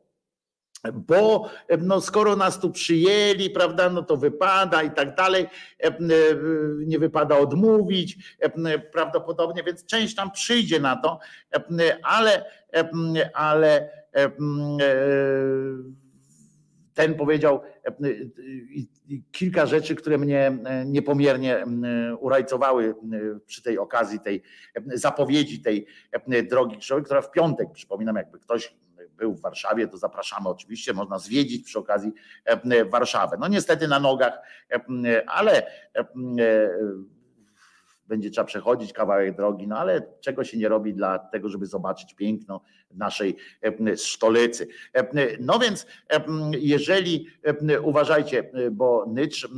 [0.93, 5.47] bo no, skoro nas tu przyjęli, prawda, no to wypada i tak dalej,
[6.87, 8.39] nie wypada odmówić
[8.93, 11.19] prawdopodobnie, więc część tam przyjdzie na to,
[12.03, 12.45] ale,
[13.35, 13.91] ale
[16.95, 17.61] ten powiedział
[19.33, 21.65] kilka rzeczy, które mnie niepomiernie
[22.21, 22.95] urajcowały
[23.47, 24.43] przy tej okazji, tej
[24.95, 25.87] zapowiedzi tej
[26.51, 28.77] drogi krzyżowej, która w piątek, przypominam, jakby ktoś
[29.17, 32.13] był w Warszawie, to zapraszamy oczywiście, można zwiedzić przy okazji
[32.91, 33.37] Warszawę.
[33.41, 34.39] No niestety na nogach,
[35.27, 35.67] ale
[38.09, 42.15] będzie trzeba przechodzić kawałek drogi, no ale czego się nie robi dla tego, żeby zobaczyć
[42.15, 42.61] piękno
[42.91, 43.37] naszej
[43.97, 44.69] stolicy.
[45.41, 45.87] No więc
[46.51, 47.27] jeżeli
[47.83, 49.49] uważajcie, bo Nycz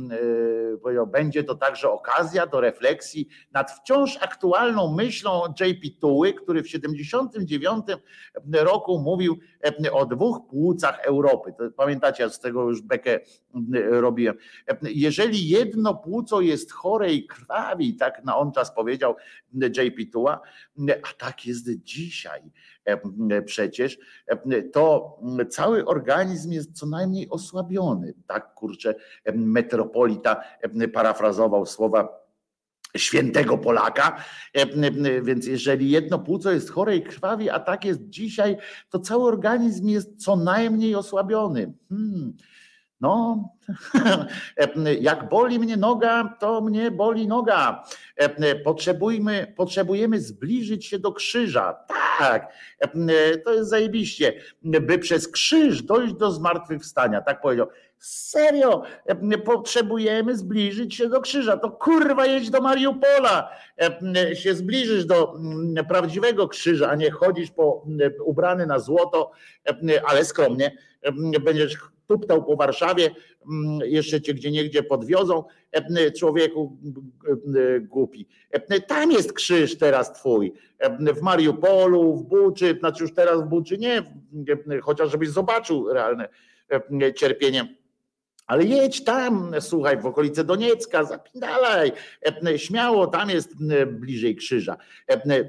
[1.07, 7.85] będzie to także okazja do refleksji nad wciąż aktualną myślą JP Tuły, który w 79
[8.53, 9.37] roku mówił
[9.91, 11.53] o dwóch płucach Europy.
[11.75, 13.19] Pamiętacie, ja z tego już bekę
[13.89, 14.35] robiłem.
[14.83, 19.15] Jeżeli jedno płuco jest chore i krwawi, tak na on czas powiedział
[19.53, 20.41] JP Tuła,
[21.03, 22.41] a tak jest dzisiaj
[23.45, 23.97] przecież,
[24.73, 28.13] to cały organizm jest co najmniej osłabiony.
[28.27, 28.95] Tak kurczę,
[29.35, 30.43] metropolita
[30.93, 32.27] parafrazował słowa
[32.97, 34.23] świętego Polaka.
[35.21, 38.57] Więc jeżeli jedno płuco jest chore i krwawi, a tak jest dzisiaj,
[38.89, 41.73] to cały organizm jest co najmniej osłabiony.
[41.89, 42.33] Hmm.
[43.01, 43.49] No,
[44.99, 47.83] jak boli mnie noga, to mnie boli noga.
[48.63, 51.77] Potrzebujmy, potrzebujemy zbliżyć się do krzyża.
[52.19, 52.53] Tak,
[53.45, 57.21] to jest zajebiście, by przez krzyż dojść do zmartwychwstania.
[57.21, 57.67] Tak powiedział.
[57.99, 58.83] Serio,
[59.45, 61.57] potrzebujemy zbliżyć się do krzyża.
[61.57, 63.49] To kurwa jedź do Mariupola,
[64.33, 65.33] się zbliżysz do
[65.89, 67.85] prawdziwego krzyża, a nie chodzisz po,
[68.25, 69.31] ubrany na złoto,
[70.05, 70.77] ale skromnie.
[71.45, 73.09] Będziesz tuptał po Warszawie,
[73.51, 75.43] mm, jeszcze cię gdzie niegdzie podwiozą,
[76.19, 76.77] człowieku
[77.81, 78.27] głupi.
[78.87, 80.53] Tam jest krzyż teraz twój,
[80.99, 84.03] w Mariupolu, w Buczy, znaczy już teraz w Buczy nie,
[84.81, 86.29] chociaż żebyś zobaczył realne
[87.15, 87.76] cierpienie
[88.47, 91.91] ale jedź tam, słuchaj, w okolice Doniecka, zapindalaj,
[92.57, 93.55] śmiało, tam jest
[93.87, 94.77] bliżej krzyża.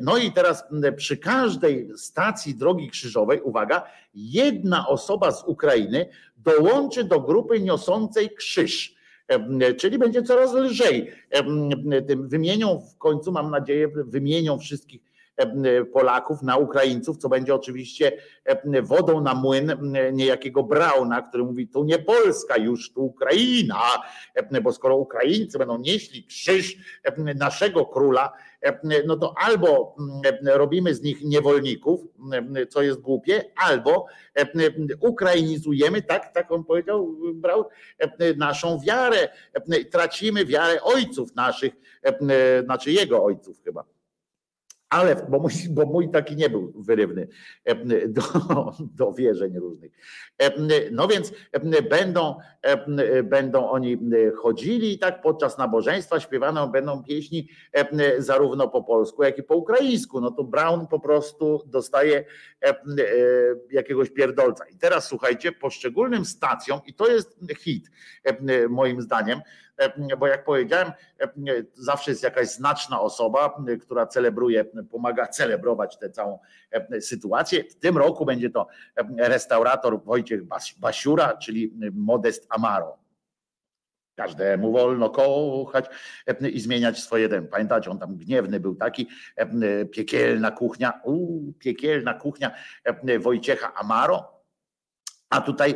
[0.01, 0.65] No i teraz
[0.97, 3.83] przy każdej stacji drogi krzyżowej, uwaga,
[4.15, 8.94] jedna osoba z Ukrainy dołączy do grupy niosącej krzyż.
[9.78, 11.12] Czyli będzie coraz lżej.
[12.17, 15.07] Wymienią w końcu, mam nadzieję, wymienią wszystkich E,
[15.92, 18.12] Polaków na Ukraińców, co będzie oczywiście
[18.44, 19.73] e, wodą na młyn
[20.12, 23.83] niejakiego Brauna, który mówi, tu nie Polska już, tu Ukraina,
[24.62, 26.76] bo skoro Ukraińcy będą nieśli krzyż
[27.34, 28.33] naszego króla,
[29.07, 29.97] no to albo
[30.44, 32.00] robimy z nich niewolników,
[32.68, 34.07] co jest głupie, albo
[35.00, 37.65] ukrainizujemy, tak, tak on powiedział, Braun,
[38.36, 39.28] naszą wiarę,
[39.91, 41.73] tracimy wiarę ojców naszych,
[42.65, 43.84] znaczy jego ojców chyba
[44.91, 47.28] ale, bo mój, bo mój taki nie był wyrywny
[48.08, 48.23] do,
[48.81, 49.92] do wierzeń różnych.
[50.92, 51.33] No więc
[51.91, 52.36] będą,
[53.25, 53.99] będą oni
[54.36, 57.49] chodzili i tak podczas nabożeństwa śpiewane będą pieśni
[58.18, 60.20] zarówno po polsku, jak i po ukraińsku.
[60.20, 62.25] No to Brown po prostu dostaje
[63.70, 64.65] jakiegoś pierdolca.
[64.75, 67.91] I teraz słuchajcie, poszczególnym stacjom, i to jest hit
[68.68, 69.41] moim zdaniem,
[70.18, 70.92] bo jak powiedziałem,
[71.74, 76.39] zawsze jest jakaś znaczna osoba, która celebruje, pomaga celebrować tę całą
[77.00, 77.65] sytuację.
[77.65, 78.66] W tym roku będzie to
[79.18, 80.40] restaurator Wojciech
[80.78, 82.98] Basiura, czyli Modest Amaro.
[84.16, 85.86] Każdemu wolno kochać
[86.52, 87.48] i zmieniać swoje den.
[87.48, 89.08] Pamiętacie, on tam gniewny był taki,
[89.90, 92.50] piekielna kuchnia, uu, piekielna kuchnia
[93.20, 94.38] Wojciecha Amaro,
[95.31, 95.74] a tutaj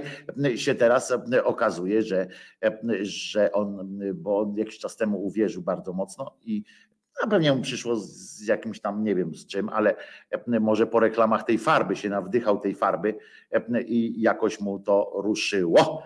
[0.57, 1.15] się teraz
[1.45, 2.27] okazuje, że,
[3.03, 6.65] że on, bo on jakiś czas temu uwierzył bardzo mocno i
[7.23, 9.95] a pewnie mu przyszło z jakimś tam, nie wiem z czym, ale
[10.47, 13.15] może po reklamach tej farby się nawdychał tej farby
[13.87, 16.03] i jakoś mu to ruszyło.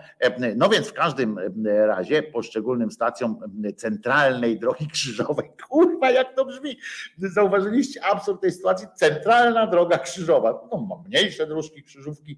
[0.55, 3.39] No więc w każdym razie poszczególnym stacjom
[3.75, 6.77] centralnej drogi krzyżowej, kurwa jak to brzmi,
[7.17, 12.37] zauważyliście absurd tej sytuacji, centralna droga krzyżowa, no mniejsze dróżki krzyżówki,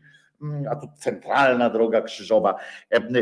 [0.71, 2.55] a tu centralna droga krzyżowa.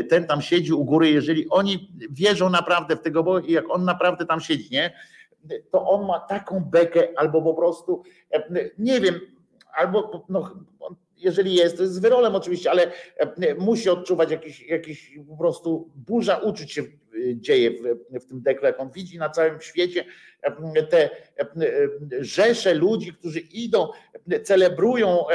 [0.10, 4.26] Ten tam siedzi u góry, jeżeli oni wierzą naprawdę w tego i jak on naprawdę
[4.26, 4.94] tam siedzi, nie?
[5.72, 8.04] to on ma taką bekę albo po prostu,
[8.78, 9.20] nie wiem,
[9.74, 10.52] albo no,
[11.18, 12.92] jeżeli jest, to jest z wyrolem oczywiście, ale
[13.60, 16.84] musi odczuwać jakiś, jakiś po prostu burza uczyć się
[17.36, 17.72] dzieje
[18.20, 20.06] w, tym dekle, on widzi na całym świecie
[20.90, 21.10] te
[22.20, 23.88] rzesze ludzi, którzy idą,
[24.44, 25.26] celebrują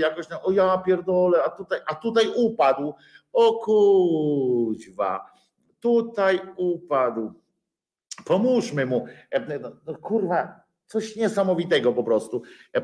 [0.00, 2.94] jakoś, no, o ja pierdolę, a tutaj, a tutaj upadł,
[3.32, 5.26] o kuźwa,
[5.80, 7.32] tutaj upadł,
[8.24, 9.06] pomóżmy mu,
[9.60, 10.61] no, no kurwa,
[10.92, 12.42] coś niesamowitego po prostu.
[12.76, 12.82] E, e,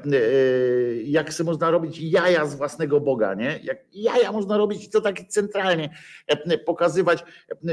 [1.02, 3.60] jak sobie można robić jaja z własnego Boga, nie?
[3.62, 5.90] Jak jaja można robić i to tak centralnie
[6.26, 7.24] e, pokazywać.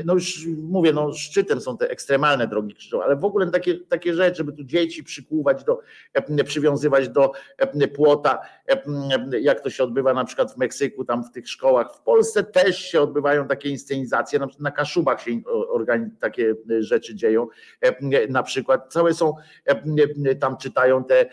[0.05, 4.13] No już mówię, no szczytem są te ekstremalne drogi krzyżowe, ale w ogóle takie, takie
[4.13, 5.79] rzeczy, żeby tu dzieci przykłuwać do,
[6.45, 7.31] przywiązywać do
[7.95, 8.41] płota,
[9.41, 11.95] jak to się odbywa na przykład w Meksyku, tam w tych szkołach.
[11.95, 15.31] W Polsce też się odbywają takie inscenizacje, na, na Kaszubach się
[16.19, 17.47] takie rzeczy dzieją.
[18.29, 19.33] Na przykład całe są
[20.39, 21.25] tam czytają te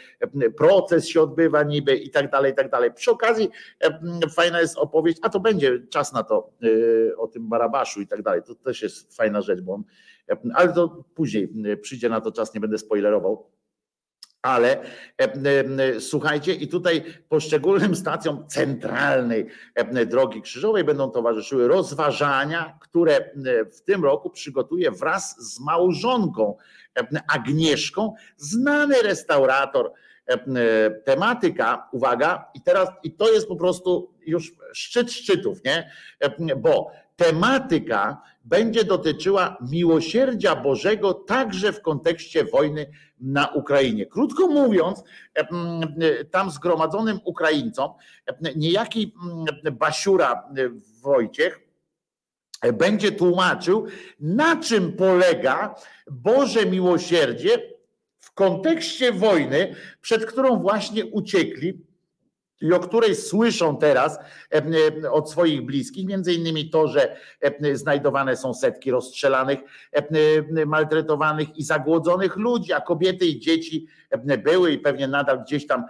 [0.57, 2.93] proces się odbywa niby i tak dalej, i tak dalej.
[2.93, 3.51] Przy okazji
[4.35, 8.23] fajna jest opowieść, a to będzie czas na to y, o tym Barabaszu i tak
[8.23, 8.43] dalej.
[8.47, 9.85] To też jest fajna rzecz, bo on,
[10.55, 11.49] ale to później
[11.83, 13.47] przyjdzie na to czas, nie będę spoilerował.
[14.43, 14.83] Ale
[15.19, 23.31] e, słuchajcie, i tutaj poszczególnym stacjom centralnej e, Drogi Krzyżowej będą towarzyszyły rozważania, które
[23.73, 26.57] w tym roku przygotuje wraz z małżonką
[27.29, 29.93] Agnieszką, znany restaurator.
[31.05, 35.91] Tematyka, uwaga, i teraz i to jest po prostu już szczyt szczytów, nie?
[36.57, 42.91] Bo tematyka będzie dotyczyła miłosierdzia Bożego także w kontekście wojny
[43.21, 44.07] na Ukrainie.
[44.07, 45.03] Krótko mówiąc,
[46.31, 47.91] tam zgromadzonym Ukraińcom
[48.57, 49.15] niejaki
[49.73, 50.49] Basiura
[51.03, 51.61] Wojciech
[52.73, 53.87] będzie tłumaczył,
[54.21, 55.75] na czym polega
[56.11, 57.73] Boże miłosierdzie
[58.19, 61.92] w kontekście wojny, przed którą właśnie uciekli
[62.63, 64.19] i o której słyszą teraz
[65.11, 67.17] od swoich bliskich, między innymi to, że
[67.73, 69.59] znajdowane są setki rozstrzelanych,
[70.67, 73.87] maltretowanych i zagłodzonych ludzi, a kobiety i dzieci
[74.45, 75.85] były i pewnie nadal gdzieś tam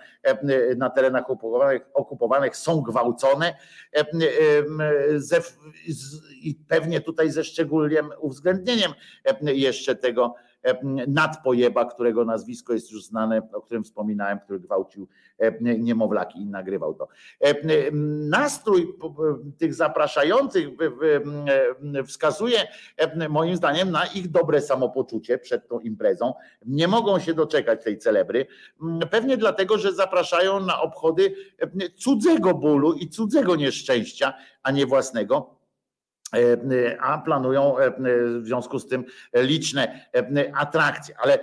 [0.76, 3.54] na terenach okupowanych, okupowanych są gwałcone
[6.42, 8.92] i pewnie tutaj ze szczególnym uwzględnieniem
[9.42, 10.34] jeszcze tego
[11.08, 15.08] nadpojeba, którego nazwisko jest już znane, o którym wspominałem, który gwałcił
[15.60, 17.08] niemowlaki i nagrywał to.
[18.28, 18.94] Nastrój
[19.58, 20.68] tych zapraszających
[22.06, 22.58] wskazuje
[23.28, 26.34] moim zdaniem na ich dobre samopoczucie przed tą imprezą.
[26.66, 28.46] Nie mogą się doczekać tej celebry.
[29.10, 31.34] Pewnie dlatego, że zapraszają na obchody
[31.96, 35.61] cudzego bólu i cudzego nieszczęścia, a nie własnego
[37.00, 37.76] a planują
[38.40, 39.04] w związku z tym
[39.34, 40.06] liczne
[40.54, 41.14] atrakcje.
[41.18, 41.38] Ale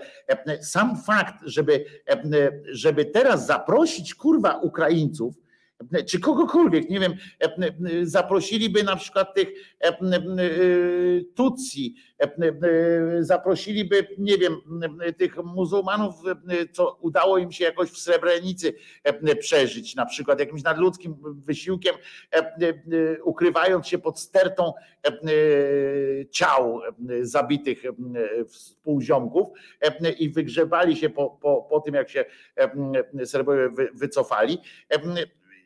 [0.62, 1.86] sam fakt, żeby,
[2.72, 5.36] żeby teraz zaprosić kurwa Ukraińców,
[6.08, 7.14] czy kogokolwiek, nie wiem,
[8.04, 9.48] zaprosiliby na przykład tych
[11.36, 11.96] Tutsi,
[13.20, 14.58] zaprosiliby, nie wiem,
[15.18, 16.16] tych muzułmanów,
[16.72, 18.74] co udało im się jakoś w Srebrenicy
[19.40, 21.96] przeżyć, na przykład jakimś nadludzkim wysiłkiem,
[23.24, 24.74] ukrywając się pod stertą
[26.32, 26.82] ciał
[27.22, 27.84] zabitych
[28.48, 29.48] współziomków
[30.20, 32.26] i wygrzebali się po, po, po tym, jak się
[33.26, 34.58] Serbowie wycofali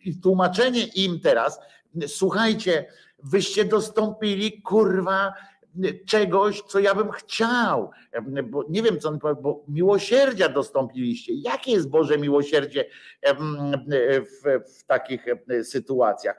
[0.06, 1.60] i tłumaczenie im teraz,
[2.08, 2.86] słuchajcie,
[3.24, 5.34] wyście dostąpili kurwa
[6.06, 7.92] czegoś, co ja bym chciał.
[8.44, 11.34] Bo nie wiem, co on powiedział, bo miłosierdzia dostąpiliście.
[11.34, 12.86] Jakie jest Boże miłosierdzie
[13.40, 15.26] w, w, takich
[15.64, 16.36] sytuacjach?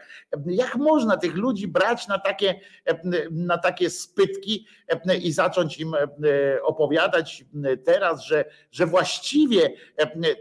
[0.47, 2.61] Jak można tych ludzi brać na takie,
[3.31, 4.67] na takie spytki
[5.23, 5.95] i zacząć im
[6.63, 7.45] opowiadać
[7.85, 9.71] teraz, że, że właściwie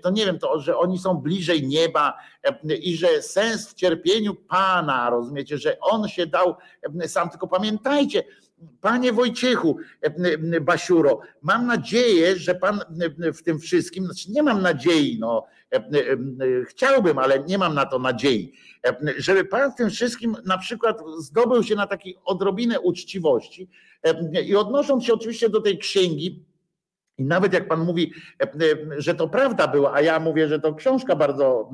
[0.01, 2.17] to nie wiem, to, że oni są bliżej nieba
[2.81, 6.55] i że sens w cierpieniu Pana, rozumiecie, że On się dał
[7.07, 8.23] sam, tylko pamiętajcie,
[8.81, 9.77] Panie Wojciechu,
[10.61, 12.79] Basiuro, mam nadzieję, że Pan
[13.33, 15.45] w tym wszystkim, znaczy nie mam nadziei, no,
[16.67, 18.53] chciałbym, ale nie mam na to nadziei,
[19.17, 23.69] żeby Pan w tym wszystkim na przykład zdobył się na takiej odrobinę uczciwości
[24.45, 26.43] i odnosząc się oczywiście do tej księgi,
[27.17, 28.51] i nawet jak pan mówi, e, e,
[28.97, 31.69] że to prawda była, a ja mówię, że to książka bardzo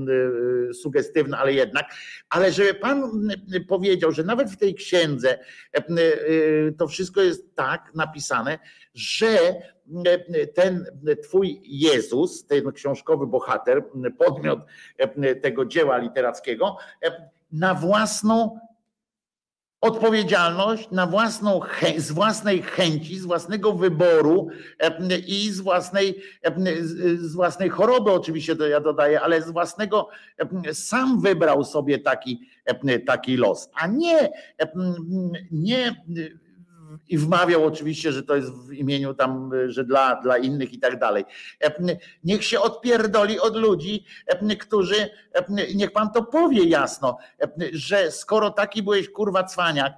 [0.69, 1.85] e, sugestywna, ale jednak,
[2.29, 3.11] ale żeby pan
[3.67, 5.39] powiedział, że nawet w tej księdze
[6.77, 8.59] to wszystko jest tak napisane,
[8.93, 9.55] że
[10.55, 10.85] ten
[11.23, 13.83] twój Jezus, ten książkowy bohater,
[14.17, 14.59] podmiot
[15.41, 16.77] tego dzieła literackiego,
[17.51, 18.59] na własną
[19.81, 21.59] odpowiedzialność na własną,
[21.97, 24.47] z własnej chęci, z własnego wyboru
[25.27, 26.21] i z własnej,
[27.15, 30.09] z własnej choroby, oczywiście to ja dodaję, ale z własnego
[30.73, 32.49] sam wybrał sobie taki,
[33.05, 34.29] taki los, a nie,
[35.51, 36.03] nie
[37.07, 40.99] i wmawiał oczywiście, że to jest w imieniu tam, że dla, dla innych i tak
[40.99, 41.25] dalej.
[42.23, 44.05] Niech się odpierdoli od ludzi,
[44.59, 45.09] którzy,
[45.75, 47.17] niech pan to powie jasno,
[47.73, 49.93] że skoro taki byłeś kurwa cwaniak,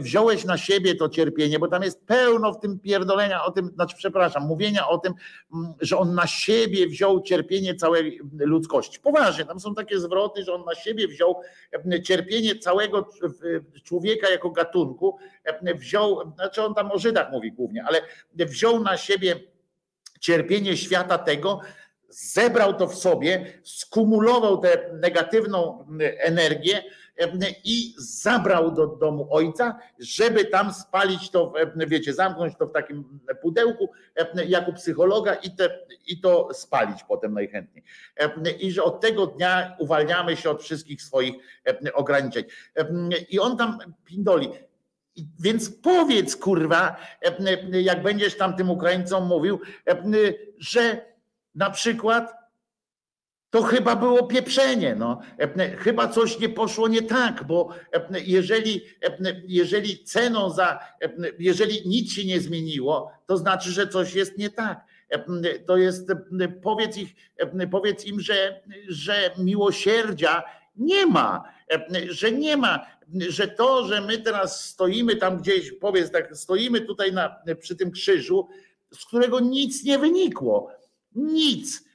[0.00, 3.96] wziąłeś na siebie to cierpienie, bo tam jest pełno w tym pierdolenia o tym, znaczy
[3.96, 5.12] przepraszam, mówienia o tym,
[5.80, 9.00] że on na siebie wziął cierpienie całej ludzkości.
[9.00, 11.40] Poważnie, tam są takie zwroty, że on na siebie wziął
[12.04, 13.08] cierpienie całego
[13.84, 15.16] człowieka jako gatunku,
[15.74, 18.00] wziął, znaczy on tam o Żydach mówi głównie, ale
[18.34, 19.36] wziął na siebie
[20.20, 21.60] cierpienie świata tego,
[22.08, 25.86] zebrał to w sobie, skumulował tę negatywną
[26.18, 26.82] energię
[27.64, 33.90] i zabrał do domu ojca, żeby tam spalić to, wiecie, zamknąć to w takim pudełku
[34.46, 37.84] jako psychologa i, te, i to spalić potem najchętniej.
[38.60, 41.34] I że od tego dnia uwalniamy się od wszystkich swoich
[41.94, 42.44] ograniczeń.
[43.28, 44.48] I on tam pindoli.
[45.40, 46.96] Więc powiedz, kurwa,
[47.72, 49.60] jak będziesz tam tym Ukraińcom mówił,
[50.58, 51.04] że
[51.54, 52.39] na przykład
[53.50, 54.94] to chyba było pieprzenie.
[54.98, 55.20] No.
[55.78, 57.68] Chyba coś nie poszło nie tak, bo
[58.26, 58.82] jeżeli,
[59.46, 60.78] jeżeli ceną za,
[61.38, 64.84] jeżeli nic się nie zmieniło, to znaczy, że coś jest nie tak.
[65.66, 66.08] To jest,
[66.62, 67.14] powiedz, ich,
[67.70, 70.42] powiedz im, że, że miłosierdzia
[70.76, 71.44] nie ma,
[72.08, 72.86] że nie ma,
[73.28, 77.90] że to, że my teraz stoimy tam gdzieś, powiedz tak, stoimy tutaj na, przy tym
[77.90, 78.48] krzyżu,
[78.92, 80.70] z którego nic nie wynikło.
[81.14, 81.89] Nic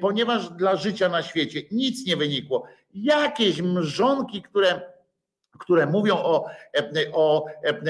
[0.00, 2.66] ponieważ dla życia na świecie nic nie wynikło.
[2.94, 4.80] Jakieś mrzonki, które,
[5.58, 6.46] które mówią o,
[7.12, 7.46] o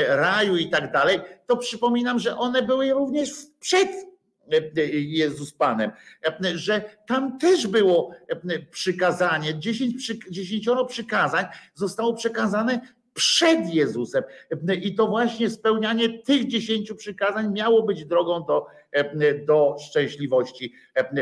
[0.09, 3.31] raju i tak dalej, to przypominam, że one były również
[3.61, 3.89] przed
[4.93, 5.91] Jezus Panem,
[6.55, 8.15] że tam też było
[8.71, 12.81] przykazanie, dziesięć, dziesięcioro przykazań zostało przekazane
[13.15, 14.23] przed Jezusem.
[14.83, 18.67] I to właśnie spełnianie tych dziesięciu przykazań miało być drogą do,
[19.47, 20.73] do szczęśliwości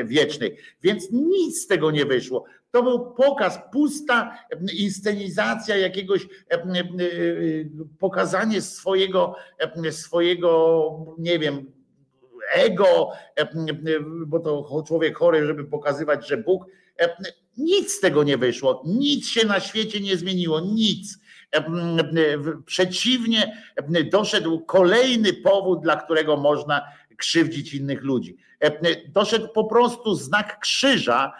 [0.04, 0.56] wiecznej.
[0.82, 2.44] Więc nic z tego nie wyszło.
[2.70, 4.38] To był pokaz, pusta
[4.78, 6.28] inscenizacja jakiegoś,
[7.98, 9.34] pokazanie swojego,
[9.90, 11.72] swojego, nie wiem,
[12.54, 13.10] ego,
[14.26, 16.64] bo to człowiek chory, żeby pokazywać, że Bóg.
[17.56, 21.18] Nic z tego nie wyszło, nic się na świecie nie zmieniło, nic.
[22.66, 23.56] Przeciwnie,
[24.10, 26.82] doszedł kolejny powód, dla którego można
[27.16, 28.36] krzywdzić innych ludzi.
[29.08, 31.32] Doszedł po prostu znak krzyża,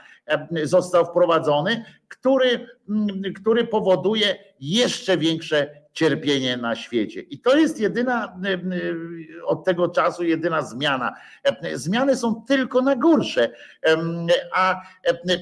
[0.62, 2.66] został wprowadzony, który,
[3.40, 7.20] który powoduje jeszcze większe cierpienie na świecie.
[7.20, 8.40] I to jest jedyna
[9.44, 11.14] od tego czasu jedyna zmiana.
[11.74, 13.50] Zmiany są tylko na gorsze,
[14.52, 14.82] a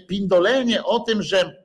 [0.08, 1.62] pindolenie o tym, że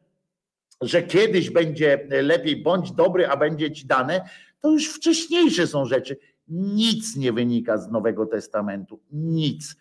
[0.81, 4.29] że kiedyś będzie lepiej, bądź dobry, a będzie ci dane,
[4.61, 6.17] to już wcześniejsze są rzeczy.
[6.47, 8.99] Nic nie wynika z Nowego Testamentu.
[9.11, 9.75] Nic.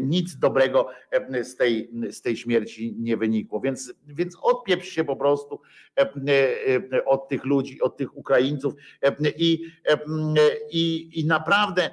[0.00, 0.88] Nic dobrego
[1.42, 3.60] z tej, z tej śmierci nie wynikło.
[3.60, 5.60] Więc, więc odpieprz się po prostu
[7.06, 8.74] od tych ludzi, od tych Ukraińców
[9.36, 9.62] i,
[10.70, 11.90] i, i naprawdę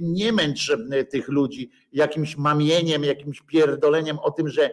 [0.00, 0.76] nie męcz
[1.10, 4.70] tych ludzi jakimś mamieniem, jakimś pierdoleniem o tym, że,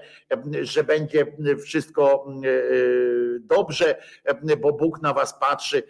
[0.61, 1.25] że będzie
[1.63, 2.27] wszystko
[3.39, 4.01] dobrze,
[4.61, 5.83] bo Bóg na was patrzy,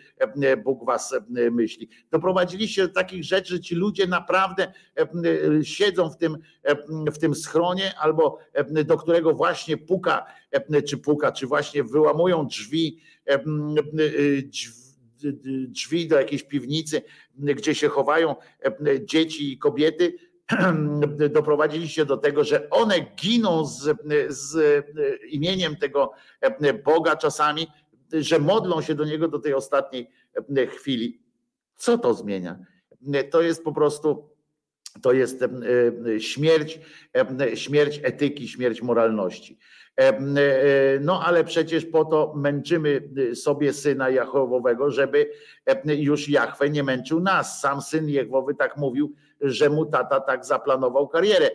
[0.64, 1.16] Bóg was
[1.52, 1.90] myśli.
[2.12, 4.74] Doprowadziliście do takich rzeczy, że ci ludzie naprawdę
[5.64, 6.38] siedzą w tym,
[7.14, 8.40] w tym schronie albo
[8.86, 10.26] do którego właśnie puka,
[10.88, 13.00] czy puka, czy właśnie wyłamują drzwi,
[15.68, 17.02] drzwi do jakiejś piwnicy,
[17.36, 18.36] gdzie się chowają
[19.06, 20.14] dzieci i kobiety,
[21.30, 23.98] doprowadziliście do tego, że one giną z,
[24.30, 24.86] z
[25.30, 26.12] imieniem tego
[26.84, 27.68] Boga czasami,
[28.14, 30.10] że modlą się do Niego do tej ostatniej
[30.68, 31.22] chwili.
[31.76, 32.60] Co to zmienia?
[33.32, 34.30] To jest po prostu,
[35.02, 35.44] to jest
[36.20, 36.80] śmierć,
[37.56, 39.58] śmierć etyki, śmierć moralności.
[41.02, 45.30] No ale przecież po to męczymy sobie syna Jachowowego, żeby
[45.86, 47.62] już Jachwę nie męczył nas.
[47.62, 51.52] Sam syn Jehowy tak mówił, że mu tata tak zaplanował karierę,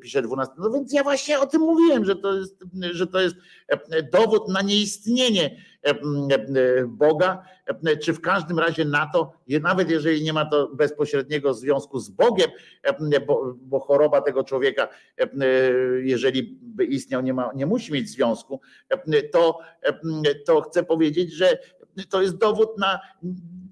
[0.00, 0.54] pisze 12.
[0.58, 3.36] No więc ja właśnie o tym mówiłem, że to jest, że to jest
[4.12, 5.56] dowód na nieistnienie
[6.88, 7.42] Boga,
[8.02, 12.50] czy w każdym razie na to, nawet jeżeli nie ma to bezpośredniego związku z Bogiem,
[13.26, 14.88] bo, bo choroba tego człowieka,
[16.02, 18.60] jeżeli by istniał, nie, ma, nie musi mieć związku,
[19.32, 19.58] to,
[20.46, 21.58] to chcę powiedzieć, że
[22.10, 23.00] to jest dowód na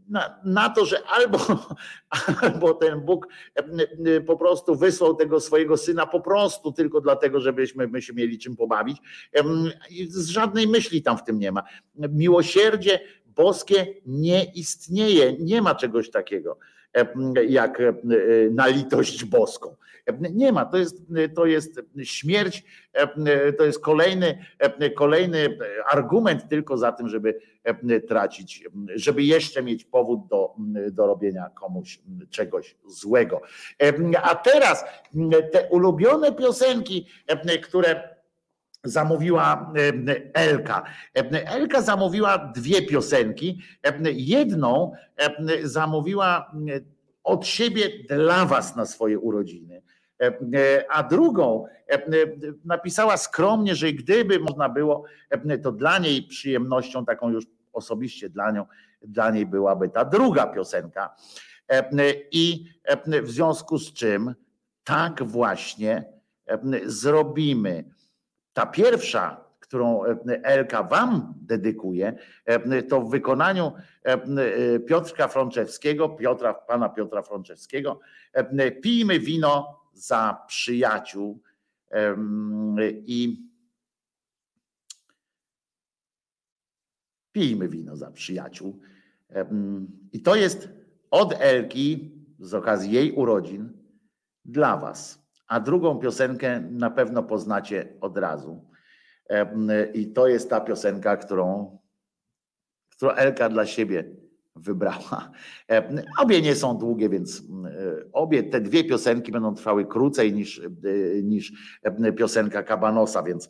[0.08, 1.38] na, na, to, że albo,
[2.42, 3.28] albo ten Bóg
[4.26, 8.56] po prostu wysłał tego swojego syna po prostu tylko dlatego, żebyśmy my się mieli czym
[8.56, 8.98] pobawić.
[10.08, 11.62] Z żadnej myśli tam w tym nie ma.
[11.94, 16.58] Miłosierdzie boskie nie istnieje, nie ma czegoś takiego
[17.48, 17.82] jak
[18.50, 19.76] na litość boską.
[20.32, 21.02] Nie ma, to jest,
[21.34, 22.64] to jest śmierć,
[23.58, 24.38] to jest kolejny,
[24.96, 25.58] kolejny
[25.92, 27.40] argument tylko za tym, żeby
[28.08, 28.64] tracić,
[28.94, 30.54] żeby jeszcze mieć powód do,
[30.92, 33.40] do robienia komuś czegoś złego.
[34.22, 34.84] A teraz
[35.52, 37.06] te ulubione piosenki,
[37.62, 38.18] które
[38.84, 39.72] zamówiła
[40.34, 40.84] Elka.
[41.44, 43.62] Elka zamówiła dwie piosenki.
[44.12, 44.92] Jedną
[45.62, 46.52] zamówiła
[47.24, 49.82] od siebie dla Was na swoje urodziny.
[50.88, 51.66] A drugą
[52.64, 55.04] napisała skromnie, że gdyby można było,
[55.62, 58.66] to dla niej przyjemnością, taką już osobiście dla nią,
[59.02, 61.14] dla niej byłaby ta druga piosenka.
[62.32, 62.64] I
[63.22, 64.34] w związku z czym
[64.84, 66.04] tak właśnie
[66.84, 67.84] zrobimy.
[68.52, 70.02] Ta pierwsza, którą
[70.42, 72.12] Elka Wam dedykuje,
[72.88, 73.72] to w wykonaniu
[74.86, 78.00] Piotrka Frączewskiego, Piotra, pana Piotra Frączewskiego,
[78.82, 81.42] pijmy wino za przyjaciół
[83.06, 83.48] i
[87.32, 88.80] pijmy wino za przyjaciół.
[90.12, 90.68] I to jest
[91.10, 93.72] od Elki z okazji jej urodzin
[94.44, 95.28] dla Was.
[95.46, 98.68] A drugą piosenkę na pewno poznacie od razu.
[99.94, 101.78] I to jest ta piosenka, którą,
[102.90, 104.04] którą Elka dla siebie
[104.60, 105.30] wybrała.
[106.18, 107.42] Obie nie są długie, więc
[108.12, 110.62] obie te dwie piosenki będą trwały krócej niż,
[111.22, 111.52] niż
[112.16, 113.48] piosenka Kabanosa, więc,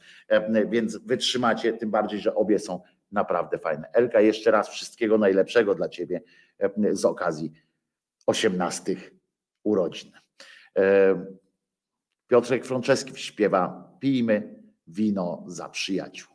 [0.69, 2.81] więc wytrzymacie, tym bardziej, że obie są
[3.13, 3.89] naprawdę fajne.
[3.93, 6.21] Elka, jeszcze raz wszystkiego najlepszego dla Ciebie
[6.91, 7.53] z okazji
[8.27, 8.97] 18
[9.63, 10.13] urodzin.
[12.27, 16.35] Piotrek Frączeski śpiewa Pijmy wino za przyjaciół.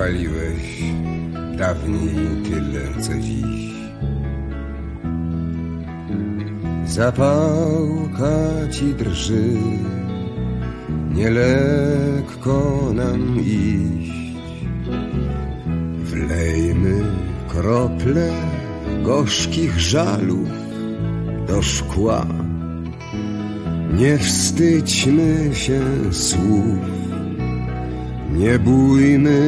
[0.00, 0.82] Paliłeś
[1.58, 3.70] dawniej tyle, co dziś.
[6.86, 8.38] Zapałka
[8.70, 9.56] ci drży,
[11.14, 14.12] nielekko nam iść.
[16.04, 17.02] Wlejmy
[17.48, 18.30] krople
[19.02, 20.48] gorzkich żalów
[21.48, 22.26] do szkła.
[23.98, 25.80] Nie wstydźmy się
[26.10, 26.99] słów,
[28.32, 29.40] nie bójmy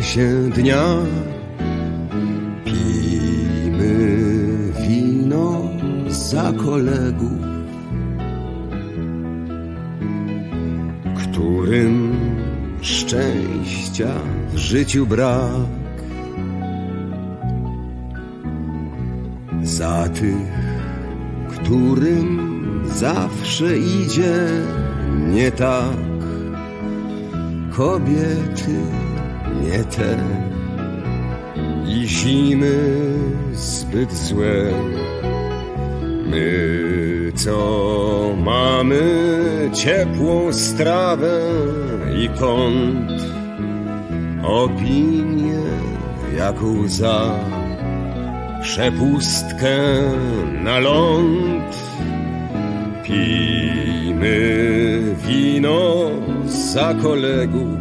[0.00, 0.84] się dnia.
[2.64, 3.96] Pijmy
[4.88, 5.62] wino
[6.08, 7.44] za kolegów,
[11.16, 12.14] którym
[12.80, 14.14] szczęścia
[14.52, 15.50] w życiu brak.
[19.62, 20.52] Za tych,
[21.48, 22.40] którym
[22.84, 24.48] zawsze idzie
[25.32, 26.03] nie tak.
[27.76, 28.78] Kobiety
[29.62, 30.16] nie te
[31.88, 32.78] i zimy
[33.52, 34.72] zbyt złe.
[36.26, 37.56] My, co
[38.44, 39.00] mamy
[39.72, 41.40] ciepłą strawę
[42.22, 43.22] i kąt,
[44.44, 45.62] opinię
[46.36, 47.34] jak łza,
[48.62, 49.78] przepustkę
[50.64, 51.74] na ląd.
[53.02, 56.10] Pijmy wino
[56.46, 57.78] za kolegów,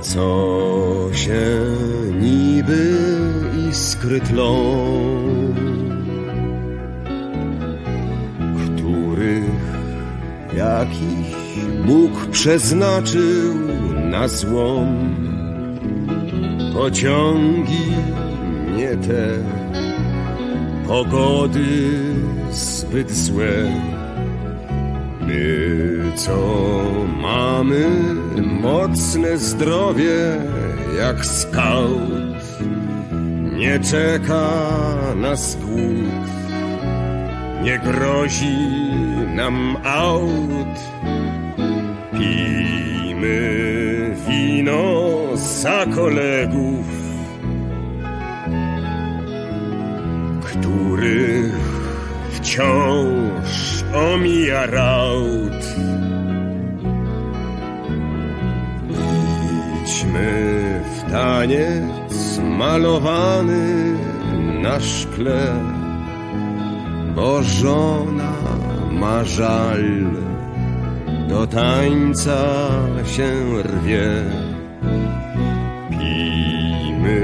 [0.00, 1.66] co się
[2.20, 2.96] niby
[3.70, 4.54] iskry tlą,
[8.56, 9.58] których
[10.56, 11.38] jakiś
[11.86, 13.54] Bóg przeznaczył
[14.10, 15.14] na złom.
[16.74, 17.92] Pociągi
[18.76, 19.28] nie te,
[20.86, 22.17] pogody
[22.88, 23.54] zbyt złe.
[25.20, 26.36] My, co
[27.22, 27.88] mamy
[28.60, 30.36] mocne zdrowie
[30.98, 32.42] jak skaut,
[33.56, 34.50] nie czeka
[35.16, 36.28] nas głód,
[37.62, 38.56] nie grozi
[39.34, 40.78] nam aut.
[42.12, 43.40] Pijmy
[44.28, 46.86] wino za kolegów,
[50.42, 51.57] których
[52.48, 55.62] wciąż omija raut.
[59.84, 63.96] Idźmy w taniec malowany
[64.62, 65.54] na szkle,
[67.14, 68.32] bo żona
[68.90, 69.84] ma żal
[71.28, 72.70] do tańca
[73.04, 74.10] się rwie.
[75.90, 77.20] Pijmy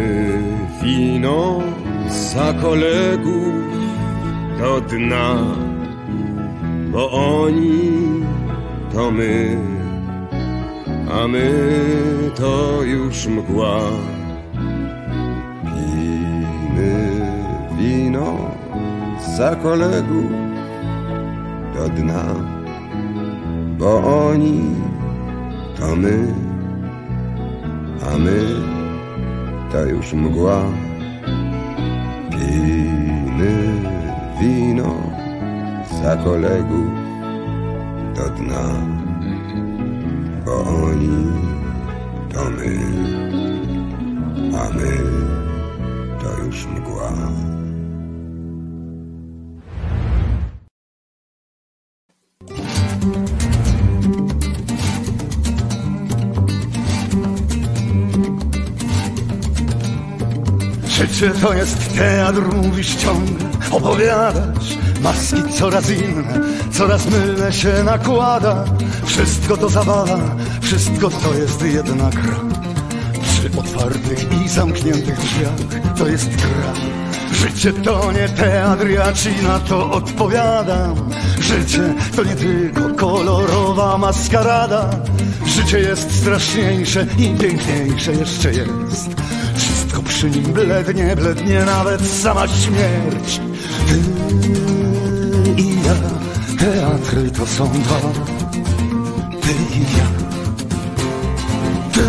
[0.83, 1.63] wino
[2.09, 3.64] za kolegów
[4.65, 5.29] do dna,
[6.93, 8.25] bo oni
[8.93, 9.57] to my,
[11.17, 11.51] a my
[12.35, 13.81] to już mgła.
[15.69, 16.97] Pijmy
[17.77, 18.31] wino
[19.37, 20.31] za kolegów
[21.75, 22.25] do dna,
[23.79, 23.91] bo
[24.31, 24.61] oni
[25.77, 26.19] to my,
[28.09, 28.41] a my
[29.73, 30.63] to już mgła.
[32.31, 33.94] Pijmy
[34.45, 34.95] wino
[36.03, 36.93] za kolegów
[38.17, 38.67] do dna,
[40.45, 41.27] bo oni
[42.33, 42.79] to my,
[44.59, 44.97] a my
[46.21, 47.54] to już mgła.
[61.15, 66.41] Życie to jest teatr, mówisz ciągle, opowiadasz Maski coraz inne,
[66.73, 68.65] coraz mylne się nakłada.
[69.05, 70.19] Wszystko to zabawa,
[70.61, 72.41] wszystko to jest jedna gra.
[73.23, 76.73] Przy otwartych i zamkniętych drzwiach to jest gra.
[77.33, 81.11] Życie to nie teatr, ja ci na to odpowiadam.
[81.41, 84.91] Życie to nie tylko kolorowa maskarada.
[85.47, 89.25] Życie jest straszniejsze i piękniejsze jeszcze jest
[90.31, 93.41] przy nim blednie, blednie nawet sama śmierć.
[93.89, 94.01] Ty
[95.63, 95.95] i ja,
[96.59, 98.01] teatry to są dwa.
[99.43, 100.07] Ty i ja.
[101.93, 102.03] Ty,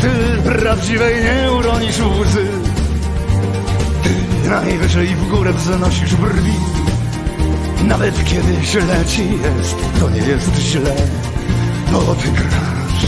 [0.00, 2.46] ty prawdziwej nie uronisz łzy.
[4.02, 6.54] Ty najwyżej w górę wznosisz brwi.
[7.84, 10.94] Nawet kiedy źle ci jest, to nie jest źle
[11.92, 13.06] Bo ty grasz.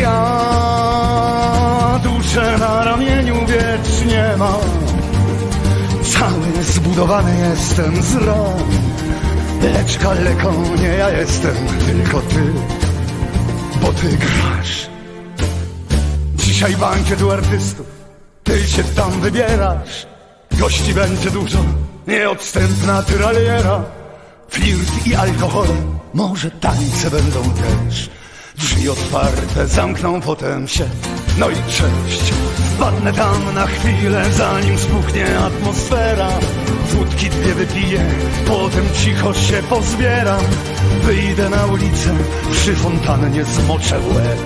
[0.00, 0.73] Ja
[2.24, 4.60] duszę na ramieniu wiecznie mam.
[6.02, 8.70] Cały zbudowany jestem z ran
[9.62, 12.52] Lecz kaleko nie ja jestem, tylko ty.
[13.82, 14.86] Bo ty grasz.
[16.34, 17.86] Dzisiaj bankiet u artystów.
[18.44, 20.06] Ty się tam wybierasz.
[20.52, 21.58] Gości będzie dużo.
[22.06, 23.84] Nieodstępna tyraliera.
[24.48, 25.68] Flirt i alkohol.
[26.14, 28.10] Może tańce będą też
[28.58, 30.84] Drzwi otwarte zamkną potem się.
[31.38, 32.32] No i cześć.
[32.74, 36.28] Wpadnę tam na chwilę Zanim spuknie atmosfera.
[36.90, 38.06] Wódki dwie wypiję
[38.46, 40.40] Potem cicho się pozbieram
[41.02, 42.10] Wyjdę na ulicę
[42.52, 44.38] Przy fontannie zmoczę łeb.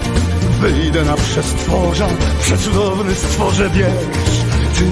[0.61, 2.09] Wyjdę na przestworza
[2.43, 4.39] Przecudowny stworze biegsz
[4.79, 4.85] Ty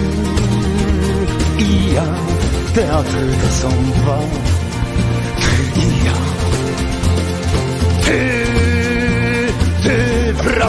[1.64, 2.04] i ja
[2.76, 4.18] Teatry to są dwa.
[5.40, 6.12] Ty i ja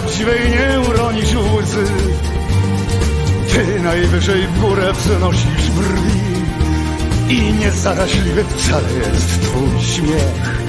[0.07, 1.85] prawdziwej nie uronisz łzy
[3.53, 6.21] Ty najwyżej w górę wznosisz brwi
[7.29, 10.63] I niezaraźliwy wcale jest twój śmiech.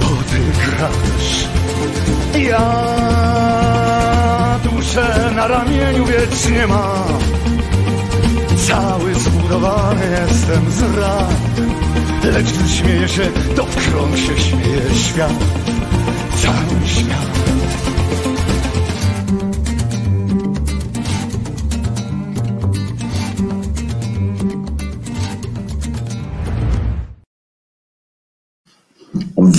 [0.00, 1.48] Bo ty grasz
[2.50, 2.88] Ja
[4.64, 7.18] duszę na ramieniu wiecznie mam.
[8.68, 11.34] Cały zbudowany jestem z ran.
[12.24, 13.26] Lecz gdy śmieje się,
[13.56, 15.44] to w krąg się śmieje świat.
[16.42, 17.57] Cały świat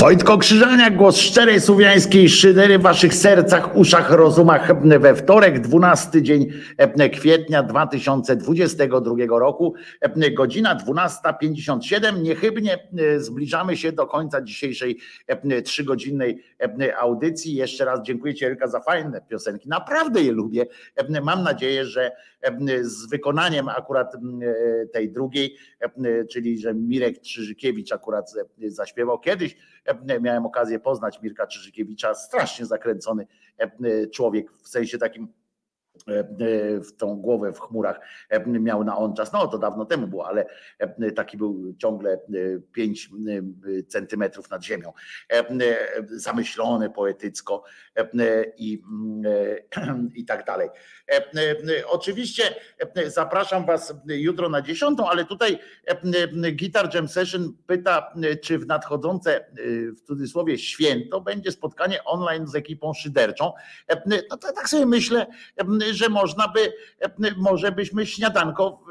[0.09, 6.47] Wojtko Krzyżania, głos szczerej słowiańskiej szydery w waszych sercach, uszach, rozumach we wtorek, 12 dzień
[7.13, 9.73] kwietnia 2022 roku,
[10.37, 12.21] godzina 12.57.
[12.21, 14.97] Niechybnie zbliżamy się do końca dzisiejszej
[15.65, 16.43] trzygodzinnej
[16.99, 17.55] audycji.
[17.55, 19.69] Jeszcze raz dziękuję Ci Elka za fajne piosenki.
[19.69, 20.65] Naprawdę je lubię.
[21.23, 22.11] Mam nadzieję, że
[22.81, 24.13] z wykonaniem akurat
[24.93, 25.55] tej drugiej,
[26.31, 28.33] czyli że Mirek Czyżykiewicz akurat
[28.67, 29.55] zaśpiewał kiedyś.
[30.21, 33.27] Miałem okazję poznać Mirka Czyżykiewicza, strasznie zakręcony
[34.13, 35.33] człowiek, w sensie takim
[36.87, 37.99] w tą głowę w chmurach
[38.45, 39.33] miał na on czas.
[39.33, 40.45] No to dawno temu było, ale
[41.15, 42.19] taki był ciągle
[42.71, 43.09] 5
[43.87, 44.93] centymetrów nad ziemią.
[46.05, 47.63] Zamyślony poetycko
[48.57, 48.81] i,
[50.15, 50.69] i tak dalej.
[51.87, 52.43] Oczywiście
[53.07, 55.59] zapraszam Was jutro na dziesiątą, ale tutaj
[56.59, 59.45] Guitar Jam Session pyta, czy w nadchodzące
[59.97, 63.53] w cudzysłowie święto będzie spotkanie online z ekipą szyderczą.
[64.29, 65.27] No to tak sobie myślę,
[65.99, 66.73] że można by,
[67.37, 68.83] może byśmy śniadanko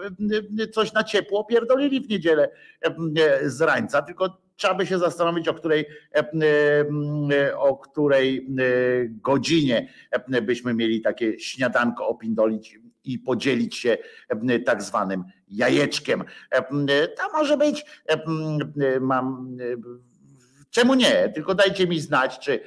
[0.73, 2.51] coś na ciepło pierdolili w niedzielę
[3.43, 5.87] z rańca, tylko trzeba by się zastanowić, o której,
[7.57, 8.49] o której
[9.09, 9.89] godzinie
[10.43, 13.99] byśmy mieli takie śniadanko opindolić i podzielić się
[14.67, 16.25] tak zwanym jajeczkiem.
[16.91, 17.85] To może być,
[19.01, 19.57] mam
[20.79, 21.29] Czemu nie?
[21.35, 22.61] Tylko dajcie mi znać, czy,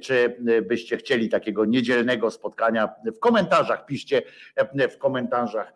[0.00, 2.88] czy byście chcieli takiego niedzielnego spotkania.
[3.16, 4.22] W komentarzach piszcie,
[4.90, 5.72] w komentarzach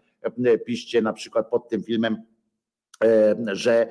[0.67, 2.23] piszcie na przykład pod tym filmem,
[3.53, 3.89] że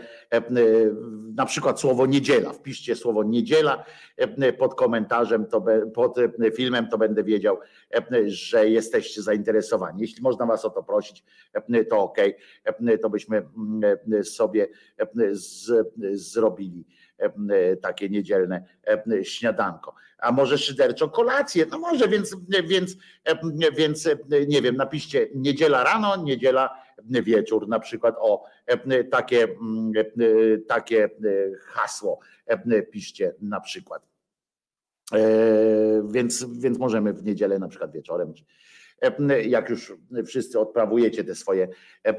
[1.36, 3.86] na przykład słowo niedziela, wpiszcie słowo niedziela
[4.58, 6.18] pod komentarzem, to pod
[6.56, 7.60] filmem, to będę wiedział,
[8.26, 10.02] że jesteście zainteresowani.
[10.02, 11.24] Jeśli można Was o to prosić,
[11.90, 12.18] to ok,
[13.02, 13.46] to byśmy
[14.24, 14.68] sobie
[15.32, 15.72] z,
[16.14, 16.86] zrobili
[17.82, 18.66] takie niedzielne
[19.24, 19.96] śniadanko.
[20.18, 21.66] A może szyderczo kolację?
[21.72, 22.36] No może, więc,
[22.68, 22.98] więc,
[23.78, 24.10] więc
[24.48, 28.44] nie wiem, napiszcie niedziela rano, niedziela wieczór, na przykład o
[29.12, 29.48] takie,
[30.68, 31.10] takie
[31.68, 32.20] hasło
[32.92, 34.08] piszcie na przykład.
[35.14, 35.20] E,
[36.12, 38.34] więc, więc możemy w niedzielę na przykład wieczorem,
[39.46, 39.94] jak już
[40.26, 41.68] wszyscy odprawujecie te swoje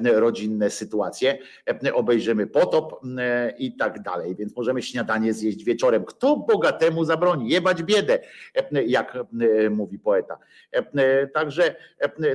[0.03, 1.39] rodzinne sytuacje,
[1.95, 3.01] obejrzymy potop
[3.59, 4.37] i tak dalej.
[4.37, 6.05] Więc możemy śniadanie zjeść wieczorem.
[6.05, 7.49] Kto bogatemu zabroni?
[7.49, 8.19] Jebać biedę,
[8.87, 9.19] jak
[9.71, 10.39] mówi poeta.
[11.35, 11.77] Także,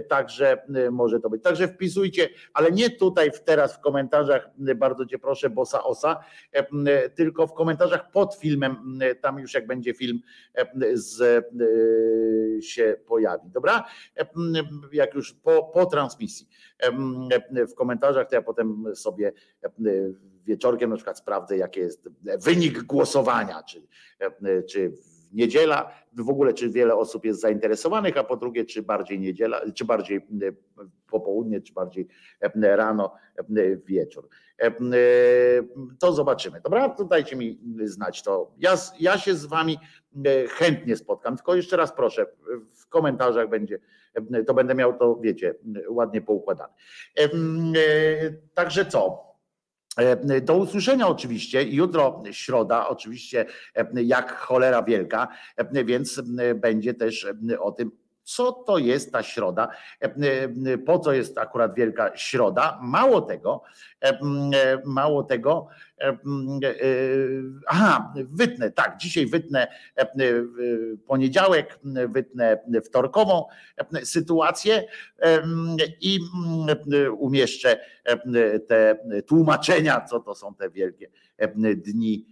[0.08, 0.58] także
[0.92, 1.44] może to być.
[1.44, 6.20] Także wpisujcie, ale nie tutaj teraz w komentarzach, bardzo cię proszę, bosa osa,
[7.16, 10.20] tylko w komentarzach pod filmem, tam już jak będzie film
[10.94, 11.46] z,
[12.66, 13.50] się pojawi.
[13.50, 13.86] Dobra?
[14.92, 16.48] Jak już po, po transmisji
[17.70, 19.34] w komentarzach, to ja potem sobie
[20.46, 23.82] wieczorkiem na przykład sprawdzę, jaki jest wynik głosowania, czy,
[24.70, 24.94] czy
[25.34, 29.86] niedziela, w ogóle czy wiele osób jest zainteresowanych, a po drugie, czy bardziej niedziela, czy
[29.86, 30.28] bardziej
[31.10, 32.08] popołudnie, czy bardziej
[32.62, 33.14] rano,
[33.86, 34.30] wieczór.
[36.00, 36.62] To zobaczymy.
[36.62, 38.52] Dobra, to dajcie mi znać to.
[38.58, 39.80] Ja, ja się z wami
[40.50, 42.26] chętnie spotkam, tylko jeszcze raz proszę,
[42.74, 43.80] w komentarzach będzie
[44.48, 45.56] to będę miał to, wiecie,
[45.90, 46.74] ładnie poukładane.
[47.20, 47.30] E,
[48.54, 49.26] także co?
[50.42, 51.64] Do usłyszenia oczywiście.
[51.64, 53.46] Jutro środa, oczywiście
[53.94, 55.28] jak cholera wielka,
[55.86, 56.22] więc
[56.56, 57.28] będzie też
[57.60, 57.92] o tym
[58.26, 59.68] co to jest ta środa,
[60.86, 62.80] po co jest akurat Wielka Środa.
[62.82, 63.64] Mało tego,
[64.86, 65.68] mało tego,
[67.68, 69.68] aha, wytnę, tak, dzisiaj wytnę
[71.08, 71.80] poniedziałek,
[72.10, 73.46] wytnę wtorkową
[74.04, 74.84] sytuację
[76.02, 76.20] i
[77.18, 77.80] umieszczę
[78.68, 81.10] te tłumaczenia, co to są te wielkie
[81.76, 82.26] dni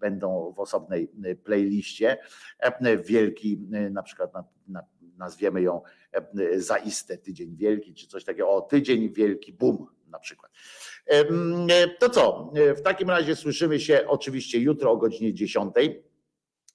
[0.00, 2.18] będą w osobnej y, playliście.
[2.58, 4.32] E, wielki, y, na przykład
[5.18, 5.82] nazwiemy ją
[6.12, 8.50] e, zaiste Tydzień Wielki, czy coś takiego.
[8.50, 10.52] O, Tydzień Wielki Boom na przykład.
[11.06, 12.52] E, to co?
[12.76, 15.74] W takim razie słyszymy się oczywiście jutro o godzinie 10.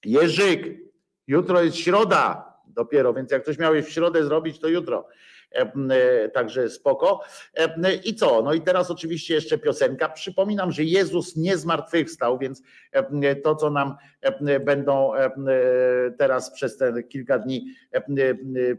[0.04, 0.78] Jerzyk,
[1.26, 5.06] jutro jest środa dopiero, więc jak ktoś miał w środę zrobić, to jutro.
[5.52, 7.20] E, także spoko.
[8.04, 8.42] I co?
[8.42, 10.08] No i teraz oczywiście jeszcze piosenka.
[10.08, 12.62] Przypominam, że Jezus nie zmartwychwstał, więc
[13.42, 13.96] to, co nam
[14.60, 15.12] będą
[16.18, 17.66] teraz przez te kilka dni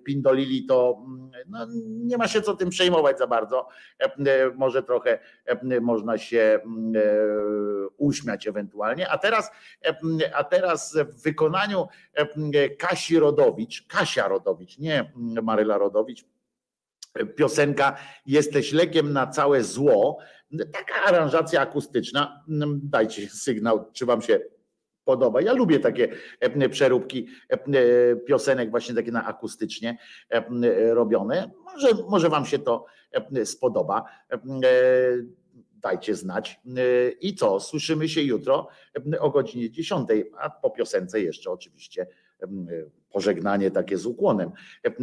[0.04, 1.06] pindolili, to
[1.48, 3.68] no, nie ma się co tym przejmować za bardzo.
[4.56, 5.20] Może trochę
[5.82, 6.60] można się
[7.98, 9.10] uśmiać ewentualnie.
[9.10, 9.52] A teraz,
[10.34, 11.88] a teraz w wykonaniu
[12.80, 15.12] Kasi Rodowicz, Kasia Rodowicz, nie
[15.44, 16.26] Maryla Rodowicz,
[17.36, 20.18] piosenka Jesteś lekiem na całe zło.
[20.72, 22.44] Taka aranżacja akustyczna.
[22.84, 24.40] Dajcie sygnał, czy Wam się
[25.06, 25.42] podoba.
[25.42, 26.10] Ja lubię takie
[26.40, 29.98] e, przeróbki e, piosenek, właśnie takie na akustycznie
[30.30, 30.44] e,
[30.94, 31.52] robione.
[31.66, 32.86] Może, może Wam się to
[33.46, 34.04] spodoba.
[35.74, 36.60] Dajcie znać.
[37.22, 37.60] I co?
[37.60, 38.68] Słyszymy się jutro
[39.20, 40.10] o godzinie 10,
[40.40, 42.08] a po piosence jeszcze oczywiście
[43.12, 44.52] pożegnanie takie z ukłonem.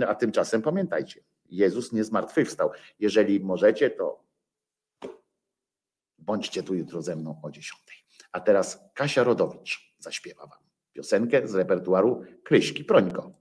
[0.07, 2.70] A tymczasem pamiętajcie, Jezus nie zmartwychwstał.
[2.99, 4.25] Jeżeli możecie, to
[6.18, 8.07] bądźcie tu jutro ze mną o 10.
[8.33, 10.59] A teraz Kasia Rodowicz zaśpiewa wam
[10.93, 13.33] piosenkę z repertuaru Kryśki Prońko.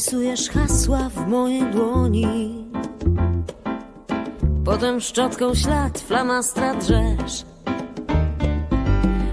[0.00, 2.64] Wpisujesz hasła w mojej dłoni
[4.64, 7.44] Potem szczotką ślad flamastra drzesz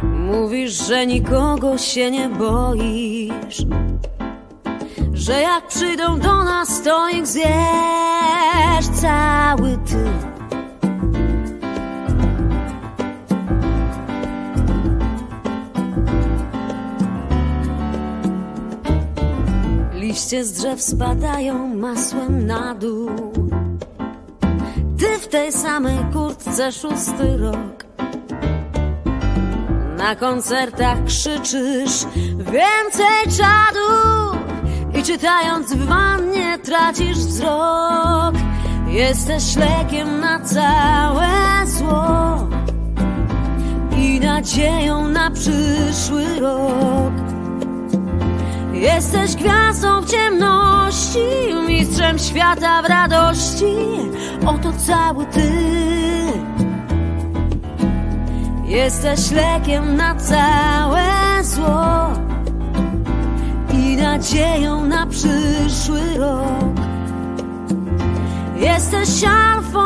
[0.04, 3.66] Mówisz, że nikogo się nie boisz
[5.14, 10.37] że jak przyjdą do nas, to ich zjesz cały ty.
[20.18, 23.10] Liście z drzew spadają masłem na dół.
[25.00, 27.86] Ty w tej samej kurtce szósty rok.
[29.98, 32.06] Na koncertach krzyczysz
[32.38, 33.90] więcej czadu
[35.00, 38.36] i czytając w wannie tracisz wzrok.
[38.88, 41.28] Jesteś lekiem na całe
[41.66, 42.48] zło
[43.98, 47.27] i nadzieją na przyszły rok.
[48.82, 51.20] Jesteś gwiazdą w ciemności,
[51.68, 53.76] mistrzem świata w radości.
[54.46, 55.52] Oto cały ty.
[58.66, 61.04] Jesteś lekiem na całe
[61.44, 62.08] zło
[63.74, 66.78] i nadzieją na przyszły rok.
[68.58, 69.80] Jesteś alfą,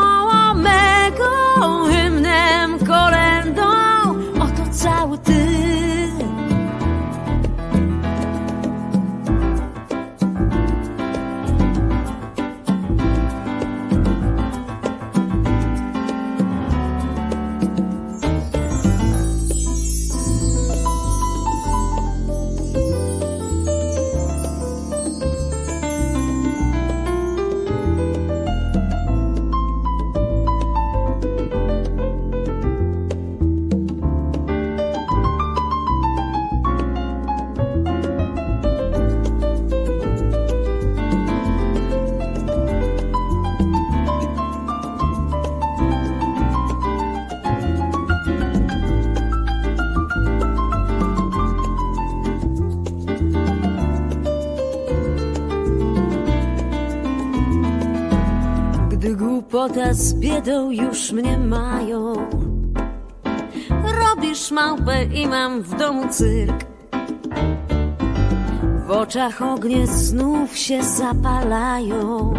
[0.49, 3.71] omegą, hymnem, kolendą.
[4.39, 5.70] Oto cały ty.
[59.91, 62.13] Z biedą już mnie mają.
[63.99, 66.65] Robisz małpę i mam w domu cyrk.
[68.87, 72.33] W oczach ognie znów się zapalają.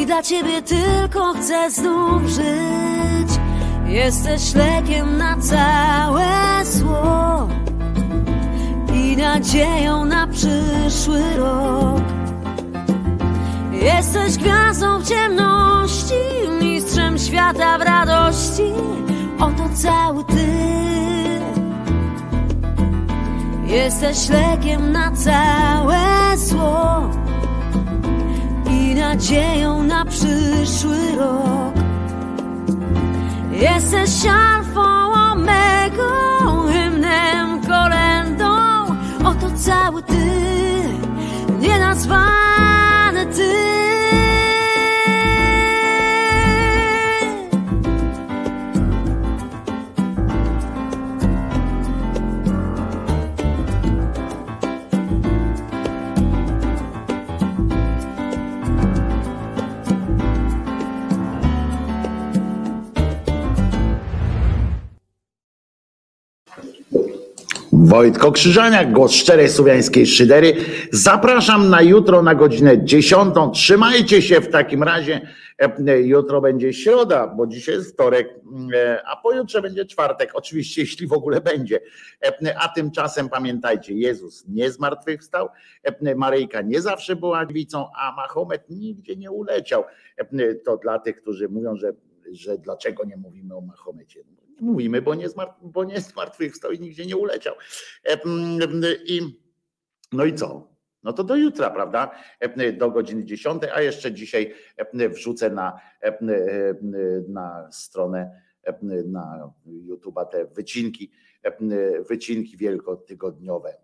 [0.00, 3.40] I dla ciebie tylko chcę znów żyć.
[3.86, 7.48] Jesteś lekiem na całe zło
[8.94, 12.23] I nadzieją na przyszły rok
[13.84, 16.14] Jesteś gwiazdą w ciemności,
[16.60, 18.72] mistrzem świata w radości.
[19.38, 20.46] Oto cały ty.
[23.66, 25.98] Jesteś lekiem na całe
[26.36, 27.10] zło
[28.70, 31.74] i nadzieją na przyszły rok.
[33.52, 38.56] Jesteś alfą, omegą, hymnem, kolendą.
[39.24, 40.24] Oto cały ty,
[41.60, 43.73] nienazwany ty.
[67.94, 70.54] Wojtko Krzyżaniak, głos szczerej słowiańskiej szydery.
[70.92, 73.34] Zapraszam na jutro na godzinę 10.
[73.52, 75.20] Trzymajcie się w takim razie.
[75.86, 78.28] E, Jutro będzie środa, bo dzisiaj jest wtorek,
[78.74, 80.30] e, a pojutrze będzie czwartek.
[80.34, 81.80] Oczywiście, jeśli w ogóle będzie.
[82.22, 85.48] E, A tymczasem pamiętajcie, Jezus nie zmartwychwstał,
[85.82, 89.84] e, Maryjka nie zawsze była dziewicą, a Mahomet nigdzie nie uleciał.
[90.16, 91.92] E, To dla tych, którzy mówią, że,
[92.32, 94.20] że dlaczego nie mówimy o Mahomecie.
[94.64, 97.54] Mówimy, bo nie, zmar- bo nie zmartwychwstał i nigdzie nie uleciał.
[98.04, 98.18] E,
[99.06, 99.40] I,
[100.12, 100.74] no i co?
[101.02, 102.10] No to do jutra, prawda?
[102.40, 105.80] E, Do godziny 10, a jeszcze dzisiaj e, wrzucę na,
[107.28, 108.40] na stronę,
[109.06, 111.10] na YouTube'a te wycinki,
[112.08, 113.76] wycinki wielkotygodniowe.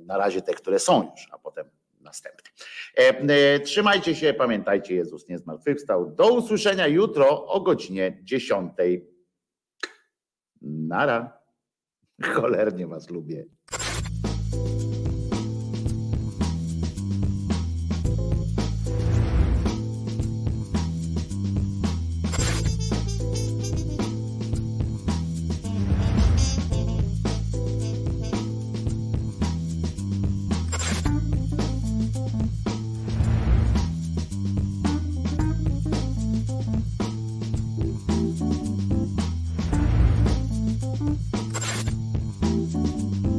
[0.00, 1.66] Na razie te, które są już, a potem
[2.00, 2.50] następne.
[3.64, 6.10] Trzymajcie się, pamiętajcie, Jezus nie zmartwychwstał.
[6.10, 8.72] Do usłyszenia jutro o godzinie 10.
[10.62, 11.38] Nara.
[12.22, 13.46] Cholernie was lubię.